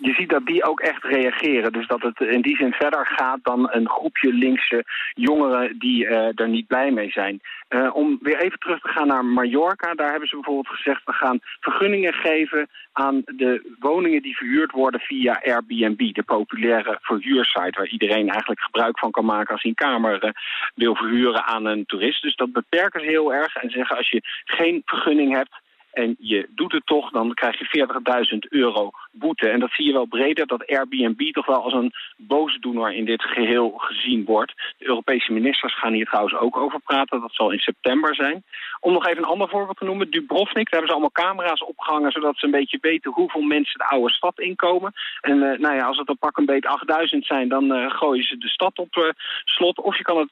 je 0.00 0.12
ziet 0.12 0.28
dat 0.28 0.46
die 0.46 0.64
ook 0.64 0.80
echt 0.80 1.04
reageren. 1.04 1.72
Dus 1.72 1.86
dat 1.86 2.02
het 2.02 2.20
in 2.20 2.40
die 2.40 2.56
zin 2.56 2.72
verder 2.72 3.06
gaat 3.06 3.38
dan 3.42 3.68
een 3.70 3.88
groepje 3.88 4.32
linkse 4.32 4.84
jongeren 5.14 5.78
die 5.78 6.04
uh, 6.04 6.38
er 6.40 6.48
niet 6.48 6.66
blij 6.66 6.90
mee 6.90 7.10
zijn. 7.10 7.40
Uh, 7.68 7.96
om 7.96 8.18
weer 8.20 8.38
even 8.40 8.58
terug 8.58 8.80
te 8.80 8.88
gaan 8.88 9.06
naar 9.06 9.24
Mallorca, 9.24 9.94
daar 9.94 10.10
hebben 10.10 10.28
ze 10.28 10.34
bijvoorbeeld 10.34 10.76
gezegd... 10.76 11.04
we 11.04 11.12
gaan 11.12 11.38
vergunningen 11.60 12.12
geven 12.12 12.68
aan 12.92 13.22
de 13.24 13.74
woningen 13.78 14.22
die 14.22 14.36
verhuurd 14.36 14.72
worden 14.72 15.00
via 15.00 15.40
Airbnb... 15.44 16.14
de 16.14 16.22
populaire 16.22 16.98
verhuursite 17.00 17.78
waar 17.78 17.88
iedereen 17.88 18.28
eigenlijk 18.28 18.60
gebruik 18.60 18.98
van 18.98 19.10
kan 19.10 19.24
maken... 19.24 19.52
als 19.52 19.62
hij 19.62 19.70
een 19.70 19.86
kamer 19.86 20.24
uh, 20.24 20.30
wil 20.74 20.94
verhuren 20.94 21.44
aan 21.44 21.64
een 21.64 21.86
toerist. 21.86 22.22
Dus 22.22 22.36
dat 22.36 22.52
beperken 22.52 23.00
ze 23.00 23.06
heel 23.06 23.34
erg 23.34 23.56
en 23.56 23.70
zeggen 23.70 23.96
als 23.96 24.10
je 24.10 24.20
geen 24.44 24.82
vergunning 24.84 25.32
hebt 25.34 25.60
en 25.92 26.16
je 26.18 26.48
doet 26.54 26.72
het 26.72 26.86
toch, 26.86 27.10
dan 27.10 27.34
krijg 27.34 27.58
je 27.58 27.86
40.000 28.32 28.38
euro 28.48 28.90
boete. 29.12 29.48
En 29.48 29.60
dat 29.60 29.70
zie 29.72 29.86
je 29.86 29.92
wel 29.92 30.06
breder, 30.06 30.46
dat 30.46 30.66
Airbnb 30.66 31.32
toch 31.32 31.46
wel 31.46 31.62
als 31.62 31.72
een 31.72 31.92
boosdoener 32.16 32.92
in 32.92 33.04
dit 33.04 33.22
geheel 33.22 33.70
gezien 33.76 34.24
wordt. 34.24 34.52
De 34.78 34.88
Europese 34.88 35.32
ministers 35.32 35.78
gaan 35.78 35.92
hier 35.92 36.06
trouwens 36.06 36.34
ook 36.34 36.56
over 36.56 36.80
praten, 36.80 37.20
dat 37.20 37.34
zal 37.34 37.50
in 37.50 37.58
september 37.58 38.14
zijn. 38.14 38.44
Om 38.80 38.92
nog 38.92 39.06
even 39.06 39.22
een 39.22 39.34
ander 39.34 39.48
voorbeeld 39.48 39.76
te 39.76 39.84
noemen, 39.84 40.10
Dubrovnik, 40.10 40.70
daar 40.70 40.80
hebben 40.80 40.88
ze 40.88 40.92
allemaal 40.92 41.26
camera's 41.26 41.64
opgehangen... 41.64 42.12
zodat 42.12 42.38
ze 42.38 42.44
een 42.44 42.50
beetje 42.50 42.78
weten 42.80 43.12
hoeveel 43.12 43.42
mensen 43.42 43.78
de 43.78 43.88
oude 43.88 44.12
stad 44.12 44.40
inkomen. 44.40 44.92
En 45.20 45.36
uh, 45.36 45.58
nou 45.58 45.74
ja, 45.74 45.84
als 45.84 45.98
het 45.98 46.08
een 46.08 46.18
pak 46.18 46.36
een 46.36 46.46
beetje 46.46 46.68
8000 46.68 47.26
zijn, 47.26 47.48
dan 47.48 47.64
uh, 47.64 47.90
gooien 47.90 48.24
ze 48.24 48.38
de 48.38 48.48
stad 48.48 48.78
op 48.78 48.96
uh, 48.96 49.04
slot. 49.44 49.80
Of 49.80 49.96
je 49.96 50.02
kan 50.02 50.18
het 50.18 50.30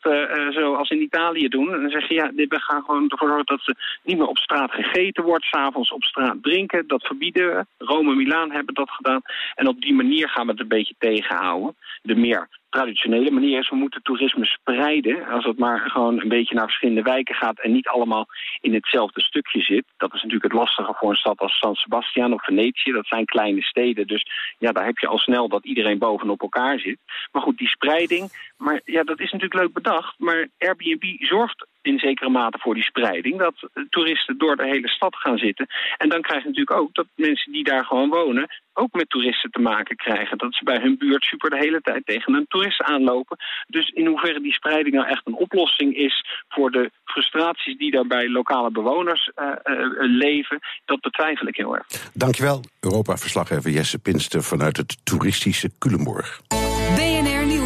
zoals 0.55 0.91
in 0.91 1.03
Italië 1.03 1.49
doen. 1.49 1.75
En 1.75 1.81
dan 1.81 1.91
zeg 1.91 2.09
je, 2.09 2.15
ja, 2.15 2.31
we 2.35 2.61
gaan 2.61 2.83
gewoon 2.83 3.09
ervoor 3.09 3.29
zorgen 3.29 3.47
dat 3.47 3.61
ze 3.63 3.75
niet 4.03 4.19
meer 4.19 4.27
op 4.27 4.39
straat 4.39 4.73
gegeten 4.73 5.25
wordt 5.25 5.45
s'avonds 5.45 5.93
op 5.93 6.03
straat 6.03 6.43
drinken. 6.43 6.87
Dat 6.87 7.07
verbieden 7.07 7.47
we. 7.47 7.67
Rome 7.79 8.11
en 8.11 8.17
Milaan 8.17 8.53
hebben 8.53 8.75
dat 8.75 8.91
gedaan. 8.91 9.21
En 9.55 9.69
op 9.69 9.81
die 9.81 9.95
manier 9.95 10.29
gaan 10.29 10.47
we 10.47 10.53
het 10.53 10.61
een 10.61 10.69
beetje 10.69 10.95
tegenhouden. 10.99 11.77
De 12.03 12.15
meer 12.15 12.49
traditionele 12.69 13.31
manier 13.31 13.59
is, 13.59 13.71
we 13.71 13.77
moeten 13.77 14.03
toerisme 14.03 14.45
spreiden. 14.45 15.29
Als 15.29 15.45
het 15.45 15.59
maar 15.59 15.91
gewoon 15.91 16.21
een 16.21 16.29
beetje 16.29 16.55
naar 16.55 16.65
verschillende 16.65 17.03
wijken 17.03 17.35
gaat 17.35 17.61
en 17.61 17.73
niet 17.73 17.89
allemaal 17.89 18.27
in 18.61 18.75
hetzelfde 18.75 19.21
stukje 19.21 19.61
zit. 19.61 19.85
Dat 19.97 20.15
is 20.15 20.23
natuurlijk 20.23 20.53
het 20.53 20.61
lastige 20.61 20.95
voor 20.95 21.11
een 21.11 21.17
stad 21.17 21.39
als 21.39 21.59
San 21.59 21.75
Sebastian 21.75 22.33
of 22.33 22.45
Venetië. 22.45 22.93
Dat 22.93 23.07
zijn 23.07 23.25
kleine 23.25 23.63
steden, 23.63 24.07
dus 24.07 24.27
ja, 24.59 24.73
daar 24.73 24.85
heb 24.85 24.99
je 24.99 25.07
al 25.07 25.19
snel 25.19 25.49
dat 25.49 25.65
iedereen 25.65 25.99
bovenop 25.99 26.43
elkaar 26.43 26.79
zit. 26.79 26.99
Maar 27.33 27.43
goed, 27.43 27.59
die 27.59 27.69
spreiding, 27.69 28.48
maar 28.59 28.81
ja, 28.85 29.03
dat 29.03 29.21
is 29.21 29.31
natuurlijk 29.33 29.61
leuk 29.61 29.73
bedacht. 29.73 30.15
Maar 30.19 30.49
Airbnb 30.59 31.05
zorgt 31.19 31.67
in 31.83 31.99
zekere 31.99 32.31
mate 32.31 32.59
voor 32.59 32.75
die 32.75 32.83
spreiding. 32.83 33.39
Dat 33.39 33.55
toeristen 33.91 34.39
door 34.39 34.57
de 34.57 34.67
hele 34.67 34.89
stad 34.89 35.17
gaan 35.17 35.39
zitten. 35.39 35.67
En 35.97 36.09
dan 36.09 36.23
krijg 36.23 36.43
je 36.43 36.49
natuurlijk 36.49 36.81
ook 36.81 36.95
dat 36.95 37.07
mensen 37.15 37.53
die 37.53 37.65
daar 37.65 37.85
gewoon 37.85 38.09
wonen... 38.09 38.49
ook 38.73 38.93
met 38.93 39.09
toeristen 39.09 39.51
te 39.51 39.61
maken 39.61 39.97
krijgen. 39.97 40.39
Dat 40.39 40.55
ze 40.55 40.65
bij 40.65 40.79
hun 40.81 40.99
buurt 40.99 41.25
super 41.25 41.51
de 41.51 41.57
hele 41.57 41.81
tijd 41.81 42.07
tegen 42.07 42.35
een 42.35 42.47
toerist 42.49 42.83
aanlopen. 42.83 43.37
Dus 43.67 43.89
in 43.89 44.07
hoeverre 44.07 44.41
die 44.41 44.53
spreiding 44.53 44.95
nou 44.95 45.09
echt 45.09 45.27
een 45.27 45.35
oplossing 45.35 45.97
is... 45.97 46.25
voor 46.49 46.71
de 46.71 46.91
frustraties 47.05 47.77
die 47.79 47.91
daar 47.91 48.07
bij 48.07 48.29
lokale 48.29 48.71
bewoners 48.71 49.31
uh, 49.37 49.47
uh, 49.47 49.87
leven... 49.99 50.59
dat 50.85 51.01
betwijfel 51.01 51.47
ik 51.47 51.57
heel 51.57 51.77
erg. 51.77 51.87
Dankjewel, 52.15 52.65
Europa-verslaggever 52.81 53.71
Jesse 53.71 53.99
Pinster... 53.99 54.43
vanuit 54.43 54.77
het 54.77 55.05
toeristische 55.05 55.71
Culemborg. 55.79 56.41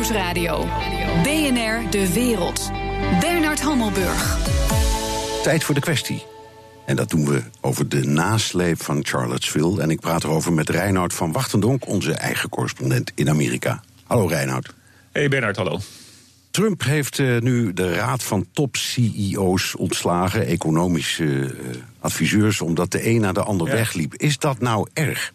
BNR 0.03 0.09
Nieuwsradio. 0.09 0.67
BNR 1.23 1.91
De 1.91 2.13
Wereld. 2.13 2.71
Bernard 3.21 3.61
Hammelburg. 3.61 4.39
Tijd 5.43 5.65
voor 5.65 5.75
de 5.75 5.81
kwestie. 5.81 6.23
En 6.87 6.97
dat 6.97 7.11
doen 7.11 7.27
we 7.27 7.43
over 7.61 7.89
de 7.89 8.07
nasleep 8.07 8.83
van 8.83 9.05
Charlottesville. 9.07 9.81
En 9.81 9.91
ik 9.91 10.01
praat 10.01 10.25
erover 10.25 10.53
met 10.53 10.69
Reinoud 10.69 11.15
van 11.15 11.33
Wachtendonk, 11.33 11.87
onze 11.87 12.13
eigen 12.13 12.49
correspondent 12.49 13.13
in 13.15 13.29
Amerika. 13.29 13.83
Hallo 14.05 14.27
Reinoud. 14.27 14.75
Hey 15.13 15.29
Bernard, 15.29 15.57
hallo. 15.57 15.79
Trump 16.51 16.83
heeft 16.85 17.19
uh, 17.19 17.41
nu 17.41 17.73
de 17.73 17.95
raad 17.95 18.23
van 18.23 18.47
top-CEO's 18.53 19.75
ontslagen, 19.79 20.47
economische 20.47 21.25
uh, 21.25 21.51
adviseurs, 22.01 22.61
omdat 22.61 22.91
de 22.91 23.09
een 23.09 23.21
naar 23.21 23.35
de 23.35 23.43
ander 23.43 23.67
ja. 23.67 23.73
wegliep. 23.73 24.15
Is 24.15 24.39
dat 24.39 24.61
nou 24.61 24.89
erg? 24.93 25.33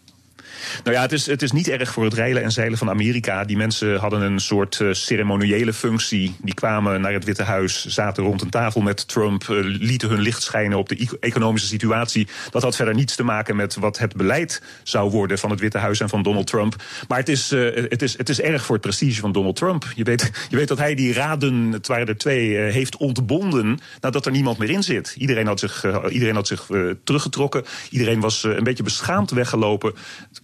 Nou 0.84 0.96
ja, 0.96 1.02
het 1.02 1.12
is, 1.12 1.26
het 1.26 1.42
is 1.42 1.52
niet 1.52 1.68
erg 1.68 1.92
voor 1.92 2.04
het 2.04 2.14
reilen 2.14 2.42
en 2.42 2.52
zeilen 2.52 2.78
van 2.78 2.90
Amerika. 2.90 3.44
Die 3.44 3.56
mensen 3.56 3.96
hadden 3.96 4.20
een 4.20 4.40
soort 4.40 4.78
uh, 4.78 4.92
ceremoniële 4.92 5.72
functie. 5.72 6.34
Die 6.42 6.54
kwamen 6.54 7.00
naar 7.00 7.12
het 7.12 7.24
Witte 7.24 7.42
Huis, 7.42 7.86
zaten 7.86 8.24
rond 8.24 8.42
een 8.42 8.50
tafel 8.50 8.80
met 8.80 9.08
Trump, 9.08 9.44
uh, 9.50 9.58
lieten 9.62 10.08
hun 10.08 10.20
licht 10.20 10.42
schijnen 10.42 10.78
op 10.78 10.88
de 10.88 11.08
economische 11.20 11.68
situatie. 11.68 12.28
Dat 12.50 12.62
had 12.62 12.76
verder 12.76 12.94
niets 12.94 13.16
te 13.16 13.22
maken 13.22 13.56
met 13.56 13.76
wat 13.76 13.98
het 13.98 14.16
beleid 14.16 14.62
zou 14.82 15.10
worden 15.10 15.38
van 15.38 15.50
het 15.50 15.60
Witte 15.60 15.78
Huis 15.78 16.00
en 16.00 16.08
van 16.08 16.22
Donald 16.22 16.46
Trump. 16.46 16.74
Maar 17.08 17.18
het 17.18 17.28
is, 17.28 17.52
uh, 17.52 17.74
het 17.88 18.02
is, 18.02 18.18
het 18.18 18.28
is 18.28 18.40
erg 18.40 18.64
voor 18.64 18.74
het 18.74 18.84
prestige 18.84 19.20
van 19.20 19.32
Donald 19.32 19.56
Trump. 19.56 19.84
Je 19.94 20.04
weet, 20.04 20.30
je 20.48 20.56
weet 20.56 20.68
dat 20.68 20.78
hij 20.78 20.94
die 20.94 21.12
raden, 21.12 21.72
het 21.72 21.86
waren 21.86 22.06
er 22.06 22.16
twee, 22.16 22.56
heeft 22.56 22.96
ontbonden 22.96 23.78
nadat 24.00 24.26
er 24.26 24.32
niemand 24.32 24.58
meer 24.58 24.70
in 24.70 24.82
zit. 24.82 25.14
Iedereen 25.18 25.46
had 25.46 25.60
zich, 25.60 25.84
iedereen 26.08 26.34
had 26.34 26.46
zich 26.46 26.66
teruggetrokken. 27.04 27.64
Iedereen 27.90 28.20
was 28.20 28.42
een 28.42 28.64
beetje 28.64 28.82
beschaamd 28.82 29.30
weggelopen 29.30 29.94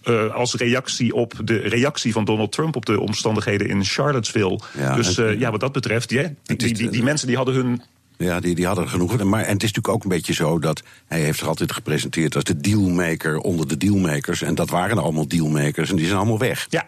uh, 0.05 0.33
als 0.33 0.53
reactie 0.53 1.13
op 1.13 1.33
de 1.43 1.57
reactie 1.57 2.11
van 2.13 2.25
Donald 2.25 2.51
Trump 2.51 2.75
op 2.75 2.85
de 2.85 2.99
omstandigheden 2.99 3.67
in 3.67 3.83
Charlottesville. 3.83 4.59
Ja, 4.77 4.95
dus 4.95 5.17
uh, 5.17 5.39
ja, 5.39 5.51
wat 5.51 5.59
dat 5.59 5.71
betreft, 5.71 6.09
die, 6.09 6.35
die, 6.43 6.73
die, 6.73 6.89
die 6.89 7.03
mensen 7.03 7.27
die 7.27 7.35
hadden 7.35 7.55
hun 7.55 7.81
ja, 8.17 8.39
die, 8.39 8.55
die 8.55 8.65
hadden 8.65 8.89
genoeg. 8.89 9.23
Maar, 9.23 9.41
en 9.41 9.53
het 9.53 9.63
is 9.63 9.71
natuurlijk 9.73 9.87
ook 9.87 10.03
een 10.03 10.09
beetje 10.09 10.33
zo 10.33 10.59
dat 10.59 10.83
hij 11.07 11.19
heeft 11.19 11.39
zich 11.39 11.47
altijd 11.47 11.71
gepresenteerd 11.71 12.35
als 12.35 12.43
de 12.43 12.57
dealmaker 12.57 13.37
onder 13.37 13.67
de 13.67 13.77
dealmakers. 13.77 14.41
En 14.41 14.55
dat 14.55 14.69
waren 14.69 14.97
allemaal 14.97 15.27
dealmakers 15.27 15.89
en 15.89 15.95
die 15.95 16.05
zijn 16.05 16.17
allemaal 16.17 16.39
weg. 16.39 16.67
Ja. 16.69 16.85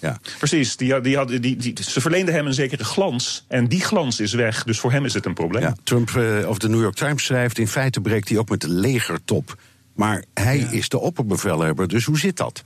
Ja. 0.00 0.18
Precies, 0.38 0.76
die, 0.76 1.00
die 1.00 1.16
hadden, 1.16 1.42
die, 1.42 1.56
die, 1.56 1.74
ze 1.82 2.00
verleenden 2.00 2.34
hem 2.34 2.46
een 2.46 2.54
zekere 2.54 2.84
glans. 2.84 3.44
En 3.48 3.68
die 3.68 3.80
glans 3.80 4.20
is 4.20 4.32
weg, 4.32 4.64
dus 4.64 4.78
voor 4.78 4.92
hem 4.92 5.04
is 5.04 5.14
het 5.14 5.26
een 5.26 5.34
probleem. 5.34 5.62
Ja, 5.62 5.76
Trump, 5.82 6.10
uh, 6.10 6.48
of 6.48 6.58
de 6.58 6.68
New 6.68 6.80
York 6.80 6.94
Times 6.94 7.24
schrijft, 7.24 7.58
in 7.58 7.68
feite 7.68 8.00
breekt 8.00 8.28
hij 8.28 8.38
ook 8.38 8.48
met 8.48 8.60
de 8.60 8.68
legertop. 8.68 9.56
Maar 9.96 10.24
hij 10.34 10.58
is 10.58 10.88
de 10.88 10.98
opperbevelhebber, 10.98 11.88
dus 11.88 12.04
hoe 12.04 12.18
zit 12.18 12.36
dat? 12.36 12.64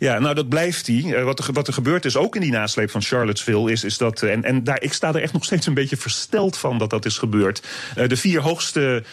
Ja, 0.00 0.18
nou 0.18 0.34
dat 0.34 0.48
blijft 0.48 0.86
hij. 0.86 0.96
Uh, 0.96 1.24
wat, 1.24 1.38
er, 1.38 1.52
wat 1.52 1.66
er 1.66 1.72
gebeurd 1.72 2.04
is, 2.04 2.16
ook 2.16 2.34
in 2.34 2.40
die 2.40 2.50
nasleep 2.50 2.90
van 2.90 3.02
Charlottesville, 3.02 3.72
is, 3.72 3.84
is 3.84 3.98
dat. 3.98 4.22
Uh, 4.22 4.32
en 4.32 4.44
en 4.44 4.64
daar, 4.64 4.82
ik 4.82 4.92
sta 4.92 5.08
er 5.08 5.22
echt 5.22 5.32
nog 5.32 5.44
steeds 5.44 5.66
een 5.66 5.74
beetje 5.74 5.96
versteld 5.96 6.56
van 6.56 6.78
dat 6.78 6.90
dat 6.90 7.04
is 7.04 7.18
gebeurd. 7.18 7.62
Uh, 7.98 8.08
de 8.08 8.16
vier 8.16 8.40
hoogste 8.40 9.04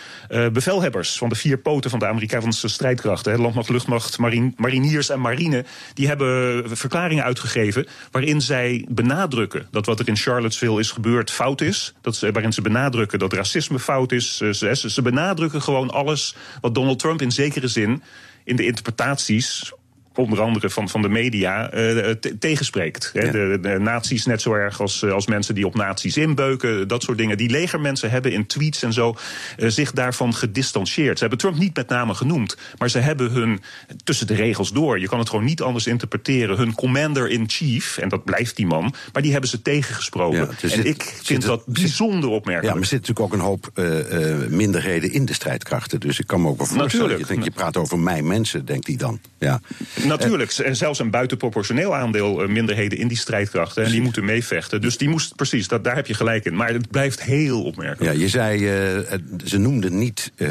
bevelhebbers 0.54 1.17
van 1.17 1.30
de 1.30 1.36
vier 1.36 1.58
poten 1.58 1.89
van 1.89 2.00
de 2.00 2.08
Amerikaanse 2.08 2.67
strijdkrachten, 2.67 3.32
hè, 3.32 3.38
landmacht, 3.38 3.69
luchtmacht, 3.69 4.17
mariniers 4.56 5.10
en 5.10 5.21
marine, 5.21 5.65
die 5.93 6.08
hebben 6.08 6.78
verklaringen 6.78 7.23
uitgegeven 7.23 7.88
waarin 8.12 8.41
zij 8.41 8.86
benadrukken 8.89 9.67
dat 9.71 9.86
wat 9.86 10.00
er 10.00 10.08
in 10.08 10.17
Charlottesville 10.17 10.80
is 10.80 10.91
gebeurd 10.91 11.32
fout 11.32 11.62
is. 11.62 11.93
Dat 12.02 12.15
ze, 12.15 12.32
waarin 12.32 12.54
ze 12.54 12.62
benadrukken 12.62 13.19
dat 13.19 13.34
racisme 13.34 13.80
fout 13.80 14.12
is. 14.12 14.38
Ze, 14.38 14.84
ze 14.88 15.02
benadrukken 15.02 15.62
gewoon 15.62 15.89
alles 15.89 16.36
wat 16.62 16.76
Donald 16.76 17.00
Trump 17.00 17.21
in 17.21 17.32
zekere 17.32 17.67
zin 17.67 18.04
in 18.43 18.56
de 18.56 18.65
interpretaties 18.65 19.73
onder 20.18 20.42
andere 20.42 20.70
van, 20.70 20.90
van 20.90 21.02
de 21.02 21.10
media, 21.10 21.74
uh, 21.74 22.12
tegenspreekt. 22.40 23.10
Ja. 23.14 23.32
De, 23.32 23.58
de 23.62 23.80
nazi's 23.80 24.26
net 24.26 24.42
zo 24.42 24.54
erg 24.54 24.82
als, 24.82 25.04
eh, 25.04 25.12
als 25.12 25.28
mensen 25.28 25.56
die 25.56 25.66
op 25.66 25.76
nazi's 25.76 26.18
inbeuken, 26.18 26.88
dat 26.88 27.04
soort 27.04 27.18
dingen. 27.18 27.38
Die 27.38 27.50
legermensen 27.50 28.10
hebben 28.10 28.32
in 28.32 28.46
tweets 28.46 28.84
en 28.84 28.94
zo 28.94 29.16
uh, 29.58 29.70
zich 29.70 29.92
daarvan 29.92 30.34
gedistanceerd. 30.34 31.18
Ze 31.18 31.20
hebben 31.20 31.40
Trump 31.40 31.58
niet 31.58 31.76
met 31.76 31.90
name 31.90 32.14
genoemd, 32.14 32.58
maar 32.78 32.90
ze 32.90 33.00
hebben 33.00 33.32
hun, 33.32 33.62
tussen 34.04 34.28
de 34.28 34.36
regels 34.36 34.72
door, 34.72 35.00
je 35.00 35.08
kan 35.08 35.20
het 35.20 35.30
gewoon 35.30 35.46
niet 35.46 35.62
anders 35.62 35.88
interpreteren, 35.88 36.58
hun 36.58 36.74
commander-in-chief, 36.74 37.98
en 37.98 38.10
dat 38.10 38.24
blijft 38.24 38.56
die 38.56 38.66
man, 38.66 38.94
maar 39.14 39.22
die 39.22 39.32
hebben 39.32 39.50
ze 39.50 39.62
tegengesproken. 39.62 40.40
Ja, 40.40 40.48
en 40.62 40.70
zit, 40.70 40.86
ik 40.86 41.20
vind 41.24 41.42
dat 41.42 41.66
bijzonder 41.66 42.30
opmerkelijk. 42.30 42.64
Ja, 42.64 42.72
maar 42.72 42.82
er 42.82 42.88
zitten 42.88 43.14
natuurlijk 43.14 43.34
ook 43.34 43.40
een 43.40 43.46
hoop 43.46 43.72
uh, 43.76 44.48
minderheden 44.50 45.12
in 45.12 45.26
de 45.26 45.34
strijdkrachten. 45.34 46.00
Dus 46.00 46.20
ik 46.20 46.28
kan 46.28 46.42
me 46.42 46.48
ook 46.48 46.58
wel 46.58 46.66
voorstellen, 46.68 46.90
Natuurlijk. 46.90 47.30
je, 47.30 47.34
denkt, 47.34 47.44
je 47.46 47.60
praat 47.60 47.78
over 47.78 48.00
mijn 48.00 48.28
mensen, 48.28 48.66
denkt 48.66 48.88
hij 48.88 48.96
dan. 48.96 49.20
Ja. 49.38 49.62
Natuurlijk, 50.17 50.52
en 50.52 50.76
zelfs 50.76 51.00
een 51.00 51.10
buitenproportioneel 51.10 51.96
aandeel 51.96 52.43
uh, 52.43 52.50
minderheden 52.50 52.98
in 52.98 53.08
die 53.08 53.17
strijdkrachten. 53.17 53.84
En 53.84 53.91
die 53.91 54.02
moeten 54.02 54.26
meevechten. 54.26 54.82
Dus 54.82 54.98
die 54.98 55.10
moest, 55.10 55.36
precies, 55.36 55.67
dat, 55.67 55.84
daar 55.84 55.96
heb 55.96 56.08
je 56.08 56.13
gelijk 56.13 56.46
in. 56.46 56.56
Maar 56.56 56.74
het 56.74 56.89
blijft 56.89 57.24
heel 57.24 57.63
opmerkelijk. 57.63 58.13
Ja, 58.13 58.20
je 58.20 58.30
zei, 58.30 58.58
uh, 58.58 59.20
ze 59.46 59.58
noemden 59.58 59.98
niet 59.98 60.32
uh, 60.36 60.50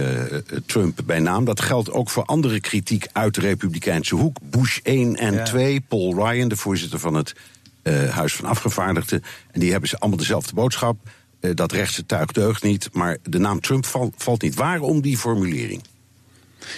Trump 0.67 1.01
bij 1.05 1.21
naam. 1.21 1.45
Dat 1.45 1.61
geldt 1.61 1.91
ook 1.91 2.11
voor 2.11 2.25
andere 2.25 2.61
kritiek 2.61 3.07
uit 3.13 3.35
de 3.35 3.41
Republikeinse 3.41 4.15
hoek. 4.15 4.39
Bush 4.43 4.79
1 4.83 5.17
en 5.17 5.35
ja. 5.35 5.45
2, 5.45 5.81
Paul 5.81 6.15
Ryan, 6.15 6.49
de 6.49 6.57
voorzitter 6.57 6.99
van 6.99 7.15
het 7.15 7.35
Huis 8.11 8.35
van 8.35 8.45
Afgevaardigden. 8.45 9.23
En 9.51 9.61
die 9.61 9.71
hebben 9.71 9.89
ze 9.89 9.99
allemaal 9.99 10.19
dezelfde 10.19 10.55
boodschap. 10.55 10.97
dat 11.55 11.73
rechtse 11.73 12.07
tuig 12.07 12.33
deugt 12.33 12.63
niet, 12.63 12.89
maar 12.93 13.17
de 13.23 13.39
naam 13.39 13.61
Trump 13.61 13.87
val, 13.87 14.13
valt 14.17 14.43
niet. 14.43 14.55
Waarom 14.55 15.01
die 15.01 15.19
formulering? 15.19 15.83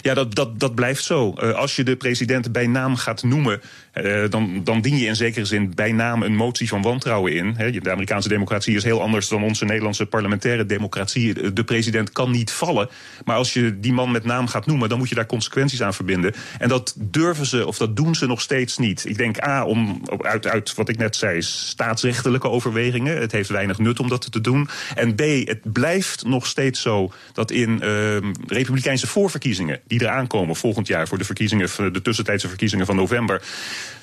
Ja, 0.01 0.15
dat, 0.15 0.35
dat, 0.35 0.61
dat 0.61 0.75
blijft 0.75 1.05
zo. 1.05 1.35
Uh, 1.37 1.55
als 1.55 1.77
je 1.77 1.85
de 1.85 1.97
president 1.97 2.53
bij 2.53 2.67
naam 2.67 2.97
gaat 2.97 3.23
noemen, 3.23 3.61
uh, 4.05 4.31
dan, 4.31 4.61
dan 4.65 4.81
dien 4.81 4.97
je 4.97 5.07
in 5.07 5.17
zekere 5.17 5.45
zin 5.45 5.75
bij 5.75 5.93
naam 5.93 6.23
een 6.23 6.37
motie 6.37 6.69
van 6.69 6.83
wantrouwen 6.83 7.33
in. 7.33 7.55
De 7.83 7.91
Amerikaanse 7.91 8.29
democratie 8.29 8.77
is 8.77 8.85
heel 8.85 9.03
anders 9.03 9.29
dan 9.29 9.43
onze 9.43 9.65
Nederlandse 9.65 10.07
parlementaire 10.07 10.67
democratie. 10.67 11.53
De 11.53 11.65
president 11.65 12.13
kan 12.13 12.31
niet 12.31 12.51
vallen. 12.51 12.89
Maar 13.25 13.37
als 13.37 13.53
je 13.53 13.81
die 13.81 13.93
man 13.93 14.11
met 14.11 14.25
naam 14.25 14.47
gaat 14.47 14.67
noemen, 14.67 14.89
dan 14.89 14.99
moet 14.99 15.09
je 15.09 15.15
daar 15.15 15.27
consequenties 15.27 15.83
aan 15.83 15.95
verbinden. 15.95 16.35
En 16.59 16.69
dat 16.69 16.95
durven 16.97 17.47
ze, 17.47 17.67
of 17.67 17.77
dat 17.77 17.97
doen 17.97 18.15
ze 18.15 18.27
nog 18.27 18.41
steeds 18.41 18.79
niet. 18.79 19.05
Ik 19.09 19.17
denk 19.17 19.47
A, 19.47 19.65
om, 19.65 20.03
uit, 20.21 20.47
uit 20.47 20.75
wat 20.75 20.89
ik 20.89 20.97
net 20.97 21.17
zei, 21.17 21.43
staatsrechtelijke 21.43 22.49
overwegingen. 22.49 23.21
Het 23.21 23.33
heeft 23.33 23.49
weinig 23.49 23.79
nut 23.79 24.01
om 24.01 24.09
dat 24.09 24.33
te 24.33 24.41
doen. 24.41 24.69
En 24.95 25.15
B, 25.15 25.21
het 25.21 25.73
blijft 25.73 26.25
nog 26.25 26.47
steeds 26.47 26.81
zo 26.81 27.13
dat 27.33 27.51
in 27.51 27.81
uh, 27.83 28.17
republikeinse 28.47 29.07
voorverkiezingen 29.07 29.81
die 29.87 30.03
eraan 30.03 30.27
komen 30.27 30.57
volgend 30.57 30.87
jaar 30.87 31.09
voor 31.09 31.19
de 31.19 31.25
verkiezingen, 31.25 31.93
de 31.93 32.03
tussentijdse 32.03 32.49
verkiezingen 32.49 32.87
van 32.87 32.97
november. 32.97 33.43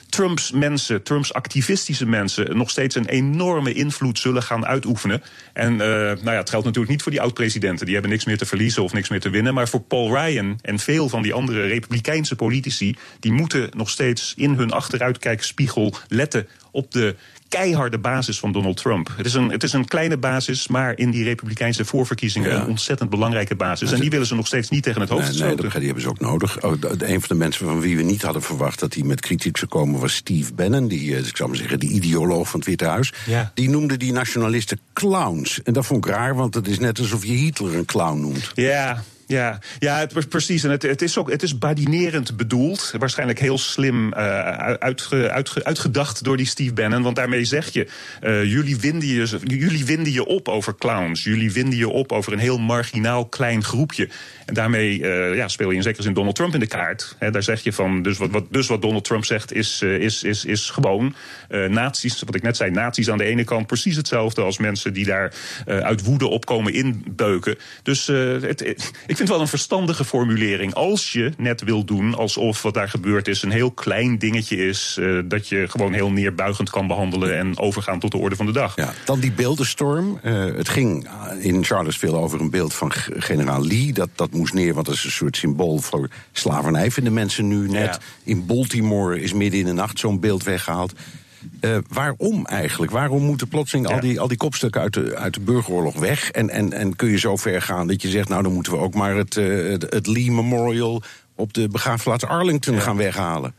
Trumps 0.10 0.52
mensen, 0.52 1.04
Trumps 1.04 1.34
activistische 1.34 2.06
mensen, 2.06 2.58
nog 2.58 2.70
steeds 2.70 2.96
een 2.96 3.06
enorme 3.06 3.74
invloed 3.74 4.20
zullen 4.20 4.44
gaan 4.44 4.66
uitoefenen. 4.66 5.24
En 5.54 5.72
uh, 5.72 5.80
nou 5.80 6.24
ja, 6.24 6.32
het 6.32 6.50
geldt 6.50 6.66
natuurlijk 6.66 6.94
niet 6.94 7.02
voor 7.02 7.12
die 7.12 7.22
oud-presidenten. 7.22 7.86
Die 7.86 7.94
hebben 7.94 8.12
niks 8.12 8.26
meer 8.26 8.38
te 8.38 8.46
verliezen 8.46 8.84
of 8.84 8.94
niks 8.94 9.10
meer 9.10 9.20
te 9.20 9.30
winnen. 9.30 9.54
Maar 9.54 9.68
voor 9.68 9.82
Paul 9.82 10.16
Ryan 10.18 10.60
en 10.62 10.80
veel 10.80 11.10
van 11.10 11.22
die 11.22 11.34
andere 11.34 11.68
republikeinse 11.68 12.36
politici, 12.36 12.96
die 13.20 13.32
moeten 13.32 13.70
nog 13.76 13.90
steeds 13.90 14.34
in 14.38 14.54
hun 14.54 14.72
achteruitkijkspiegel 14.72 15.94
letten 16.08 16.48
op 16.72 16.92
de 16.92 17.16
keiharde 17.50 17.98
basis 17.98 18.40
van 18.40 18.52
Donald 18.52 18.78
Trump. 18.78 19.10
Het 19.18 19.26
is 19.26 19.34
een, 19.34 19.50
het 19.52 19.64
is 19.64 19.74
een 19.74 19.86
kleine 19.86 20.18
basis, 20.18 20.68
maar 20.68 20.98
in 20.98 21.12
die 21.12 21.24
republikeinse 21.24 21.86
voorverkiezingen 21.86 22.50
ja. 22.50 22.62
een 22.62 22.68
ontzettend 22.68 23.10
belangrijke 23.10 23.56
basis. 23.56 23.92
En 23.92 24.00
die 24.00 24.10
willen 24.10 24.26
ze 24.26 24.36
nog 24.36 24.48
steeds 24.48 24.70
niet 24.70 24.84
tegen 24.84 25.02
het 25.02 25.10
hoofd 25.10 25.40
nee, 25.40 25.56
nee, 25.56 25.56
die 25.56 25.86
hebben 25.86 26.02
ze 26.02 26.10
ook 26.10 26.20
nodig. 26.20 26.64
Oh, 26.64 26.74
een 26.82 27.20
van 27.20 27.28
de 27.28 27.36
mensen 27.36 27.66
van 27.66 27.80
wie 27.80 27.98
we 27.98 28.04
niet 28.04 28.22
hadden 28.22 28.42
verwacht 28.42 28.80
dat 28.80 28.94
hij 28.94 29.04
met 29.04 29.22
kritiek 29.22 29.58
zou 29.58 29.72
komen 29.72 30.00
was 30.00 30.16
Steve 30.16 30.54
Bannon, 30.54 30.88
die, 30.88 31.18
ik 31.18 31.38
zou 31.38 31.50
maar 31.50 31.58
zeggen, 31.58 31.80
die 31.80 31.90
ideoloog 31.90 32.50
van 32.50 32.60
het 32.60 32.70
Witte 32.70 32.86
Huis. 32.86 33.14
Ja. 33.26 33.52
Die 33.54 33.70
noemde 33.70 33.98
die 33.98 34.12
nationalisten 34.12 34.80
clowns. 34.94 35.62
En 35.64 35.74
dat 35.74 35.86
vond 35.86 36.06
ik 36.06 36.12
raar, 36.12 36.36
want 36.36 36.54
het 36.54 36.68
is 36.68 36.80
net 36.80 37.00
alsof 37.00 37.26
je 37.26 37.34
Hitler 37.34 37.76
een 37.76 37.86
clown 37.86 38.20
noemt. 38.20 38.52
Ja, 38.54 39.04
ja, 39.28 39.60
ja 39.80 40.00
het, 40.00 40.30
precies. 40.30 40.64
En 40.64 40.72
het, 40.72 40.82
het, 40.82 41.02
is 41.02 41.18
ook 41.18 41.32
het 41.32 41.44
is 41.44 41.58
badinerend 41.58 42.38
bedoeld. 42.38 42.94
Waarschijnlijk 42.98 43.40
heel 43.40 43.58
slim 43.58 44.08
uh, 44.08 44.18
uitge, 44.60 45.32
uitge, 45.32 45.64
uitgedacht 45.64 46.24
door 46.24 46.38
die 46.38 46.46
Steve 46.46 46.74
Bannon. 46.74 47.04
Want 47.04 47.16
daarmee 47.16 47.46
zeg 47.46 47.70
je, 47.74 47.88
uh, 48.24 48.44
jullie, 48.44 48.78
winden 48.78 49.08
je, 49.08 49.40
jullie 49.44 49.86
winden 49.86 50.14
je 50.14 50.26
op 50.26 50.48
over 50.48 50.76
clowns. 50.76 51.24
Jullie 51.24 51.52
winden 51.52 51.78
je 51.78 51.90
op 51.90 52.12
over 52.12 52.34
een 52.34 52.40
heel 52.40 52.58
marginaal 52.58 53.26
klein 53.26 53.64
groepje. 53.64 54.10
En 54.46 54.54
daarmee 54.54 55.00
uh, 55.00 55.36
ja, 55.36 55.48
speel 55.48 55.70
je 55.70 55.76
in 55.76 55.84
zekere 55.84 56.04
zin 56.04 56.14
Donald 56.14 56.36
Trump 56.36 56.54
in 56.54 56.60
de 56.60 56.68
kaart. 56.68 57.16
Daar 57.20 57.44
zeg 57.44 57.64
je 57.64 57.74
van, 57.74 58.02
dus 58.02 58.18
wat, 58.18 58.30
wat, 58.30 58.46
dus 58.50 58.68
wat 58.68 58.82
Donald 58.82 59.04
Trump 59.04 59.26
zegt 59.26 59.54
is, 59.54 59.82
is, 59.82 60.24
is, 60.24 60.46
is 60.46 60.70
gewoon 60.70 61.16
nazi's. 61.68 62.22
Wat 62.26 62.36
ik 62.36 62.42
net 62.42 62.58
zei, 62.58 62.72
nazi's 62.72 63.10
aan 63.10 63.18
de 63.18 63.24
ene 63.24 63.44
kant 63.44 63.68
precies 63.68 63.96
hetzelfde 63.96 64.42
als 64.42 64.58
mensen 64.58 64.94
die 64.94 65.06
daar 65.06 65.34
uit 65.66 66.04
woede 66.04 66.28
opkomen 66.28 66.74
inbeuken. 66.74 67.56
Dus 67.84 68.08
het, 68.08 68.64
vind 69.16 69.28
het 69.28 69.38
wel 69.38 69.40
een 69.40 69.48
verstandige 69.48 70.06
formulering. 70.06 70.74
Als 70.74 71.12
je 71.12 71.32
net 71.38 71.64
wil 71.64 71.84
doen 71.84 72.16
alsof 72.16 72.62
wat 72.62 72.74
daar 72.74 72.90
gebeurd 72.90 73.28
is 73.28 73.42
een 73.42 73.52
heel 73.52 73.72
klein 73.72 74.18
dingetje 74.18 74.58
is. 74.68 74.98
Uh, 75.00 75.22
dat 75.26 75.48
je 75.48 75.66
gewoon 75.70 75.94
heel 75.94 76.12
neerbuigend 76.12 76.70
kan 76.70 76.88
behandelen 76.88 77.38
en 77.38 77.60
overgaan 77.60 78.00
tot 78.00 78.12
de 78.12 78.18
orde 78.18 78.36
van 78.36 78.46
de 78.46 78.52
dag. 78.52 78.76
Ja, 78.76 78.94
dan 79.06 79.20
die 79.20 79.32
beeldenstorm. 79.32 80.20
Uh, 80.24 80.46
het 80.56 80.70
ging 80.70 81.08
in 81.40 81.64
Charlottesville 81.64 82.16
over 82.16 82.42
een 82.42 82.50
beeld 82.50 82.74
van 82.74 82.92
generaal 82.92 83.66
Lee. 83.66 83.94
Dat, 83.94 84.10
dat 84.16 84.32
moest 84.32 84.54
neer, 84.54 84.74
want 84.74 84.86
dat 84.86 84.96
is 84.96 85.04
een 85.04 85.12
soort 85.12 85.38
symbool 85.38 85.78
voor 85.78 86.10
slavernij. 86.32 86.92
Vinden 86.92 87.14
mensen 87.14 87.48
nu 87.48 87.70
net. 87.70 87.86
Ja. 87.86 88.00
In 88.24 88.46
Baltimore 88.46 89.22
is 89.22 89.34
midden 89.34 89.60
in 89.60 89.66
de 89.66 89.74
nacht 89.74 90.00
zo'n 90.00 90.20
beeld 90.20 90.44
weggehaald. 90.44 90.94
Uh, 91.62 91.78
waarom 91.90 92.46
eigenlijk? 92.46 92.92
Waarom 92.92 93.24
moeten 93.24 93.48
plotseling 93.48 93.88
ja. 93.88 93.94
al, 93.94 94.00
die, 94.00 94.20
al 94.20 94.28
die 94.28 94.38
kopstukken 94.38 94.82
uit 94.82 94.94
de, 94.94 95.16
uit 95.16 95.34
de 95.34 95.40
burgeroorlog 95.40 96.00
weg? 96.00 96.32
En, 96.32 96.50
en, 96.50 96.74
en 96.74 96.96
kun 96.96 97.10
je 97.10 97.18
zo 97.18 97.36
ver 97.36 97.62
gaan 97.62 97.88
dat 97.88 98.02
je 98.02 98.10
zegt, 98.10 98.30
nou 98.30 98.44
dan 98.44 98.54
moeten 98.54 98.72
we 98.72 98.78
ook 98.78 98.94
maar 98.94 99.16
het, 99.16 99.36
uh, 99.36 99.72
het, 99.72 100.08
Lee 100.08 100.32
Memorial 100.32 101.04
op 101.36 101.54
de 101.54 101.70
begraafplaats 101.70 102.26
Arlington 102.26 102.76
ja. 102.76 102.80
gaan 102.80 102.98
weghalen? 102.98 103.54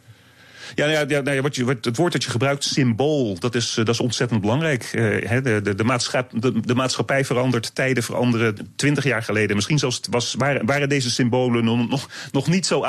Ja, 0.75 0.87
nou 0.87 1.09
ja, 1.09 1.21
nou 1.21 1.37
ja 1.37 1.43
wat 1.43 1.57
je, 1.57 1.65
het 1.65 1.97
woord 1.97 2.13
dat 2.13 2.25
je 2.25 2.31
gebruikt, 2.31 2.65
symbool, 2.65 3.39
dat 3.39 3.55
is, 3.55 3.75
dat 3.75 3.89
is 3.89 4.01
ontzettend 4.01 4.41
belangrijk. 4.41 4.93
Uh, 4.95 5.43
de, 5.43 5.61
de, 5.63 5.75
de, 5.75 5.85
maatschappij, 5.85 6.41
de, 6.65 6.75
maatschappij 6.75 7.25
verandert, 7.25 7.75
tijden 7.75 8.03
veranderen. 8.03 8.57
Twintig 8.77 9.05
jaar 9.05 9.23
geleden, 9.23 9.57
misschien 9.57 9.81
was, 10.11 10.35
waren, 10.39 10.67
waren 10.67 10.89
deze 10.89 11.11
symbolen 11.11 11.65
nog, 11.65 12.09
nog 12.33 12.49
niet 12.49 12.67
zo 12.67 12.85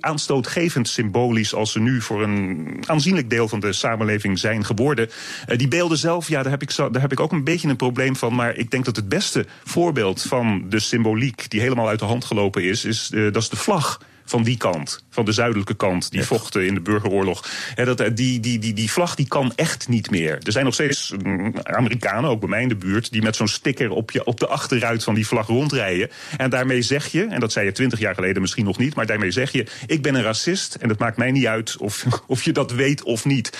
aanstootgevend 0.00 0.88
symbolisch 0.88 1.54
als 1.54 1.72
ze 1.72 1.80
nu 1.80 2.00
voor 2.00 2.22
een 2.22 2.82
aanzienlijk 2.86 3.30
deel 3.30 3.48
van 3.48 3.60
de 3.60 3.72
samenleving 3.72 4.38
zijn 4.38 4.64
geworden. 4.64 5.10
Uh, 5.48 5.58
die 5.58 5.68
beelden 5.68 5.98
zelf, 5.98 6.28
ja, 6.28 6.42
daar 6.42 6.52
heb, 6.52 6.62
ik 6.62 6.76
daar 6.76 7.00
heb 7.00 7.12
ik 7.12 7.20
ook 7.20 7.32
een 7.32 7.44
beetje 7.44 7.68
een 7.68 7.76
probleem 7.76 8.16
van. 8.16 8.34
Maar 8.34 8.56
ik 8.56 8.70
denk 8.70 8.84
dat 8.84 8.96
het 8.96 9.08
beste 9.08 9.46
voorbeeld 9.64 10.22
van 10.22 10.64
de 10.68 10.78
symboliek 10.78 11.50
die 11.50 11.60
helemaal 11.60 11.88
uit 11.88 11.98
de 11.98 12.04
hand 12.04 12.24
gelopen 12.24 12.62
is, 12.62 12.84
is 12.84 13.08
dat 13.08 13.36
is 13.36 13.48
de 13.48 13.56
vlag 13.56 13.98
van 14.28 14.42
die 14.42 14.56
kant, 14.56 15.04
van 15.10 15.24
de 15.24 15.32
zuidelijke 15.32 15.74
kant, 15.74 16.10
die 16.10 16.22
vochten 16.22 16.66
in 16.66 16.74
de 16.74 16.80
burgeroorlog. 16.80 17.48
dat, 17.74 18.00
eh, 18.00 18.10
die, 18.14 18.40
die, 18.40 18.58
die, 18.58 18.72
die 18.72 18.90
vlag 18.90 19.14
die 19.14 19.28
kan 19.28 19.52
echt 19.56 19.88
niet 19.88 20.10
meer. 20.10 20.38
Er 20.42 20.52
zijn 20.52 20.64
nog 20.64 20.74
steeds 20.74 21.14
mm, 21.22 21.54
Amerikanen, 21.62 22.30
ook 22.30 22.40
bij 22.40 22.48
mij 22.48 22.62
in 22.62 22.68
de 22.68 22.76
buurt, 22.76 23.12
die 23.12 23.22
met 23.22 23.36
zo'n 23.36 23.48
sticker 23.48 23.90
op, 23.90 24.10
je, 24.10 24.24
op 24.24 24.40
de 24.40 24.46
achterruit 24.46 25.04
van 25.04 25.14
die 25.14 25.26
vlag 25.26 25.46
rondrijden. 25.46 26.10
En 26.36 26.50
daarmee 26.50 26.82
zeg 26.82 27.06
je, 27.06 27.26
en 27.26 27.40
dat 27.40 27.52
zei 27.52 27.66
je 27.66 27.72
twintig 27.72 27.98
jaar 27.98 28.14
geleden 28.14 28.40
misschien 28.40 28.64
nog 28.64 28.78
niet, 28.78 28.94
maar 28.94 29.06
daarmee 29.06 29.30
zeg 29.30 29.52
je: 29.52 29.66
ik 29.86 30.02
ben 30.02 30.14
een 30.14 30.22
racist 30.22 30.74
en 30.74 30.88
het 30.88 30.98
maakt 30.98 31.16
mij 31.16 31.30
niet 31.30 31.46
uit 31.46 31.76
of, 31.76 32.04
of 32.26 32.42
je 32.42 32.52
dat 32.52 32.72
weet 32.72 33.02
of 33.02 33.24
niet. 33.24 33.58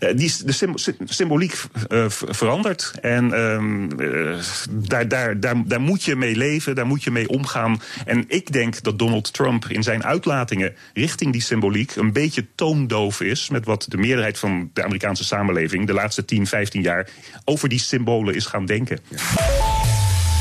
Uh, 0.00 0.16
die, 0.16 0.32
de 0.44 0.84
symboliek 1.04 1.54
uh, 1.88 2.04
verandert 2.08 2.92
en 3.00 3.24
uh, 3.24 4.38
daar, 4.70 5.08
daar, 5.08 5.40
daar, 5.40 5.62
daar 5.66 5.80
moet 5.80 6.02
je 6.02 6.16
mee 6.16 6.36
leven, 6.36 6.74
daar 6.74 6.86
moet 6.86 7.04
je 7.04 7.10
mee 7.10 7.28
omgaan. 7.28 7.80
En 8.04 8.24
ik 8.28 8.52
denk 8.52 8.82
dat 8.82 8.98
Donald 8.98 9.32
Trump 9.32 9.64
in 9.68 9.82
zijn 9.82 10.04
uitlatingen 10.06 10.74
richting 10.94 11.32
die 11.32 11.42
symboliek 11.42 11.96
een 11.96 12.12
beetje 12.12 12.46
toondoof 12.54 13.20
is 13.20 13.48
met 13.48 13.64
wat 13.64 13.86
de 13.88 13.96
meerderheid 13.96 14.38
van 14.38 14.70
de 14.72 14.84
Amerikaanse 14.84 15.24
samenleving 15.24 15.86
de 15.86 15.92
laatste 15.92 16.24
10, 16.24 16.46
15 16.46 16.82
jaar 16.82 17.08
over 17.44 17.68
die 17.68 17.78
symbolen 17.78 18.34
is 18.34 18.46
gaan 18.46 18.66
denken. 18.66 18.98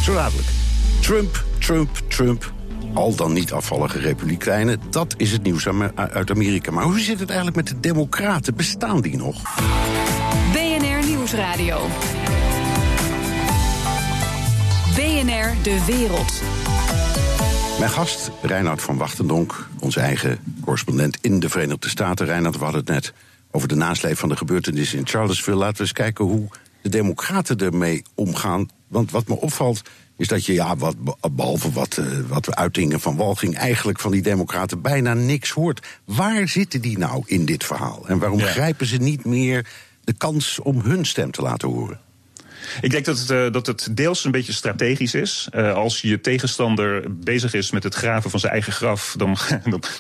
Zo 0.04 0.14
dadelijk. 0.14 0.48
Trump, 1.02 1.44
Trump, 1.60 2.02
Trump. 2.08 2.54
Al 2.94 3.16
dan 3.16 3.34
niet 3.34 3.52
afvallige 3.52 4.00
republikeinen, 4.00 4.80
dat 4.90 5.14
is 5.18 5.32
het 5.32 5.44
nieuws 5.44 5.68
uit 5.96 6.32
Amerika. 6.32 6.72
Maar 6.72 6.84
hoe 6.84 7.00
zit 7.00 7.20
het 7.20 7.28
eigenlijk 7.28 7.58
met 7.58 7.68
de 7.68 7.80
Democraten? 7.80 8.56
Bestaan 8.56 9.02
die 9.02 9.18
nog? 9.18 9.42
BNR 10.52 11.08
Nieuwsradio. 11.08 11.88
BNR 14.96 15.54
De 15.64 15.84
Wereld. 15.86 16.65
Mijn 17.80 17.92
gast, 17.92 18.32
Reinhard 18.42 18.82
van 18.82 18.98
Wachtendonk, 18.98 19.68
onze 19.80 20.00
eigen 20.00 20.40
correspondent 20.62 21.18
in 21.22 21.40
de 21.40 21.50
Verenigde 21.50 21.90
Staten. 21.90 22.26
Reinhard, 22.26 22.58
we 22.58 22.64
hadden 22.64 22.82
het 22.82 22.90
net 22.90 23.14
over 23.52 23.68
de 23.68 23.76
nasleep 23.76 24.18
van 24.18 24.30
de 24.30 24.36
gebeurtenissen 24.36 24.98
in 24.98 25.08
Charlottesville. 25.08 25.58
Laten 25.58 25.76
we 25.76 25.82
eens 25.82 25.92
kijken 25.92 26.26
hoe 26.26 26.48
de 26.82 26.90
Democraten 26.90 27.58
ermee 27.58 28.04
omgaan. 28.14 28.68
Want 28.88 29.12
wat 29.12 29.28
me 29.28 29.36
opvalt, 29.36 29.82
is 30.18 30.28
dat 30.28 30.46
je, 30.46 30.54
ja, 30.54 30.76
wat, 30.76 30.96
behalve 31.32 31.72
wat, 31.72 31.98
uh, 31.98 32.06
wat 32.28 32.56
uitingen 32.56 33.00
van 33.00 33.16
walging, 33.16 33.56
eigenlijk 33.56 34.00
van 34.00 34.12
die 34.12 34.22
Democraten 34.22 34.82
bijna 34.82 35.14
niks 35.14 35.50
hoort. 35.50 35.88
Waar 36.06 36.48
zitten 36.48 36.82
die 36.82 36.98
nou 36.98 37.24
in 37.26 37.46
dit 37.46 37.64
verhaal? 37.64 38.08
En 38.08 38.20
waarom 38.20 38.40
grijpen 38.40 38.86
ze 38.86 38.98
niet 38.98 39.26
meer 39.26 39.68
de 40.04 40.14
kans 40.14 40.60
om 40.60 40.80
hun 40.80 41.06
stem 41.06 41.32
te 41.32 41.42
laten 41.42 41.70
horen? 41.70 42.00
Ik 42.82 42.92
denk 42.92 43.06
dat 43.06 43.20
het, 43.20 43.30
uh, 43.30 43.52
dat 43.52 43.68
het 43.68 43.88
deels 43.92 44.26
een 44.26 44.32
beetje 44.32 44.54
strategisch 44.54 45.14
is. 45.14 45.48
Uh, 45.56 45.74
als 45.74 46.02
je 46.02 46.22
tegenstander 46.22 47.04
bezig 47.10 47.54
is 47.54 47.72
met 47.72 47.84
het 47.84 47.96
graven 47.96 48.30
van 48.30 48.40
zijn 48.40 48.52
eigen 48.52 48.74
graf, 48.74 49.16
dan, 49.18 49.38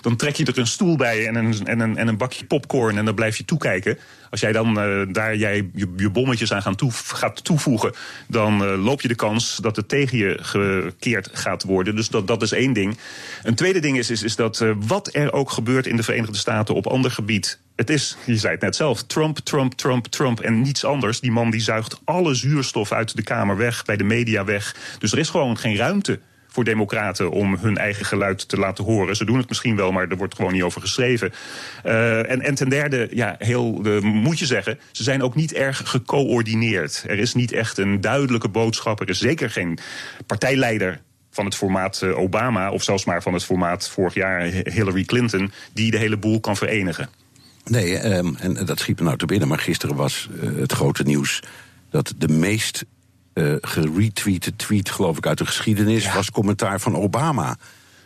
dan, 0.01 0.15
trek 0.15 0.35
je 0.35 0.45
er 0.45 0.57
een 0.57 0.67
stoel 0.67 0.95
bij 0.95 1.27
en 1.27 1.35
een, 1.35 1.67
en, 1.67 1.79
een, 1.79 1.97
en 1.97 2.07
een 2.07 2.17
bakje 2.17 2.45
popcorn 2.45 2.97
en 2.97 3.05
dan 3.05 3.15
blijf 3.15 3.37
je 3.37 3.45
toekijken. 3.45 3.97
Als 4.29 4.39
jij 4.39 4.51
dan 4.51 4.67
uh, 4.67 5.05
daar 5.13 5.35
jij 5.35 5.69
je, 5.73 5.93
je, 5.95 6.09
bommetjes 6.09 6.53
aan 6.53 6.61
gaan 6.61 6.75
gaat 7.05 7.43
toevoegen, 7.43 7.93
dan 8.27 8.65
loop 8.65 9.01
je 9.01 9.07
de 9.07 9.15
kans 9.15 9.57
dat 9.61 9.75
het 9.75 9.87
tegen 9.87 10.17
je 10.17 10.37
gekeerd 10.41 11.29
gaat 11.33 11.63
worden. 11.63 11.95
Dus 11.95 12.09
dat, 12.09 12.27
dat 12.27 12.41
is 12.41 12.51
één 12.51 12.73
ding. 12.73 12.97
Een 13.43 13.55
tweede 13.55 13.79
ding 13.79 13.97
is, 13.97 14.09
is, 14.09 14.23
is 14.23 14.35
dat 14.35 14.63
wat 14.79 15.09
er 15.11 15.33
ook 15.33 15.51
gebeurt 15.51 15.87
in 15.87 15.95
de 15.95 16.03
Verenigde 16.03 16.37
Staten 16.37 16.75
op 16.75 16.87
ander 16.87 17.11
gebied, 17.11 17.59
het 17.75 17.89
is, 17.89 18.17
je 18.25 18.37
zei 18.37 18.53
het 18.53 18.61
net 18.61 18.75
zelf, 18.75 19.03
Trump, 19.03 19.37
Trump, 19.37 19.73
Trump, 19.73 20.05
Trump 20.05 20.39
en 20.39 20.61
niets 20.61 20.85
anders. 20.85 21.19
Die 21.19 21.31
man 21.31 21.51
die 21.51 21.61
zuigt 21.61 22.01
alle 22.03 22.33
zuurstof 22.33 22.91
uit 22.91 23.15
de 23.15 23.23
Kamer 23.23 23.57
weg, 23.57 23.85
bij 23.85 23.97
de 23.97 24.03
media 24.03 24.45
weg. 24.45 24.75
Dus 24.99 25.11
er 25.11 25.17
is 25.17 25.29
gewoon 25.29 25.57
geen 25.57 25.75
ruimte 25.75 26.19
voor 26.47 26.63
democraten 26.63 27.31
om 27.31 27.55
hun 27.55 27.77
eigen 27.77 28.05
geluid 28.05 28.47
te 28.47 28.57
laten 28.57 28.83
horen. 28.83 29.15
Ze 29.15 29.25
doen 29.25 29.37
het 29.37 29.49
misschien 29.49 29.75
wel, 29.75 29.91
maar 29.91 30.07
er 30.07 30.17
wordt 30.17 30.35
gewoon 30.35 30.53
niet 30.53 30.63
over 30.63 30.81
geschreven. 30.81 31.33
Uh, 31.85 32.31
en, 32.31 32.41
en 32.41 32.55
ten 32.55 32.69
derde, 32.69 33.07
ja, 33.11 33.35
heel, 33.39 33.81
uh, 33.85 34.01
moet 34.01 34.39
je 34.39 34.45
zeggen, 34.45 34.79
ze 34.91 35.03
zijn 35.03 35.23
ook 35.23 35.35
niet 35.35 35.53
erg 35.53 35.81
gecoördineerd. 35.85 37.03
Er 37.07 37.19
is 37.19 37.33
niet 37.33 37.51
echt 37.51 37.77
een 37.77 38.01
duidelijke 38.01 38.49
boodschap. 38.49 38.99
Er 38.99 39.09
is 39.09 39.19
zeker 39.19 39.49
geen 39.49 39.77
partijleider 40.25 41.01
van 41.31 41.45
het 41.45 41.55
formaat 41.55 42.01
uh, 42.03 42.17
Obama, 42.17 42.71
of 42.71 42.83
zelfs 42.83 43.05
maar 43.05 43.21
van 43.21 43.33
het 43.33 43.43
formaat 43.43 43.89
vorig 43.89 44.13
jaar 44.13 44.41
Hillary 44.45 45.03
Clinton, 45.03 45.51
die 45.73 45.91
de 45.91 45.97
hele 45.97 46.17
boel 46.17 46.39
kan 46.39 46.57
verenigen. 46.57 47.09
Nee, 47.65 48.15
um, 48.17 48.35
en 48.39 48.65
dat 48.65 48.79
schiet 48.79 48.99
me 48.99 49.05
nou 49.05 49.17
te 49.17 49.25
binnen, 49.25 49.47
maar 49.47 49.59
gisteren 49.59 49.95
was 49.95 50.29
uh, 50.43 50.59
het 50.59 50.71
grote 50.71 51.03
nieuws 51.03 51.39
dat 51.89 52.13
de 52.17 52.27
meest 52.27 52.85
uh, 53.33 53.55
geretweete 53.61 54.55
tweet, 54.55 54.89
geloof 54.89 55.17
ik, 55.17 55.27
uit 55.27 55.37
de 55.37 55.45
geschiedenis 55.45 56.03
ja. 56.03 56.13
was 56.13 56.31
commentaar 56.31 56.79
van 56.79 56.95
Obama. 56.95 57.57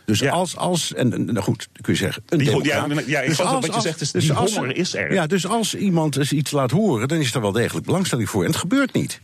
Dus 0.04 0.18
ja. 0.18 0.30
als, 0.30 0.56
als, 0.56 0.94
en 0.94 1.24
nou 1.24 1.40
goed, 1.40 1.68
kun 1.80 1.92
je 1.92 1.98
zeggen, 1.98 2.22
een 2.28 2.38
die, 2.38 2.64
ja, 2.64 2.86
ja, 3.06 3.20
ik 3.20 3.28
dus 3.28 3.40
als, 3.40 3.66
wat 3.66 3.74
je 3.74 3.80
zegt, 3.80 4.00
is, 4.00 4.10
dus 4.10 4.24
die 4.24 4.32
als, 4.32 4.56
is 4.56 4.94
er. 4.94 5.12
Ja, 5.12 5.26
dus 5.26 5.46
als 5.46 5.74
iemand 5.74 6.16
eens 6.16 6.32
iets 6.32 6.50
laat 6.50 6.70
horen, 6.70 7.08
dan 7.08 7.18
is 7.18 7.34
er 7.34 7.40
wel 7.40 7.52
degelijk 7.52 7.86
belangstelling 7.86 8.30
voor. 8.30 8.42
En 8.42 8.50
het 8.50 8.58
gebeurt 8.58 8.92
niet. 8.92 9.20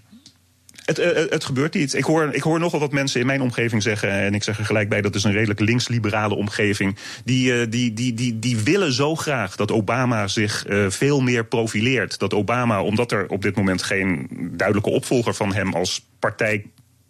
Het, 0.86 0.98
uh, 0.98 1.06
het, 1.30 1.44
gebeurt 1.44 1.74
niet. 1.74 1.94
Ik 1.94 2.04
hoor, 2.04 2.28
ik 2.32 2.42
hoor 2.42 2.58
nogal 2.58 2.80
wat 2.80 2.92
mensen 2.92 3.20
in 3.20 3.26
mijn 3.26 3.40
omgeving 3.40 3.82
zeggen. 3.82 4.10
En 4.10 4.34
ik 4.34 4.42
zeg 4.42 4.58
er 4.58 4.64
gelijk 4.64 4.88
bij, 4.88 5.00
dat 5.00 5.14
is 5.14 5.24
een 5.24 5.32
redelijk 5.32 5.60
links-liberale 5.60 6.34
omgeving. 6.34 6.96
Die, 7.24 7.52
uh, 7.52 7.66
die, 7.68 7.92
die, 7.92 8.14
die, 8.14 8.38
die 8.38 8.56
willen 8.56 8.92
zo 8.92 9.14
graag 9.14 9.56
dat 9.56 9.72
Obama 9.72 10.28
zich 10.28 10.64
veel 10.88 11.20
meer 11.20 11.44
profileert. 11.44 12.18
Dat 12.18 12.34
Obama, 12.34 12.82
omdat 12.82 13.12
er 13.12 13.28
op 13.28 13.42
dit 13.42 13.56
moment 13.56 13.82
geen 13.82 14.28
duidelijke 14.52 14.90
opvolger 14.90 15.34
van 15.34 15.54
hem 15.54 15.74
als 15.74 16.06
partij 16.18 16.64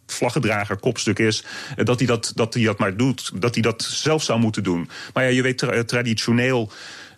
vlaggedrager, 0.07 0.77
kopstuk 0.77 1.19
is, 1.19 1.45
dat 1.77 1.99
hij 1.99 2.07
dat, 2.07 2.33
dat 2.35 2.55
hij 2.55 2.65
dat 2.65 2.79
maar 2.79 2.97
doet, 2.97 3.31
dat 3.41 3.55
hij 3.55 3.63
dat 3.63 3.83
zelf 3.83 4.23
zou 4.23 4.41
moeten 4.41 4.63
doen. 4.63 4.89
Maar 5.13 5.25
ja, 5.25 5.31
je 5.31 5.43
weet 5.43 5.59
tra 5.59 5.85
traditioneel 5.85 6.71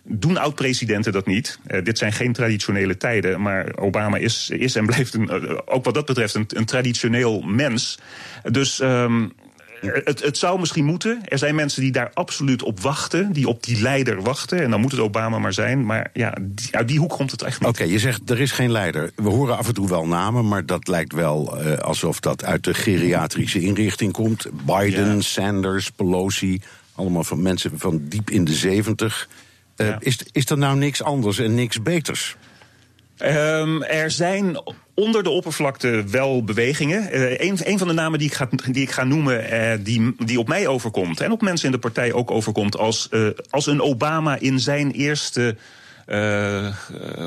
doen 0.09 0.37
oud-presidenten 0.37 1.11
dat 1.11 1.25
niet. 1.25 1.59
Uh, 1.67 1.83
dit 1.83 1.97
zijn 1.97 2.11
geen 2.11 2.33
traditionele 2.33 2.97
tijden, 2.97 3.41
maar 3.41 3.77
Obama 3.77 4.17
is, 4.17 4.49
is 4.49 4.75
en 4.75 4.85
blijft 4.85 5.13
een, 5.13 5.29
uh, 5.43 5.57
ook 5.65 5.85
wat 5.85 5.93
dat 5.93 6.05
betreft 6.05 6.35
een, 6.35 6.45
een 6.47 6.65
traditioneel 6.65 7.41
mens. 7.41 7.99
Dus 8.43 8.79
um, 8.79 9.33
het, 9.81 10.23
het, 10.23 10.37
zou 10.37 10.59
misschien 10.59 10.85
moeten. 10.85 11.21
Er 11.25 11.37
zijn 11.37 11.55
mensen 11.55 11.81
die 11.81 11.91
daar 11.91 12.11
absoluut 12.13 12.63
op 12.63 12.79
wachten, 12.79 13.31
die 13.31 13.47
op 13.47 13.63
die 13.63 13.81
leider 13.81 14.21
wachten. 14.21 14.61
En 14.61 14.69
dan 14.69 14.81
moet 14.81 14.91
het 14.91 14.99
Obama 14.99 15.39
maar 15.39 15.53
zijn. 15.53 15.85
Maar 15.85 16.09
ja, 16.13 16.35
die, 16.41 16.75
uit 16.75 16.87
die 16.87 16.99
hoek 16.99 17.09
komt 17.11 17.31
het 17.31 17.41
echt 17.41 17.59
niet. 17.59 17.69
Oké, 17.69 17.81
okay, 17.81 17.93
je 17.93 17.99
zegt 17.99 18.29
er 18.29 18.39
is 18.39 18.51
geen 18.51 18.71
leider. 18.71 19.11
We 19.15 19.29
horen 19.29 19.57
af 19.57 19.67
en 19.67 19.73
toe 19.73 19.89
wel 19.89 20.07
namen, 20.07 20.47
maar 20.47 20.65
dat 20.65 20.87
lijkt 20.87 21.13
wel 21.13 21.61
uh, 21.61 21.77
alsof 21.77 22.19
dat 22.19 22.43
uit 22.43 22.63
de 22.63 22.73
geriatrische 22.73 23.59
inrichting 23.59 24.11
komt. 24.11 24.47
Biden, 24.65 25.15
ja. 25.15 25.21
Sanders, 25.21 25.89
Pelosi, 25.89 26.61
allemaal 26.95 27.23
van 27.23 27.41
mensen 27.41 27.71
van 27.75 28.01
diep 28.03 28.29
in 28.29 28.45
de 28.45 28.53
zeventig. 28.53 29.27
Ja. 29.83 29.97
is, 29.99 30.19
is 30.31 30.49
er 30.49 30.57
nou 30.57 30.77
niks 30.77 31.03
anders 31.03 31.39
en 31.39 31.55
niks 31.55 31.81
beters? 31.81 32.35
Um, 33.23 33.83
er 33.83 34.11
zijn 34.11 34.61
onder 34.93 35.23
de 35.23 35.29
oppervlakte 35.29 36.03
wel 36.07 36.43
bewegingen. 36.43 37.15
Uh, 37.15 37.39
een, 37.39 37.57
een, 37.63 37.77
van 37.77 37.87
de 37.87 37.93
namen 37.93 38.19
die 38.19 38.27
ik 38.27 38.33
ga, 38.33 38.49
die 38.71 38.81
ik 38.81 38.91
ga 38.91 39.03
noemen, 39.03 39.53
uh, 39.53 39.71
die, 39.79 40.15
die 40.17 40.39
op 40.39 40.47
mij 40.47 40.67
overkomt... 40.67 41.21
en 41.21 41.31
op 41.31 41.41
mensen 41.41 41.65
in 41.65 41.71
de 41.71 41.79
partij 41.79 42.13
ook 42.13 42.31
overkomt... 42.31 42.77
als, 42.77 43.07
uh, 43.11 43.29
als 43.49 43.67
een 43.67 43.81
Obama 43.81 44.37
in 44.39 44.59
zijn 44.59 44.91
eerste 44.91 45.55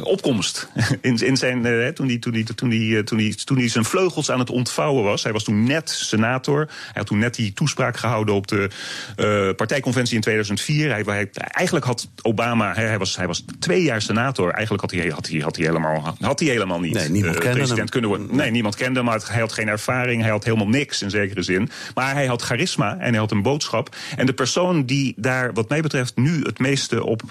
opkomst. 0.02 0.68
in, 1.00 1.16
in 1.18 1.36
zijn, 1.36 1.66
uh, 1.66 1.88
toen 1.88 2.06
hij 2.06 2.18
toen 2.18 2.32
die, 2.32 2.44
toen 2.54 2.68
die, 2.68 3.04
toen 3.04 3.18
die, 3.18 3.34
toen 3.34 3.56
die 3.56 3.68
zijn 3.68 3.84
vleugels 3.84 4.30
aan 4.30 4.38
het 4.38 4.50
ontvouwen 4.50 5.04
was. 5.04 5.22
Hij 5.22 5.32
was 5.32 5.44
toen 5.44 5.64
net 5.64 5.90
senator. 5.90 6.58
Hij 6.66 6.92
had 6.92 7.06
toen 7.06 7.18
net 7.18 7.34
die 7.34 7.52
toespraak 7.52 7.96
gehouden 7.96 8.34
op 8.34 8.46
de 8.46 8.70
uh, 9.16 9.54
partijconventie 9.56 10.14
in 10.14 10.20
2004. 10.20 10.90
Hij, 10.90 11.02
hij, 11.06 11.30
eigenlijk 11.32 11.86
had 11.86 12.08
Obama, 12.22 12.74
hij, 12.74 12.98
was, 12.98 13.16
hij 13.16 13.26
was 13.26 13.44
twee 13.58 13.82
jaar 13.82 14.02
senator. 14.02 14.50
Eigenlijk 14.50 14.82
had 14.82 14.90
hij, 14.90 15.08
had 15.08 15.28
hij, 15.28 15.40
had 15.40 15.56
hij, 15.56 15.66
helemaal, 15.66 16.16
had 16.20 16.40
hij 16.40 16.48
helemaal 16.48 16.80
niet 16.80 16.94
nee, 16.94 17.08
niemand 17.08 17.38
president 17.38 17.78
hem. 17.78 17.88
kunnen 17.88 18.10
worden. 18.10 18.36
Nee, 18.36 18.50
niemand 18.50 18.76
kende 18.76 18.94
hem, 18.94 19.04
maar 19.04 19.20
hij 19.24 19.40
had 19.40 19.52
geen 19.52 19.68
ervaring. 19.68 20.22
Hij 20.22 20.30
had 20.30 20.44
helemaal 20.44 20.68
niks 20.68 21.02
in 21.02 21.10
zekere 21.10 21.42
zin. 21.42 21.70
Maar 21.94 22.14
hij 22.14 22.26
had 22.26 22.42
charisma 22.42 22.98
en 22.98 23.10
hij 23.10 23.18
had 23.18 23.30
een 23.30 23.42
boodschap. 23.42 23.96
En 24.16 24.26
de 24.26 24.32
persoon 24.32 24.84
die 24.84 25.14
daar, 25.16 25.52
wat 25.52 25.68
mij 25.68 25.80
betreft, 25.80 26.16
nu 26.16 26.42
het 26.42 26.58
meeste 26.58 27.04
op, 27.04 27.22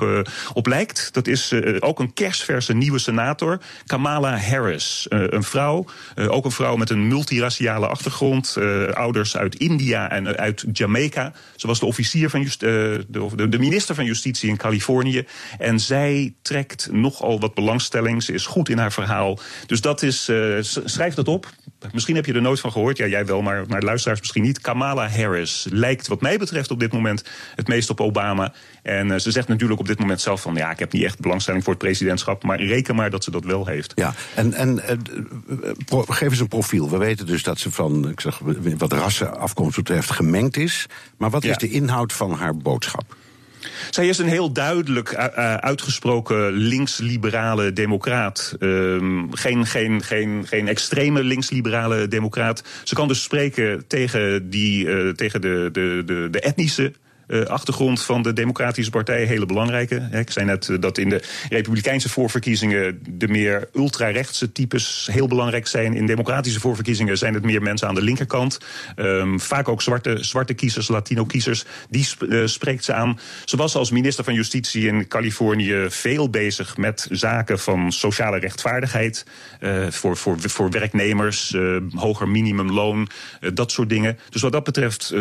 op 0.53 0.67
lijkt, 0.67 1.09
dat 1.13 1.27
is 1.27 1.40
is 1.41 1.81
ook 1.81 1.99
een 1.99 2.13
kersverse 2.13 2.73
nieuwe 2.73 2.99
senator, 2.99 3.59
Kamala 3.85 4.37
Harris. 4.37 5.05
een 5.09 5.43
vrouw, 5.43 5.85
ook 6.15 6.45
een 6.45 6.51
vrouw 6.51 6.75
met 6.75 6.89
een 6.89 7.07
multiraciale 7.07 7.87
achtergrond. 7.87 8.57
ouders 8.93 9.37
uit 9.37 9.55
India 9.55 10.09
en 10.09 10.37
uit 10.37 10.65
Jamaica. 10.73 11.33
Ze 11.55 11.67
was 11.67 11.79
de 11.79 11.85
officier 11.85 12.29
van 12.29 12.47
de, 12.57 13.05
de, 13.49 13.59
minister 13.59 13.95
van 13.95 14.05
Justitie 14.05 14.49
in 14.49 14.57
Californië. 14.57 15.25
En 15.57 15.79
zij 15.79 16.33
trekt 16.41 16.91
nogal 16.91 17.39
wat 17.39 17.53
belangstelling. 17.53 18.23
Ze 18.23 18.33
is 18.33 18.45
goed 18.45 18.69
in 18.69 18.77
haar 18.77 18.91
verhaal. 18.91 19.39
Dus 19.65 19.81
dat 19.81 20.01
is, 20.01 20.29
schrijf 20.85 21.13
dat 21.13 21.27
op. 21.27 21.47
Misschien 21.91 22.15
heb 22.15 22.25
je 22.25 22.33
er 22.33 22.41
nooit 22.41 22.59
van 22.59 22.71
gehoord. 22.71 22.97
Ja, 22.97 23.05
jij 23.05 23.25
wel, 23.25 23.41
maar, 23.41 23.63
maar 23.67 23.81
luisteraars 23.81 24.19
misschien 24.19 24.43
niet. 24.43 24.61
Kamala 24.61 25.09
Harris 25.09 25.67
lijkt 25.69 26.07
wat 26.07 26.21
mij 26.21 26.37
betreft 26.37 26.71
op 26.71 26.79
dit 26.79 26.93
moment 26.93 27.23
het 27.55 27.67
meest 27.67 27.89
op 27.89 28.01
Obama. 28.01 28.53
En 28.81 29.11
eh, 29.11 29.19
ze 29.19 29.31
zegt 29.31 29.47
natuurlijk 29.47 29.79
op 29.79 29.87
dit 29.87 29.99
moment 29.99 30.21
zelf 30.21 30.41
van... 30.41 30.55
ja, 30.55 30.71
ik 30.71 30.79
heb 30.79 30.91
niet 30.91 31.03
echt 31.03 31.19
belangstelling 31.19 31.63
voor 31.63 31.73
het 31.73 31.81
presidentschap... 31.81 32.43
maar 32.43 32.63
reken 32.63 32.95
maar 32.95 33.09
dat 33.09 33.23
ze 33.23 33.31
dat 33.31 33.45
wel 33.45 33.65
heeft. 33.65 33.91
Ja, 33.95 34.13
en, 34.35 34.53
en 34.53 34.81
uh, 35.91 36.01
geef 36.07 36.29
eens 36.29 36.39
een 36.39 36.47
profiel. 36.47 36.89
We 36.89 36.97
weten 36.97 37.25
dus 37.25 37.43
dat 37.43 37.59
ze 37.59 37.71
van, 37.71 38.09
ik 38.09 38.19
zeg, 38.19 38.39
wat 38.77 38.91
rassenafkomst 38.91 39.75
betreft 39.75 40.11
gemengd 40.11 40.57
is. 40.57 40.85
Maar 41.17 41.29
wat 41.29 41.43
is 41.43 41.57
de 41.57 41.69
inhoud 41.69 42.13
van 42.13 42.31
haar 42.31 42.57
boodschap? 42.57 43.15
Zij 43.89 44.07
is 44.07 44.17
een 44.17 44.27
heel 44.27 44.51
duidelijk 44.51 45.15
uitgesproken 45.59 46.51
links-liberale 46.51 47.73
democraat. 47.73 48.55
Ehm, 48.59 49.31
geen, 49.31 49.65
geen, 49.65 50.03
geen, 50.03 50.47
geen 50.47 50.67
extreme 50.67 51.23
links-liberale 51.23 52.07
democraat. 52.07 52.63
Ze 52.83 52.95
kan 52.95 53.07
dus 53.07 53.23
spreken 53.23 53.87
tegen, 53.87 54.49
die, 54.49 54.85
uh, 54.85 55.09
tegen 55.09 55.41
de, 55.41 55.69
de, 55.71 56.01
de, 56.05 56.27
de 56.31 56.39
etnische 56.39 56.93
achtergrond 57.31 58.01
van 58.01 58.21
de 58.21 58.33
Democratische 58.33 58.91
Partij 58.91 59.23
hele 59.23 59.45
belangrijke. 59.45 60.07
Ik 60.11 60.31
zei 60.31 60.45
net 60.45 60.69
eh, 60.69 60.75
dat 60.79 60.97
in 60.97 61.09
de 61.09 61.23
Republikeinse 61.49 62.09
voorverkiezingen 62.09 62.99
de 63.09 63.27
meer 63.27 63.69
ultrarechtse 63.73 64.51
types 64.51 65.07
heel 65.11 65.27
belangrijk 65.27 65.67
zijn. 65.67 65.93
In 65.93 66.05
democratische 66.05 66.59
voorverkiezingen 66.59 67.17
zijn 67.17 67.33
het 67.33 67.43
meer 67.43 67.61
mensen 67.61 67.87
aan 67.87 67.95
de 67.95 68.01
linkerkant. 68.01 68.59
Um, 68.95 69.39
vaak 69.39 69.67
ook 69.67 69.81
zwarte, 69.81 70.23
zwarte 70.23 70.53
kiezers, 70.53 70.87
Latino-kiezers. 70.87 71.65
Die 71.89 72.07
uh, 72.19 72.45
spreekt 72.45 72.83
ze 72.83 72.93
aan. 72.93 73.19
Ze 73.45 73.57
was 73.57 73.75
als 73.75 73.91
minister 73.91 74.23
van 74.23 74.33
Justitie 74.33 74.87
in 74.87 75.07
Californië 75.07 75.85
veel 75.89 76.29
bezig 76.29 76.77
met 76.77 77.07
zaken 77.09 77.59
van 77.59 77.91
sociale 77.91 78.39
rechtvaardigheid. 78.39 79.25
Voor, 79.89 80.17
voor, 80.17 80.39
voor 80.39 80.71
werknemers, 80.71 81.55
hoger 81.95 82.27
minimumloon, 82.27 83.09
dat 83.53 83.71
soort 83.71 83.89
dingen. 83.89 84.19
Dus 84.29 84.41
wat 84.41 84.51
dat 84.51 84.63
betreft 84.63 85.13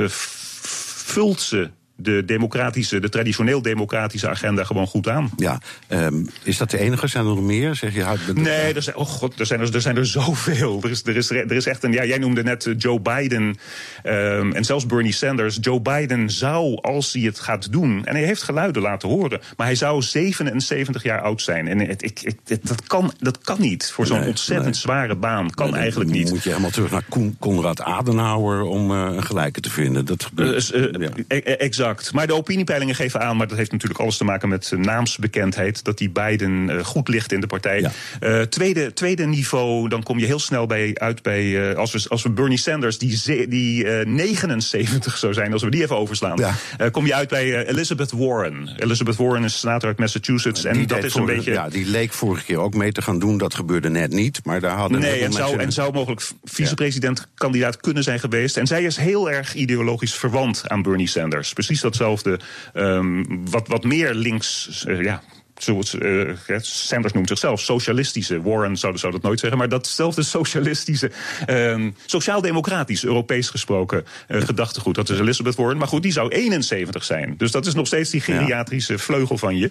vult 1.11 1.41
ze 1.41 1.71
de 2.03 2.25
democratische, 2.25 3.01
de 3.01 3.09
traditioneel 3.09 3.63
democratische 3.63 4.29
agenda 4.29 4.65
gewoon 4.65 4.87
goed 4.87 5.09
aan. 5.09 5.31
Ja, 5.37 5.61
um, 5.89 6.29
is 6.43 6.57
dat 6.57 6.71
de 6.71 6.79
enige? 6.79 7.07
Zijn 7.07 7.25
er 7.25 7.31
nog 7.31 7.43
meer? 7.43 7.75
Zeg 7.75 7.95
je, 7.95 8.03
houdt 8.03 8.35
nee, 8.35 8.75
er 8.75 8.83
zijn, 8.83 8.97
oh 8.97 9.07
god, 9.07 9.41
er 9.41 9.47
zijn 9.47 9.61
er, 9.61 9.75
er 9.75 9.81
zijn 9.81 9.97
er 9.97 10.07
zoveel. 10.07 10.81
Er 10.83 10.91
is, 10.91 11.03
er, 11.05 11.17
is, 11.17 11.31
er 11.31 11.53
is 11.53 11.67
echt 11.67 11.85
een, 11.85 11.93
ja, 11.93 12.05
jij 12.05 12.19
noemde 12.19 12.43
net 12.43 12.67
eh, 12.67 12.75
Joe 12.79 13.01
Biden 13.01 13.57
um, 14.05 14.53
en 14.53 14.65
zelfs 14.65 14.87
Bernie 14.87 15.13
Sanders. 15.13 15.59
Joe 15.61 15.81
Biden 15.81 16.31
zou, 16.31 16.77
als 16.81 17.13
hij 17.13 17.23
het 17.23 17.41
gaat 17.41 17.73
doen, 17.73 18.05
en 18.05 18.15
hij 18.15 18.25
heeft 18.25 18.43
geluiden 18.43 18.83
laten 18.83 19.09
horen, 19.09 19.41
maar 19.57 19.67
hij 19.67 19.77
zou 19.77 20.03
77 20.03 21.03
jaar 21.03 21.21
oud 21.21 21.43
zijn. 21.43 21.69
En 21.69 21.79
het, 21.79 22.03
ik, 22.03 22.21
ik, 22.23 22.67
dat, 22.67 22.83
kan, 22.87 23.13
dat 23.19 23.39
kan 23.39 23.61
niet 23.61 23.91
voor 23.91 24.07
zo'n 24.07 24.27
ontzettend 24.27 24.77
zware 24.77 25.17
baan. 25.17 25.51
Kan 25.51 25.71
nee, 25.71 25.81
eigenlijk 25.81 26.11
niet. 26.11 26.31
Moet 26.31 26.43
je 26.43 26.49
helemaal 26.49 26.71
terug 26.71 26.91
naar 26.91 27.05
Konrad 27.39 27.83
Adenauer 27.83 28.63
om 28.63 28.91
uh, 28.91 29.09
een 29.17 29.23
gelijke 29.23 29.61
te 29.61 29.71
vinden. 29.71 30.05
Dat, 30.05 30.31
uh, 30.37 30.47
uh, 30.47 30.93
ja. 30.99 31.09
E-, 31.29 31.37
e-, 31.45 31.55
exact. 31.91 32.13
Maar 32.13 32.27
de 32.27 32.35
opiniepeilingen 32.35 32.95
geven 32.95 33.21
aan, 33.21 33.37
maar 33.37 33.49
dat 33.49 33.57
heeft 33.57 33.73
natuurlijk 33.73 34.01
alles 34.01 34.17
te 34.17 34.25
maken 34.25 34.49
met 34.49 34.73
naamsbekendheid, 34.77 35.85
dat 35.85 35.99
die 35.99 36.11
Biden 36.11 36.69
uh, 36.69 36.85
goed 36.85 37.09
ligt 37.09 37.33
in 37.33 37.41
de 37.41 37.47
partij. 37.47 37.81
Ja. 37.81 37.93
Uh, 38.21 38.43
tweede, 38.43 38.93
tweede 38.93 39.27
niveau, 39.27 39.89
dan 39.89 40.03
kom 40.03 40.19
je 40.19 40.27
heel 40.27 40.39
snel 40.39 40.67
bij, 40.67 40.91
uit 40.95 41.23
bij, 41.23 41.45
uh, 41.45 41.77
als, 41.77 41.93
we, 41.93 42.05
als 42.09 42.23
we 42.23 42.31
Bernie 42.31 42.59
Sanders, 42.59 42.99
die, 42.99 43.49
die 43.49 43.85
79 43.85 45.19
zou 45.19 45.33
zijn, 45.33 45.53
als 45.53 45.63
we 45.63 45.71
die 45.71 45.83
even 45.83 45.97
overslaan, 45.97 46.39
ja. 46.39 46.89
kom 46.91 47.07
je 47.07 47.15
uit 47.15 47.29
bij 47.29 47.67
Elizabeth 47.67 48.13
Warren. 48.13 48.69
Elizabeth 48.77 49.17
Warren 49.17 49.45
is 49.45 49.59
senator 49.59 49.89
uit 49.89 49.99
Massachusetts. 49.99 50.65
En 50.65 50.87
dat 50.87 51.05
is 51.05 51.15
een 51.15 51.25
beetje. 51.25 51.53
Ja, 51.53 51.69
die 51.69 51.87
leek 51.87 52.13
vorige 52.13 52.45
keer 52.45 52.59
ook 52.59 52.75
mee 52.75 52.93
te 52.93 53.03
gaan 53.03 53.19
doen, 53.19 53.39
dat 53.39 53.55
gebeurde 53.55 53.89
net 53.89 54.13
niet. 54.13 54.41
Maar 54.45 54.61
daar 54.61 54.77
hadden 54.77 55.01
Nee, 55.01 55.25
en 55.25 55.33
zou, 55.33 55.59
en 55.59 55.73
zou 55.73 55.93
mogelijk 55.93 56.23
vicepresident-kandidaat 56.45 57.77
kunnen 57.77 58.03
zijn 58.03 58.21
geweest. 58.21 58.57
En 58.57 58.67
zij 58.67 58.83
is 58.83 58.97
heel 58.97 59.31
erg 59.31 59.55
ideologisch 59.55 60.15
verwant 60.15 60.63
aan 60.67 60.83
Bernie 60.83 61.07
Sanders. 61.07 61.53
Precies 61.53 61.80
datzelfde. 61.81 62.39
Um, 62.75 63.51
wat, 63.51 63.69
wat 63.69 63.85
meer 63.85 64.15
links. 64.15 64.85
Uh, 64.89 65.03
ja, 65.03 65.23
zoals 65.63 65.95
uh, 65.95 66.31
Sanders 66.61 67.13
noemt 67.13 67.29
zichzelf 67.29 67.61
socialistische. 67.61 68.43
Warren 68.43 68.77
zou, 68.77 68.99
zou 68.99 69.13
dat 69.13 69.23
nooit 69.23 69.41
zeggen. 69.41 69.59
Maar 69.59 69.69
datzelfde 69.69 70.23
socialistische, 70.39 71.11
um, 71.49 71.95
sociaal-democratisch, 72.07 73.05
Europees 73.05 73.49
gesproken 73.49 74.05
uh, 74.29 74.43
gedachtegoed. 74.43 74.95
Dat 74.95 75.09
is 75.09 75.19
Elizabeth 75.19 75.55
Warren. 75.55 75.77
Maar 75.77 75.89
goed, 75.89 76.03
die 76.03 76.13
zou 76.13 76.29
71 76.29 77.05
zijn. 77.05 77.35
Dus 77.37 77.51
dat 77.51 77.67
is 77.67 77.75
nog 77.75 77.87
steeds 77.87 78.11
die 78.11 78.21
geriatrische 78.21 78.99
vleugel 78.99 79.39
van 79.39 79.57
je. 79.57 79.71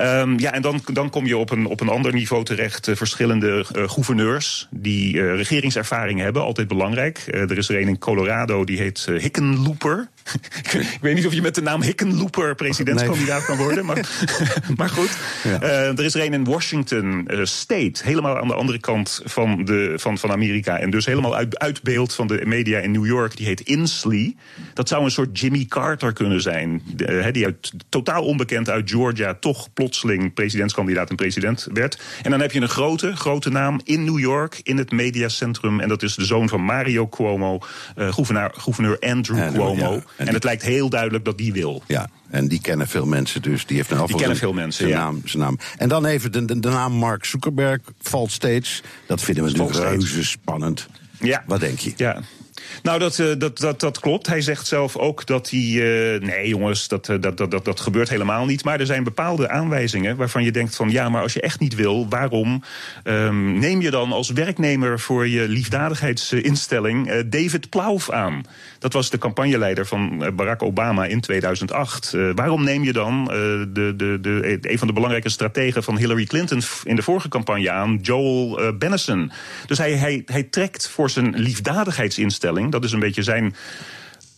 Um, 0.00 0.38
ja, 0.38 0.52
en 0.52 0.62
dan, 0.62 0.82
dan 0.92 1.10
kom 1.10 1.26
je 1.26 1.36
op 1.36 1.50
een, 1.50 1.66
op 1.66 1.80
een 1.80 1.88
ander 1.88 2.12
niveau 2.12 2.44
terecht. 2.44 2.90
Verschillende 2.92 3.64
gouverneurs 3.86 4.68
die 4.70 5.34
regeringservaring 5.34 6.20
hebben. 6.20 6.42
Altijd 6.42 6.68
belangrijk. 6.68 7.24
er 7.26 7.58
is 7.58 7.68
er 7.68 7.80
een 7.80 7.88
in 7.88 7.98
Colorado, 7.98 8.64
die 8.64 8.78
heet 8.78 9.06
Hickenlooper. 9.18 10.08
ik 10.94 10.98
weet 11.00 11.14
niet 11.14 11.26
of 11.26 11.32
je 11.32 11.42
met 11.42 11.54
de 11.54 11.62
naam 11.62 11.82
Hickenlooper 11.82 12.54
presidentskandidaat 12.54 13.38
nee. 13.38 13.46
kan 13.46 13.56
worden, 13.56 13.84
maar, 13.84 14.08
maar 14.76 14.88
goed. 14.88 15.16
Ja. 15.44 15.62
Uh, 15.62 15.98
er 15.98 16.04
is 16.04 16.14
er 16.14 16.24
een 16.24 16.32
in 16.32 16.44
Washington 16.44 17.28
uh, 17.28 17.44
State, 17.44 18.04
helemaal 18.04 18.38
aan 18.38 18.48
de 18.48 18.54
andere 18.54 18.78
kant 18.78 19.20
van, 19.24 19.64
de, 19.64 19.92
van, 19.96 20.18
van 20.18 20.30
Amerika. 20.30 20.78
En 20.78 20.90
dus 20.90 21.06
helemaal 21.06 21.36
uit, 21.36 21.58
uit 21.58 21.82
beeld 21.82 22.14
van 22.14 22.26
de 22.26 22.40
media 22.44 22.78
in 22.78 22.90
New 22.90 23.06
York. 23.06 23.36
Die 23.36 23.46
heet 23.46 23.60
Inslee. 23.60 24.36
Dat 24.74 24.88
zou 24.88 25.04
een 25.04 25.10
soort 25.10 25.40
Jimmy 25.40 25.64
Carter 25.68 26.12
kunnen 26.12 26.40
zijn. 26.40 26.82
Uh, 26.96 27.26
die 27.32 27.44
uit, 27.44 27.72
totaal 27.88 28.24
onbekend 28.24 28.68
uit 28.68 28.90
Georgia 28.90 29.34
toch 29.34 29.72
plotseling 29.72 30.34
presidentskandidaat 30.34 31.10
en 31.10 31.16
president 31.16 31.68
werd. 31.72 32.02
En 32.22 32.30
dan 32.30 32.40
heb 32.40 32.52
je 32.52 32.60
een 32.60 32.68
grote, 32.68 33.16
grote 33.16 33.50
naam 33.50 33.80
in 33.84 34.04
New 34.04 34.18
York, 34.18 34.60
in 34.62 34.78
het 34.78 34.90
mediacentrum. 34.90 35.80
En 35.80 35.88
dat 35.88 36.02
is 36.02 36.14
de 36.14 36.24
zoon 36.24 36.48
van 36.48 36.62
Mario 36.62 37.08
Cuomo, 37.08 37.58
gouverneur, 37.96 38.50
gouverneur 38.56 38.98
Andrew 38.98 39.52
Cuomo. 39.52 39.92
Ja. 39.94 40.02
En, 40.16 40.26
en 40.26 40.34
het 40.34 40.44
lijkt 40.44 40.62
heel 40.62 40.88
duidelijk 40.88 41.24
dat 41.24 41.38
die 41.38 41.52
wil. 41.52 41.82
Ja, 41.86 42.08
en 42.30 42.48
die 42.48 42.60
kennen 42.60 42.88
veel 42.88 43.06
mensen 43.06 43.42
dus. 43.42 43.66
Die 43.66 43.76
heeft 43.76 43.90
een 43.90 44.06
Die 44.06 44.16
kennen 44.16 44.36
veel 44.36 44.52
mensen, 44.52 44.88
zijn, 44.88 45.00
naam, 45.00 45.22
zijn 45.24 45.42
naam. 45.42 45.58
En 45.76 45.88
dan 45.88 46.06
even 46.06 46.32
de, 46.32 46.44
de, 46.44 46.60
de, 46.60 46.68
naam 46.68 46.92
Mark 46.92 47.24
Zuckerberg 47.24 47.80
valt 48.00 48.32
steeds. 48.32 48.82
Dat 49.06 49.22
vinden 49.22 49.44
we 49.44 49.50
natuurlijk 49.50 49.78
reuze 49.78 50.24
spannend. 50.24 50.88
Ja. 51.20 51.42
Wat 51.46 51.60
denk 51.60 51.78
je? 51.78 51.92
Ja. 51.96 52.20
Nou, 52.82 52.98
dat, 52.98 53.18
uh, 53.18 53.32
dat, 53.38 53.58
dat, 53.58 53.80
dat 53.80 54.00
klopt. 54.00 54.26
Hij 54.26 54.40
zegt 54.40 54.66
zelf 54.66 54.96
ook 54.96 55.26
dat 55.26 55.50
hij. 55.50 55.60
Uh, 55.60 56.20
nee, 56.20 56.48
jongens, 56.48 56.88
dat, 56.88 57.08
uh, 57.08 57.20
dat, 57.20 57.36
dat, 57.36 57.50
dat, 57.50 57.64
dat 57.64 57.80
gebeurt 57.80 58.08
helemaal 58.08 58.44
niet. 58.44 58.64
Maar 58.64 58.80
er 58.80 58.86
zijn 58.86 59.04
bepaalde 59.04 59.48
aanwijzingen 59.48 60.16
waarvan 60.16 60.44
je 60.44 60.52
denkt: 60.52 60.76
van 60.76 60.90
ja, 60.90 61.08
maar 61.08 61.22
als 61.22 61.32
je 61.32 61.40
echt 61.40 61.60
niet 61.60 61.74
wil, 61.74 62.08
waarom 62.08 62.62
um, 63.04 63.58
neem 63.58 63.80
je 63.80 63.90
dan 63.90 64.12
als 64.12 64.30
werknemer 64.30 65.00
voor 65.00 65.28
je 65.28 65.48
liefdadigheidsinstelling 65.48 67.22
David 67.28 67.68
Plouf 67.68 68.10
aan? 68.10 68.42
Dat 68.80 68.92
was 68.92 69.10
de 69.10 69.18
campagneleider 69.18 69.86
van 69.86 70.32
Barack 70.36 70.62
Obama 70.62 71.04
in 71.04 71.20
2008. 71.20 72.16
waarom 72.34 72.64
neem 72.64 72.84
je 72.84 72.92
dan 72.92 73.24
de, 73.24 73.92
de, 73.96 74.18
de, 74.20 74.58
een 74.60 74.78
van 74.78 74.86
de 74.86 74.92
belangrijke 74.92 75.28
strategen 75.28 75.82
van 75.82 75.96
Hillary 75.96 76.24
Clinton 76.24 76.62
in 76.84 76.96
de 76.96 77.02
vorige 77.02 77.28
campagne 77.28 77.70
aan, 77.70 77.98
Joel 78.02 78.60
Bennison? 78.78 79.32
Dus 79.66 79.78
hij, 79.78 79.92
hij, 79.92 80.22
hij 80.26 80.42
trekt 80.42 80.88
voor 80.88 81.10
zijn 81.10 81.36
liefdadigheidsinstelling 81.36 82.72
dat 82.72 82.84
is 82.84 82.92
een 82.92 83.00
beetje 83.00 83.22
zijn 83.22 83.54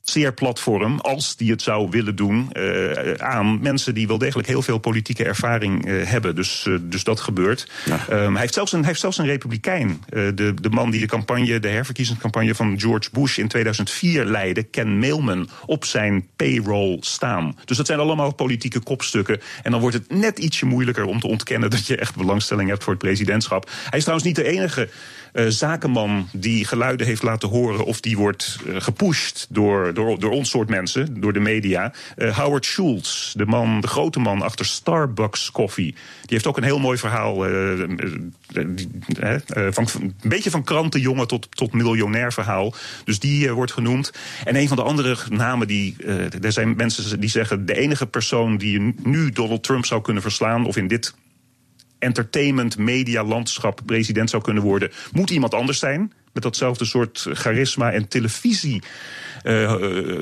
zeer 0.03 0.33
platform, 0.33 0.99
als 0.99 1.37
die 1.37 1.51
het 1.51 1.63
zou 1.63 1.91
willen 1.91 2.17
doen, 2.17 2.51
uh, 2.53 3.13
aan 3.13 3.61
mensen 3.61 3.95
die 3.95 4.07
wel 4.07 4.19
degelijk 4.19 4.49
heel 4.49 4.63
veel 4.63 4.79
politieke 4.79 5.25
ervaring 5.25 5.87
uh, 5.87 6.07
hebben. 6.07 6.35
Dus, 6.35 6.65
uh, 6.69 6.79
dus 6.83 7.05
dat 7.05 7.21
gebeurt. 7.21 7.71
Ja. 7.85 7.95
Um, 8.11 8.33
hij, 8.33 8.41
heeft 8.41 8.55
zelfs 8.55 8.73
een, 8.73 8.79
hij 8.79 8.89
heeft 8.89 9.01
zelfs 9.01 9.19
een 9.19 9.27
republikein. 9.27 10.05
de, 10.09 10.55
de 10.61 10.71
man 10.71 10.91
die 10.91 11.01
de 11.01 11.07
campagne, 11.07 11.61
de 11.61 11.69
herverkiezingscampagne 11.69 12.55
van 12.55 12.81
George 12.81 13.09
Bush 13.13 13.39
in 13.39 13.49
2004 13.49 14.25
leidde, 14.25 14.63
Ken 14.63 14.99
Mailman, 14.99 15.49
op 15.67 15.85
zijn 15.85 16.29
payroll 16.37 16.97
staan. 17.01 17.59
Dus 17.65 17.77
dat 17.77 17.87
zijn 17.87 17.99
allemaal 17.99 18.35
politieke 18.35 18.81
kopstukken. 18.81 19.41
En 19.63 19.71
dan 19.71 19.81
wordt 19.81 19.97
het 19.97 20.13
net 20.13 20.39
ietsje 20.39 20.67
moeilijker 20.67 21.05
om 21.05 21.21
te 21.21 21.27
ontkennen 21.27 21.71
dat 21.71 21.87
je 21.87 21.97
echt 21.97 22.17
belangstelling 22.17 22.69
hebt 22.69 22.85
voor 22.85 22.93
het 22.93 23.03
presidentschap. 23.03 23.71
Hij 23.89 23.99
is 23.99 24.05
trouwens 24.05 24.27
niet 24.29 24.37
de 24.37 24.45
enige 24.45 24.89
uh, 25.33 25.47
zakenman 25.49 26.29
die 26.33 26.65
geluiden 26.65 27.07
heeft 27.07 27.23
laten 27.23 27.49
horen 27.49 27.85
of 27.85 28.01
die 28.01 28.17
wordt 28.17 28.59
uh, 28.67 28.81
gepusht 28.81 29.47
door, 29.49 29.95
door, 29.95 30.21
door 30.21 30.31
ons 30.31 30.51
soort 30.51 30.69
mensen, 30.69 31.21
door 31.21 31.33
de 31.33 31.41
media. 31.41 31.93
Uh, 32.17 32.39
Howard 32.39 32.65
Schultz, 32.65 33.33
de 33.33 33.47
man, 33.47 33.81
de 33.81 33.87
grote 33.87 34.19
man 34.19 34.43
achter 34.43 34.65
Starbucks 34.65 35.51
Coffee, 35.51 35.91
die 35.93 35.95
heeft 36.27 36.47
ook 36.47 36.57
een 36.57 36.63
heel 36.63 36.79
mooi 36.79 36.99
verhaal. 36.99 37.47
Een 37.47 38.35
beetje 40.23 40.51
van 40.51 40.65
krantenjongen 40.65 41.27
tot, 41.27 41.49
tot 41.51 41.73
miljonair 41.73 42.33
verhaal. 42.33 42.75
Dus 43.05 43.19
die 43.19 43.51
wordt 43.53 43.73
genoemd. 43.73 44.13
En 44.45 44.57
een 44.57 44.69
van 44.69 44.77
de 44.77 44.83
andere 44.83 45.17
namen 45.31 45.67
die. 45.67 45.97
er 46.43 46.53
zijn 46.53 46.77
mensen 46.77 47.21
die 47.21 47.31
zeggen. 47.31 47.67
de 47.67 47.77
enige 47.77 48.07
persoon 48.07 48.57
die 48.57 48.95
nu 49.03 49.31
Donald 49.31 49.63
Trump 49.63 49.87
zou 49.87 50.03
kunnen 50.03 50.23
verslaan. 50.23 50.67
of 50.67 50.77
in 50.77 50.89
dit 50.89 51.15
entertainment, 52.03 52.79
media, 52.79 53.25
landschap 53.25 53.81
president 53.87 54.31
zou 54.31 54.43
kunnen 54.43 54.63
worden, 54.63 54.91
moet 55.13 55.31
iemand 55.31 55.55
anders 55.55 55.79
zijn. 55.79 56.13
Met 56.33 56.43
datzelfde 56.43 56.85
soort 56.85 57.27
charisma 57.33 57.93
en 57.93 58.09
televisie 58.09 58.83
uh, 59.45 59.73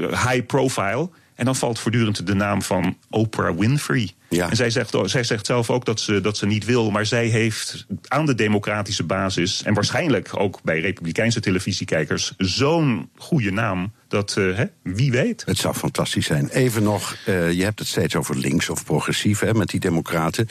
high 0.08 0.46
profile. 0.46 1.10
En 1.34 1.46
dan 1.46 1.56
valt 1.56 1.78
voortdurend 1.78 2.26
de 2.26 2.34
naam 2.34 2.62
van 2.62 2.96
Oprah 3.10 3.58
Winfrey. 3.58 4.10
Ja. 4.28 4.50
En 4.50 4.56
zij 4.56 4.70
zegt, 4.70 4.96
zij 5.04 5.24
zegt 5.24 5.46
zelf 5.46 5.70
ook 5.70 5.84
dat 5.84 6.00
ze, 6.00 6.20
dat 6.20 6.36
ze 6.36 6.46
niet 6.46 6.64
wil. 6.64 6.90
Maar 6.90 7.06
zij 7.06 7.26
heeft 7.26 7.86
aan 8.08 8.26
de 8.26 8.34
democratische 8.34 9.04
basis. 9.04 9.62
en 9.62 9.74
waarschijnlijk 9.74 10.40
ook 10.40 10.62
bij 10.62 10.80
republikeinse 10.80 11.40
televisiekijkers. 11.40 12.34
zo'n 12.36 13.10
goede 13.16 13.50
naam. 13.50 13.92
Dat, 14.08 14.36
uh, 14.38 14.56
hè, 14.56 14.64
wie 14.82 15.10
weet. 15.10 15.42
Het 15.46 15.58
zou 15.58 15.74
fantastisch 15.74 16.26
zijn. 16.26 16.48
Even 16.48 16.82
nog, 16.82 17.16
uh, 17.28 17.52
je 17.52 17.64
hebt 17.64 17.78
het 17.78 17.88
steeds 17.88 18.16
over 18.16 18.36
links 18.36 18.68
of 18.68 18.84
progressief 18.84 19.40
hè, 19.40 19.54
met 19.54 19.68
die 19.68 19.80
democraten. 19.80 20.48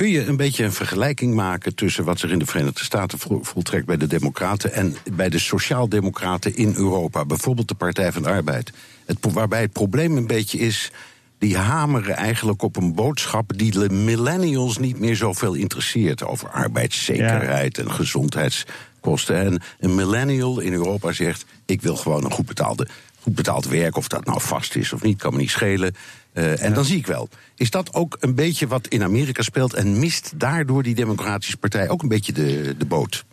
Kun 0.00 0.10
je 0.10 0.26
een 0.26 0.36
beetje 0.36 0.64
een 0.64 0.72
vergelijking 0.72 1.34
maken 1.34 1.74
tussen 1.74 2.04
wat 2.04 2.18
zich 2.18 2.30
in 2.30 2.38
de 2.38 2.46
Verenigde 2.46 2.84
Staten 2.84 3.18
voltrekt 3.42 3.86
bij 3.86 3.96
de 3.96 4.06
Democraten 4.06 4.72
en 4.72 4.96
bij 5.12 5.28
de 5.28 5.38
Sociaaldemocraten 5.38 6.56
in 6.56 6.74
Europa, 6.76 7.24
bijvoorbeeld 7.24 7.68
de 7.68 7.74
Partij 7.74 8.12
van 8.12 8.22
de 8.22 8.28
Arbeid? 8.28 8.72
Het, 9.04 9.18
waarbij 9.32 9.60
het 9.60 9.72
probleem 9.72 10.16
een 10.16 10.26
beetje 10.26 10.58
is. 10.58 10.90
Die 11.38 11.56
hameren 11.56 12.16
eigenlijk 12.16 12.62
op 12.62 12.76
een 12.76 12.94
boodschap 12.94 13.58
die 13.58 13.70
de 13.70 13.90
millennials 13.90 14.78
niet 14.78 14.98
meer 14.98 15.16
zoveel 15.16 15.54
interesseert. 15.54 16.24
Over 16.24 16.48
arbeidszekerheid 16.48 17.78
en 17.78 17.90
gezondheidskosten. 17.90 19.36
En 19.36 19.62
een 19.78 19.94
millennial 19.94 20.60
in 20.60 20.72
Europa 20.72 21.12
zegt: 21.12 21.44
Ik 21.66 21.82
wil 21.82 21.96
gewoon 21.96 22.24
een 22.24 22.32
goed 22.32 22.46
betaalde 22.46 22.86
goed 23.22 23.34
betaald 23.34 23.66
werk, 23.66 23.96
of 23.96 24.08
dat 24.08 24.24
nou 24.24 24.40
vast 24.40 24.76
is 24.76 24.92
of 24.92 25.02
niet, 25.02 25.18
kan 25.18 25.32
me 25.32 25.38
niet 25.38 25.50
schelen. 25.50 25.94
Uh, 26.40 26.62
en 26.62 26.74
dan 26.74 26.84
zie 26.84 26.98
ik 26.98 27.06
wel. 27.06 27.28
Is 27.56 27.70
dat 27.70 27.94
ook 27.94 28.16
een 28.20 28.34
beetje 28.34 28.66
wat 28.66 28.86
in 28.88 29.02
Amerika 29.02 29.42
speelt 29.42 29.74
en 29.74 29.98
mist 29.98 30.32
daardoor 30.36 30.82
die 30.82 30.94
Democratische 30.94 31.56
Partij 31.56 31.88
ook 31.88 32.02
een 32.02 32.08
beetje 32.08 32.32
de, 32.32 32.74
de 32.78 32.84
boot? 32.84 33.24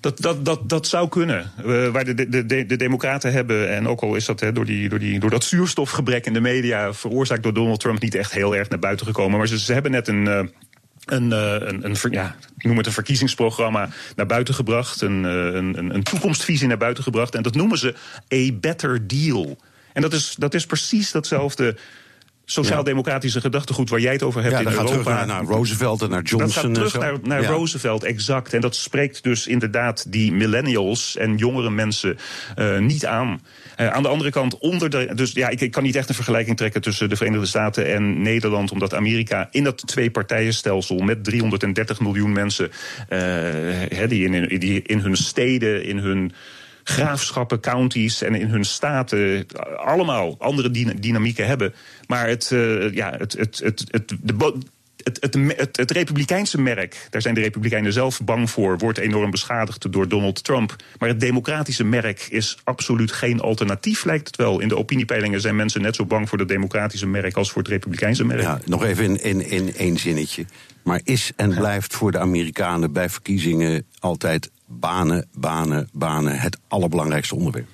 Dat, 0.00 0.20
dat, 0.20 0.44
dat, 0.44 0.68
dat 0.68 0.86
zou 0.86 1.08
kunnen. 1.08 1.50
Uh, 1.66 1.88
waar 1.88 2.04
de, 2.04 2.14
de, 2.14 2.46
de, 2.46 2.66
de 2.66 2.76
Democraten 2.76 3.32
hebben, 3.32 3.70
en 3.70 3.88
ook 3.88 4.00
al 4.00 4.14
is 4.14 4.24
dat 4.24 4.44
door, 4.52 4.64
die, 4.64 4.88
door, 4.88 4.98
die, 4.98 5.20
door 5.20 5.30
dat 5.30 5.44
zuurstofgebrek 5.44 6.26
in 6.26 6.32
de 6.32 6.40
media 6.40 6.92
veroorzaakt 6.92 7.42
door 7.42 7.54
Donald 7.54 7.80
Trump 7.80 8.00
niet 8.00 8.14
echt 8.14 8.32
heel 8.32 8.56
erg 8.56 8.68
naar 8.68 8.78
buiten 8.78 9.06
gekomen. 9.06 9.38
Maar 9.38 9.48
ze, 9.48 9.58
ze 9.58 9.72
hebben 9.72 9.90
net 9.90 10.08
een. 10.08 10.26
Uh, 10.26 10.40
een, 11.04 11.30
een, 11.30 11.84
een, 11.84 11.96
ja, 12.10 12.36
ik 12.58 12.64
noem 12.64 12.76
het 12.76 12.86
een 12.86 12.92
verkiezingsprogramma 12.92 13.88
naar 14.16 14.26
buiten 14.26 14.54
gebracht. 14.54 15.00
Een, 15.00 15.24
een, 15.24 15.94
een 15.94 16.02
toekomstvisie 16.02 16.68
naar 16.68 16.76
buiten 16.76 17.02
gebracht. 17.02 17.34
En 17.34 17.42
dat 17.42 17.54
noemen 17.54 17.78
ze 17.78 17.94
A 18.34 18.52
Better 18.60 19.06
Deal. 19.06 19.58
En 19.92 20.02
dat 20.02 20.12
is, 20.12 20.34
dat 20.38 20.54
is 20.54 20.66
precies 20.66 21.10
datzelfde 21.10 21.76
sociaal-democratische 22.44 23.40
gedachtegoed 23.40 23.90
waar 23.90 24.00
jij 24.00 24.12
het 24.12 24.22
over 24.22 24.42
hebt 24.42 24.54
ja, 24.54 24.60
in 24.60 24.66
Europa. 24.66 24.86
Gaat 24.86 25.02
terug 25.02 25.16
naar, 25.16 25.26
naar 25.26 25.44
Roosevelt 25.44 26.02
en 26.02 26.10
naar 26.10 26.22
Johnson. 26.22 26.48
Dat 26.48 26.52
gaat 26.52 26.92
terug 26.92 26.98
naar, 26.98 27.18
naar 27.22 27.44
Roosevelt, 27.44 28.04
exact. 28.04 28.54
En 28.54 28.60
dat 28.60 28.76
spreekt 28.76 29.22
dus 29.22 29.46
inderdaad 29.46 30.12
die 30.12 30.32
millennials 30.32 31.16
en 31.16 31.36
jongere 31.36 31.70
mensen 31.70 32.18
uh, 32.58 32.78
niet 32.78 33.06
aan. 33.06 33.42
Uh, 33.80 33.88
aan 33.88 34.02
de 34.02 34.08
andere 34.08 34.30
kant, 34.30 34.58
onder 34.58 34.90
de. 34.90 35.10
Dus 35.14 35.32
ja, 35.32 35.48
ik, 35.48 35.60
ik, 35.60 35.70
kan 35.70 35.82
niet 35.82 35.96
echt 35.96 36.08
een 36.08 36.14
vergelijking 36.14 36.56
trekken 36.56 36.80
tussen 36.80 37.08
de 37.08 37.16
Verenigde 37.16 37.46
Staten 37.46 37.94
en 37.94 38.22
Nederland, 38.22 38.72
omdat 38.72 38.94
Amerika 38.94 39.48
in 39.50 39.64
dat 39.64 39.86
twee-partijenstelsel 39.86 40.98
met 40.98 41.24
330 41.24 42.00
miljoen 42.00 42.32
mensen, 42.32 42.70
uh, 43.08 44.08
die, 44.08 44.28
in, 44.28 44.58
die 44.58 44.82
in 44.82 44.98
hun 44.98 45.16
steden, 45.16 45.84
in 45.84 45.98
hun 45.98 46.32
graafschappen, 46.84 47.60
counties 47.60 48.22
en 48.22 48.34
in 48.34 48.48
hun 48.48 48.64
staten 48.64 49.46
allemaal 49.76 50.36
andere 50.38 50.70
dynamieken 51.00 51.46
hebben. 51.46 51.74
Maar 52.06 52.28
het, 52.28 52.50
uh, 52.52 52.92
ja, 52.92 53.14
het, 53.18 53.32
het, 53.32 53.60
het, 53.64 53.84
het, 53.90 54.16
de, 54.22 54.52
het, 54.96 55.18
het, 55.20 55.34
het, 55.56 55.76
het, 55.76 55.90
republikeinse 55.90 56.60
merk, 56.60 57.06
daar 57.10 57.22
zijn 57.22 57.34
de 57.34 57.40
republikeinen 57.40 57.92
zelf 57.92 58.20
bang 58.24 58.50
voor, 58.50 58.78
wordt 58.78 58.98
enorm 58.98 59.30
beschadigd 59.30 59.92
door 59.92 60.08
Donald 60.08 60.44
Trump. 60.44 60.76
Maar 60.98 61.08
het 61.08 61.20
democratische 61.20 61.84
merk 61.84 62.26
is 62.30 62.58
absoluut 62.64 63.12
geen 63.12 63.40
alternatief, 63.40 64.04
lijkt 64.04 64.26
het 64.26 64.36
wel. 64.36 64.60
In 64.60 64.68
de 64.68 64.76
opiniepeilingen 64.76 65.40
zijn 65.40 65.56
mensen 65.56 65.82
net 65.82 65.94
zo 65.94 66.04
bang 66.04 66.28
voor 66.28 66.38
het 66.38 66.48
democratische 66.48 67.06
merk 67.06 67.36
als 67.36 67.50
voor 67.50 67.62
het 67.62 67.70
republikeinse 67.70 68.24
merk. 68.24 68.42
Ja, 68.42 68.60
nog 68.64 68.84
even 68.84 69.04
in, 69.04 69.20
in, 69.20 69.50
in 69.50 69.76
één 69.76 69.98
zinnetje. 69.98 70.44
Maar 70.82 71.00
is 71.04 71.32
en 71.36 71.54
blijft 71.54 71.94
voor 71.94 72.12
de 72.12 72.18
Amerikanen 72.18 72.92
bij 72.92 73.10
verkiezingen 73.10 73.86
altijd 73.98 74.50
banen, 74.66 75.28
banen, 75.32 75.88
banen 75.92 76.38
het 76.38 76.58
allerbelangrijkste 76.68 77.34
onderwerp? 77.34 77.66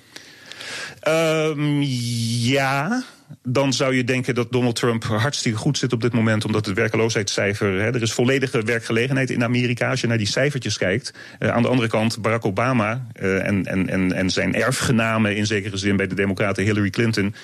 Um, 1.07 1.81
ja, 1.81 3.03
dan 3.43 3.73
zou 3.73 3.95
je 3.95 4.03
denken 4.03 4.35
dat 4.35 4.51
Donald 4.51 4.75
Trump 4.75 5.03
hartstikke 5.03 5.57
goed 5.57 5.77
zit 5.77 5.93
op 5.93 6.01
dit 6.01 6.13
moment, 6.13 6.45
omdat 6.45 6.65
het 6.65 6.75
werkeloosheidscijfer. 6.75 7.81
Hè, 7.81 7.87
er 7.87 8.01
is 8.01 8.13
volledige 8.13 8.61
werkgelegenheid 8.61 9.29
in 9.29 9.43
Amerika 9.43 9.89
als 9.89 10.01
je 10.01 10.07
naar 10.07 10.17
die 10.17 10.27
cijfertjes 10.27 10.77
kijkt. 10.77 11.13
Uh, 11.39 11.49
aan 11.49 11.61
de 11.61 11.67
andere 11.67 11.87
kant, 11.87 12.21
Barack 12.21 12.45
Obama 12.45 13.07
uh, 13.21 13.47
en, 13.47 13.65
en, 13.65 13.89
en, 13.89 14.13
en 14.13 14.29
zijn 14.29 14.55
erfgenamen 14.55 15.35
in 15.35 15.45
zekere 15.45 15.77
zin 15.77 15.95
bij 15.95 16.07
de 16.07 16.15
Democraten 16.15 16.63
Hillary 16.63 16.89
Clinton 16.89 17.35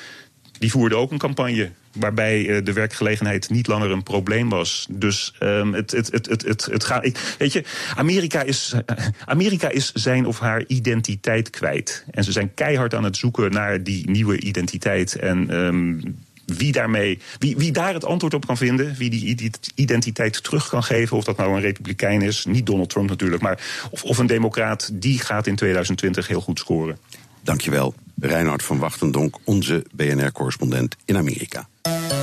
die 0.60 0.72
voerde 0.72 0.96
ook 0.96 1.12
een 1.12 1.18
campagne 1.18 1.72
waarbij 1.94 2.46
uh, 2.46 2.66
de 2.66 2.74
werkgelegenheid 2.74 3.50
niet 3.50 3.68
langer 3.68 3.92
een 3.92 4.04
probleem 4.04 4.50
was. 4.50 4.88
Dus 4.90 5.34
um, 5.40 5.74
het, 5.74 5.92
het, 5.92 6.12
het, 6.12 6.26
het, 6.26 6.42
het, 6.42 6.66
het 6.66 6.84
gaat. 6.84 7.36
Weet 7.38 7.54
je, 7.54 7.64
Amerika 7.96 8.42
is, 8.42 8.74
uh, 8.74 9.06
Amerika 9.26 9.70
is 9.70 9.92
zijn 9.94 10.26
of 10.26 10.40
haar 10.40 10.64
identiteit 10.68 11.50
kwijt. 11.50 12.06
En 12.12 12.24
ze 12.24 12.32
zijn 12.32 12.54
keihard 12.54 12.94
aan 12.94 13.04
het 13.04 13.18
zoeken 13.18 13.52
naar 13.52 13.84
die 13.84 14.10
nieuwe 14.10 14.40
identiteit. 14.40 15.16
En 15.16 15.56
um, 15.56 16.18
wie, 16.46 16.72
daarmee, 16.72 17.20
wie, 17.40 17.58
wie 17.58 17.72
daar 17.72 17.94
het 17.94 18.06
antwoord 18.06 18.34
op 18.34 18.46
kan 18.46 18.58
vinden, 18.58 18.96
wie 18.98 19.10
die 19.10 19.52
identiteit 19.76 20.44
terug 20.44 20.70
kan 20.70 20.84
geven, 20.84 21.18
of 21.18 21.24
dat 21.24 21.38
nou 21.38 21.56
een 21.56 21.62
republikein 21.62 22.22
is, 22.22 22.46
niet 22.46 22.66
Donald 22.66 22.90
Trump 22.90 23.10
natuurlijk, 23.10 23.42
maar 23.42 23.88
of, 23.92 24.04
of 24.04 24.18
een 24.18 24.28
democraat, 24.28 24.90
die 24.94 25.20
gaat 25.20 25.48
in 25.48 25.56
2020 25.56 26.28
heel 26.28 26.42
goed 26.42 26.60
scoren. 26.60 26.98
Dankjewel, 27.44 27.96
Reinhard 28.22 28.64
van 28.64 28.80
Wachtendonk, 28.80 29.36
onze 29.46 29.86
BNR-correspondent 29.96 30.96
in 31.06 31.18
Amerika. 31.18 31.68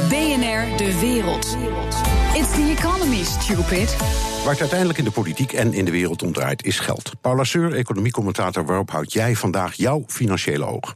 BNR 0.09 0.77
De 0.77 0.99
Wereld. 1.01 1.57
It's 2.35 2.53
the 2.55 2.75
economy, 2.79 3.23
stupid. 3.25 3.97
Waar 4.43 4.53
het 4.53 4.61
uiteindelijk 4.61 4.99
in 4.99 5.05
de 5.05 5.11
politiek 5.11 5.53
en 5.53 5.73
in 5.73 5.85
de 5.85 5.91
wereld 5.91 6.23
om 6.23 6.33
draait, 6.33 6.65
is 6.65 6.79
geld. 6.79 7.13
Paula 7.21 7.45
Seur, 7.45 7.75
economiecommentator, 7.75 8.65
waarop 8.67 8.91
houd 8.91 9.13
jij 9.13 9.35
vandaag 9.35 9.75
jouw 9.75 10.05
financiële 10.07 10.65
oog? 10.65 10.95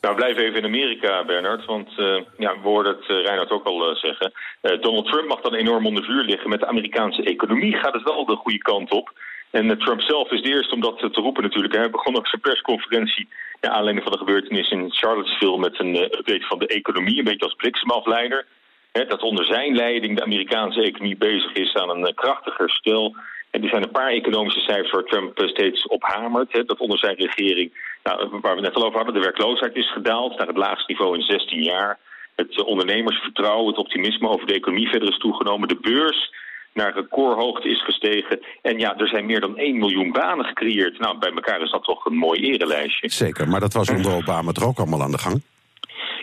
Nou, 0.00 0.14
blijf 0.14 0.36
even 0.36 0.58
in 0.58 0.64
Amerika, 0.64 1.24
Bernard. 1.24 1.64
Want 1.66 1.88
uh, 1.98 2.22
ja, 2.38 2.52
we 2.52 2.68
hoorden 2.68 2.96
het 2.96 3.10
uh, 3.10 3.22
Reinhard 3.24 3.50
ook 3.50 3.64
al 3.64 3.90
uh, 3.90 3.96
zeggen. 3.96 4.32
Donald 4.80 5.06
Trump 5.06 5.28
mag 5.28 5.40
dan 5.40 5.54
enorm 5.54 5.86
onder 5.86 6.04
vuur 6.04 6.24
liggen. 6.24 6.50
Met 6.50 6.60
de 6.60 6.66
Amerikaanse 6.66 7.22
economie 7.22 7.74
gaat 7.76 7.94
het 7.94 8.02
wel 8.02 8.24
de 8.26 8.36
goede 8.36 8.58
kant 8.58 8.90
op. 8.90 9.12
En 9.50 9.78
Trump 9.78 10.00
zelf 10.00 10.30
is 10.30 10.42
de 10.42 10.48
eerste 10.48 10.74
om 10.74 10.80
dat 10.80 10.98
te 10.98 11.20
roepen 11.20 11.42
natuurlijk. 11.42 11.74
Hij 11.74 11.90
begon 11.90 12.16
ook 12.16 12.28
zijn 12.28 12.40
persconferentie 12.40 13.28
ja, 13.60 13.68
aanleiding 13.68 14.02
van 14.02 14.12
de 14.12 14.18
gebeurtenis 14.18 14.70
in 14.70 14.92
Charlottesville 14.92 15.58
met 15.58 15.80
een 15.80 15.94
uh, 15.94 16.02
update 16.02 16.46
van 16.48 16.58
de 16.58 16.66
economie, 16.66 17.18
een 17.18 17.24
beetje 17.24 17.44
als 17.44 17.54
bliksemafleider. 17.54 18.46
Hè, 18.92 19.04
dat 19.04 19.22
onder 19.22 19.44
zijn 19.44 19.74
leiding 19.74 20.16
de 20.16 20.24
Amerikaanse 20.24 20.82
economie 20.82 21.16
bezig 21.16 21.52
is 21.52 21.74
aan 21.74 21.90
een 21.90 22.00
uh, 22.00 22.14
krachtig 22.14 22.56
herstel. 22.56 23.16
En 23.50 23.62
er 23.62 23.68
zijn 23.68 23.82
een 23.82 23.90
paar 23.90 24.10
economische 24.10 24.60
cijfers 24.60 24.90
waar 24.90 25.04
Trump 25.04 25.40
steeds 25.44 25.86
op 25.86 26.02
hamert. 26.02 26.66
Dat 26.66 26.80
onder 26.80 26.98
zijn 26.98 27.14
regering, 27.14 27.96
nou, 28.02 28.38
waar 28.40 28.54
we 28.54 28.60
net 28.60 28.74
al 28.74 28.84
over 28.84 28.96
hadden, 28.96 29.14
de 29.14 29.20
werkloosheid 29.20 29.76
is 29.76 29.92
gedaald 29.92 30.38
naar 30.38 30.46
het 30.46 30.56
laagste 30.56 30.92
niveau 30.92 31.16
in 31.16 31.22
16 31.22 31.62
jaar. 31.62 31.98
Het 32.34 32.62
ondernemersvertrouwen, 32.62 33.66
het 33.66 33.78
optimisme 33.78 34.28
over 34.28 34.46
de 34.46 34.54
economie 34.54 34.88
verder 34.88 35.08
is 35.08 35.18
toegenomen. 35.18 35.68
De 35.68 35.80
beurs 35.80 36.30
naar 36.72 36.94
recordhoogte 36.94 37.68
is 37.68 37.84
gestegen. 37.84 38.40
En 38.62 38.78
ja, 38.78 38.96
er 38.96 39.08
zijn 39.08 39.26
meer 39.26 39.40
dan 39.40 39.56
1 39.56 39.78
miljoen 39.78 40.12
banen 40.12 40.44
gecreëerd. 40.44 40.98
Nou, 40.98 41.18
bij 41.18 41.32
elkaar 41.32 41.62
is 41.62 41.70
dat 41.70 41.84
toch 41.84 42.04
een 42.04 42.16
mooi 42.16 42.40
erelijstje. 42.40 43.10
Zeker, 43.10 43.48
maar 43.48 43.60
dat 43.60 43.72
was 43.72 43.90
onder 43.96 44.12
Obama 44.12 44.52
er 44.52 44.66
ook 44.66 44.78
allemaal 44.78 45.02
aan 45.02 45.10
de 45.10 45.18
gang. 45.18 45.42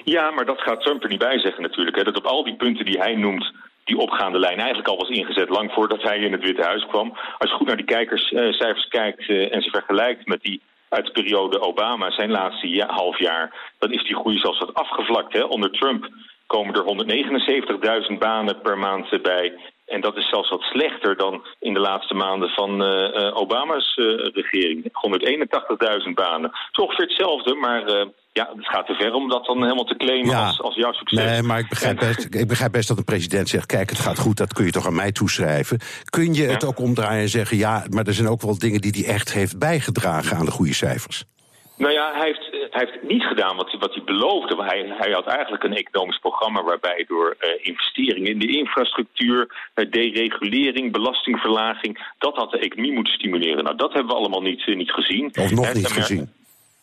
Ja, 0.04 0.32
maar 0.32 0.46
dat 0.46 0.62
gaat 0.62 0.82
Trump 0.82 1.04
er 1.04 1.10
niet 1.10 1.20
bij 1.20 1.40
zeggen 1.40 1.62
natuurlijk. 1.62 1.96
Hè. 1.96 2.04
Dat 2.04 2.18
op 2.18 2.26
al 2.26 2.44
die 2.44 2.56
punten 2.56 2.86
die 2.86 3.00
hij 3.00 3.16
noemt, 3.16 3.54
die 3.84 3.98
opgaande 3.98 4.40
lijn 4.40 4.58
eigenlijk 4.58 4.88
al 4.88 4.98
was 4.98 5.10
ingezet 5.10 5.50
lang 5.50 5.72
voordat 5.72 6.02
hij 6.02 6.18
in 6.18 6.32
het 6.32 6.44
Witte 6.44 6.64
Huis 6.64 6.86
kwam. 6.86 7.18
Als 7.38 7.50
je 7.50 7.56
goed 7.56 7.68
naar 7.68 7.78
die 7.78 7.86
kijkerscijfers 7.86 8.88
kijkt 8.88 9.30
uh, 9.30 9.56
en 9.56 9.62
ze 9.62 9.70
vergelijkt 9.70 10.28
met 10.28 10.42
die 10.42 10.62
uit 10.90 11.06
de 11.06 11.12
periode 11.12 11.60
Obama, 11.60 12.12
zijn 12.12 12.32
laatste 12.32 12.70
ja, 12.70 12.88
half 12.88 13.20
jaar, 13.20 13.74
dan 13.80 13.92
is 13.92 14.04
die 14.04 14.16
groei 14.16 14.38
zelfs 14.38 14.60
wat 14.60 14.74
afgevlakt. 14.74 15.34
Hè. 15.34 15.44
Onder 15.44 15.72
Trump 15.72 16.10
komen 16.48 16.76
er 16.76 18.08
179.000 18.12 18.18
banen 18.18 18.62
per 18.62 18.78
maand 18.78 19.22
bij. 19.22 19.54
En 19.88 20.02
dat 20.02 20.18
is 20.18 20.30
zelfs 20.30 20.50
wat 20.50 20.62
slechter 20.62 21.18
dan 21.18 21.46
in 21.60 21.74
de 21.74 21.80
laatste 21.80 22.14
maanden 22.14 22.50
van 22.50 22.82
uh, 22.82 23.38
Obama's 23.38 23.98
uh, 23.98 24.06
regering. 24.34 24.84
181.000 26.08 26.14
banen. 26.14 26.50
Het 26.50 26.70
is 26.72 26.84
ongeveer 26.84 27.06
hetzelfde, 27.06 27.56
maar 27.56 28.08
ja, 28.38 28.50
het 28.56 28.68
gaat 28.68 28.86
te 28.86 28.94
ver 28.94 29.14
om 29.14 29.30
dat 29.30 29.46
dan 29.46 29.62
helemaal 29.64 29.84
te 29.84 29.96
claimen 29.96 30.36
als, 30.36 30.62
als 30.62 30.76
jouw 30.76 30.92
succes. 30.92 31.24
Nee, 31.24 31.42
maar 31.42 31.60
ik 31.60 31.70
begrijp, 31.70 32.00
best, 32.00 32.36
ik 32.36 32.48
begrijp 32.48 32.72
best 32.72 32.88
dat 32.88 32.98
een 32.98 33.04
president 33.04 33.50
zegt... 33.50 33.66
kijk, 33.66 33.90
het 33.90 34.00
gaat 34.00 34.20
goed, 34.20 34.38
dat 34.38 34.54
kun 34.54 34.66
je 34.66 34.72
toch 34.72 34.88
aan 34.88 34.96
mij 34.96 35.12
toeschrijven. 35.12 35.80
Kun 36.10 36.34
je 36.34 36.44
het 36.44 36.66
ook 36.66 36.80
omdraaien 36.80 37.22
en 37.22 37.30
zeggen... 37.30 37.58
ja, 37.58 37.86
maar 37.90 38.08
er 38.08 38.14
zijn 38.14 38.28
ook 38.28 38.42
wel 38.42 38.58
dingen 38.58 38.82
die 38.82 38.92
hij 38.92 39.14
echt 39.14 39.34
heeft 39.34 39.60
bijgedragen 39.60 40.38
aan 40.38 40.46
de 40.46 40.52
goede 40.52 40.74
cijfers? 40.74 41.24
Nou 41.78 41.94
ja, 41.94 42.14
hij 42.14 42.26
heeft 42.26 42.72
hij 42.74 42.86
heeft 42.86 43.04
niet 43.04 43.24
gedaan 43.24 43.56
wat 43.56 43.72
hij, 43.72 43.80
wat 43.80 43.94
hij 43.94 44.04
beloofde. 44.04 44.64
Hij, 44.64 44.94
hij 44.98 45.12
had 45.12 45.26
eigenlijk 45.26 45.64
een 45.64 45.74
economisch 45.74 46.20
programma 46.20 46.64
waarbij 46.64 47.06
door 47.08 47.36
uh, 47.40 47.50
investeringen 47.62 48.32
in 48.32 48.40
de 48.40 48.58
infrastructuur, 48.58 49.70
uh, 49.76 49.92
deregulering, 49.92 50.92
belastingverlaging, 50.92 52.14
dat 52.18 52.36
had 52.36 52.52
de 52.52 52.60
economie 52.60 52.94
moeten 52.94 53.14
stimuleren. 53.14 53.64
Nou, 53.64 53.76
dat 53.76 53.94
hebben 53.94 54.12
we 54.12 54.20
allemaal 54.20 54.42
niet, 54.42 54.66
niet 54.66 54.92
gezien. 54.92 55.32
Of 55.36 55.52
nog 55.52 55.74
niet 55.74 55.88
gezien. 55.88 56.32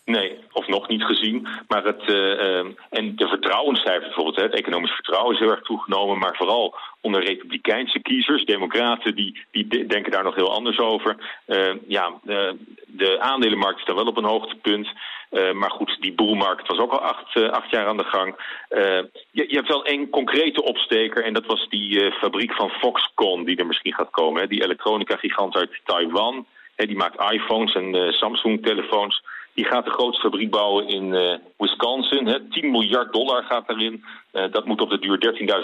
Nee, 0.05 0.39
of 0.53 0.67
nog 0.67 0.89
niet 0.89 1.05
gezien. 1.05 1.49
Maar 1.69 1.85
het, 1.85 2.09
uh, 2.09 2.59
en 2.91 3.17
de 3.17 3.29
vertrouwenscijfers 3.29 4.05
bijvoorbeeld, 4.05 4.41
het 4.41 4.55
economisch 4.55 4.91
vertrouwen 4.91 5.35
is 5.35 5.41
heel 5.41 5.51
erg 5.51 5.63
toegenomen. 5.63 6.19
Maar 6.19 6.37
vooral 6.37 6.75
onder 7.01 7.25
republikeinse 7.25 8.01
kiezers, 8.01 8.45
democraten, 8.45 9.15
die, 9.15 9.45
die 9.51 9.87
denken 9.87 10.13
daar 10.13 10.25
nog 10.25 10.35
heel 10.35 10.53
anders 10.53 10.79
over. 10.79 11.17
Uh, 11.47 11.73
ja, 11.87 12.13
de, 12.23 12.57
de 12.87 13.21
aandelenmarkt 13.21 13.81
staat 13.81 13.95
wel 13.95 14.07
op 14.07 14.17
een 14.17 14.25
hoogtepunt. 14.25 14.89
Maar 15.55 15.71
goed, 15.71 15.97
die 16.01 16.13
boelmarkt 16.13 16.69
was 16.69 16.79
ook 16.79 16.93
al 16.93 17.01
acht, 17.51 17.71
jaar 17.71 17.87
aan 17.87 17.97
de 17.97 18.05
gang. 18.05 18.35
Je, 19.31 19.45
je, 19.49 19.55
hebt 19.55 19.69
wel 19.69 19.85
één 19.85 20.11
concrete 20.11 20.63
opsteker 20.63 21.25
en 21.25 21.33
dat 21.33 21.47
was 21.47 21.69
die 21.69 22.13
fabriek 22.13 22.53
van 22.53 22.71
Foxconn 22.71 23.45
die 23.45 23.57
er 23.57 23.67
misschien 23.67 23.95
gaat 23.95 24.11
komen. 24.11 24.41
Hè. 24.41 24.49
Die 24.49 24.63
elektronica-gigant 24.63 25.57
uit 25.57 25.81
Taiwan. 25.85 26.47
Hè, 26.77 26.87
die 26.87 26.97
maakt 26.97 27.33
iPhones 27.33 27.75
en 27.75 28.13
Samsung-telefoons. 28.13 29.23
Die 29.55 29.65
gaat 29.65 29.85
de 29.85 29.91
grootste 29.91 30.21
fabriek 30.21 30.51
bouwen 30.51 30.89
in 30.89 31.05
uh, 31.05 31.35
Wisconsin. 31.59 32.27
Hè. 32.27 32.49
10 32.49 32.71
miljard 32.71 33.13
dollar 33.13 33.43
gaat 33.43 33.67
daarin. 33.67 34.05
Uh, 34.33 34.45
dat 34.51 34.65
moet 34.65 34.81
op 34.81 34.91
de 34.91 34.99
duur 34.99 35.19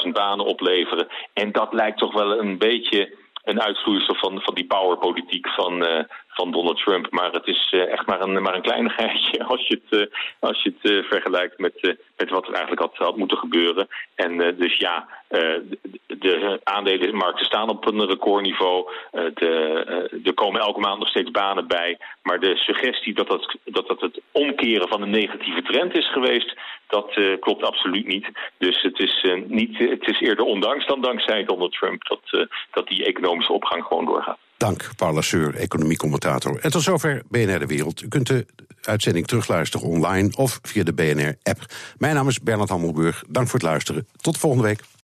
13.000 0.04 0.12
banen 0.12 0.46
opleveren. 0.46 1.08
En 1.32 1.52
dat 1.52 1.72
lijkt 1.72 1.98
toch 1.98 2.12
wel 2.12 2.38
een 2.38 2.58
beetje 2.58 3.16
een 3.44 3.60
uitvloeisel 3.60 4.14
van, 4.14 4.40
van 4.40 4.54
die 4.54 4.66
powerpolitiek 4.66 5.48
van, 5.48 5.82
uh, 5.82 6.04
van 6.30 6.50
Donald 6.50 6.78
Trump. 6.78 7.10
Maar 7.10 7.32
het 7.32 7.46
is 7.46 7.72
uh, 7.72 7.92
echt 7.92 8.06
maar 8.06 8.20
een, 8.20 8.42
maar 8.42 8.54
een 8.54 8.62
kleinigheidje 8.62 9.44
als 9.52 9.66
je 9.66 9.80
het, 9.84 10.00
uh, 10.00 10.06
als 10.38 10.62
je 10.62 10.74
het 10.80 11.06
vergelijkt 11.06 11.58
met, 11.58 11.96
met 12.16 12.30
wat 12.30 12.46
er 12.46 12.54
eigenlijk 12.54 12.80
had, 12.80 12.96
had 12.96 13.16
moeten 13.16 13.38
gebeuren. 13.38 13.88
En 14.14 14.56
dus 14.58 14.76
ja, 14.76 15.08
de, 15.28 15.78
de 16.06 16.60
aandelenmarkten 16.64 17.46
staan 17.46 17.68
op 17.68 17.86
een 17.86 18.06
recordniveau. 18.06 18.90
De, 19.10 20.20
er 20.24 20.34
komen 20.34 20.60
elke 20.60 20.80
maand 20.80 20.98
nog 20.98 21.08
steeds 21.08 21.30
banen 21.30 21.66
bij. 21.66 21.98
Maar 22.22 22.40
de 22.40 22.56
suggestie 22.56 23.14
dat 23.14 23.28
dat, 23.28 23.56
dat, 23.64 23.88
dat 23.88 24.00
het 24.00 24.20
omkeren 24.32 24.88
van 24.88 25.02
een 25.02 25.10
negatieve 25.10 25.62
trend 25.62 25.96
is 25.96 26.12
geweest, 26.12 26.56
dat 26.88 27.20
klopt 27.40 27.64
absoluut 27.64 28.06
niet. 28.06 28.30
Dus 28.58 28.82
het 28.82 28.98
is, 28.98 29.26
niet, 29.46 29.78
het 29.78 30.08
is 30.08 30.20
eerder 30.20 30.44
ondanks 30.44 30.86
dan 30.86 31.00
dankzij 31.00 31.44
Donald 31.44 31.72
Trump 31.72 32.08
dat, 32.08 32.48
dat 32.70 32.88
die 32.88 33.04
economische 33.04 33.52
opgang 33.52 33.84
gewoon 33.84 34.04
doorgaat. 34.04 34.38
Dank, 34.60 34.90
Paul 34.96 35.12
Lasseur, 35.12 35.54
economiecommentator. 35.54 36.58
En 36.60 36.70
tot 36.70 36.82
zover 36.82 37.22
BNR 37.28 37.58
De 37.58 37.66
Wereld. 37.66 38.02
U 38.02 38.08
kunt 38.08 38.26
de 38.26 38.46
uitzending 38.82 39.26
terugluisteren 39.26 39.86
online 39.86 40.36
of 40.36 40.58
via 40.62 40.82
de 40.82 40.92
BNR-app. 40.92 41.72
Mijn 41.98 42.14
naam 42.14 42.28
is 42.28 42.40
Bernard 42.40 42.68
Hammelburg. 42.68 43.24
Dank 43.28 43.46
voor 43.48 43.58
het 43.58 43.68
luisteren. 43.68 44.06
Tot 44.16 44.38
volgende 44.38 44.64
week. 44.64 44.80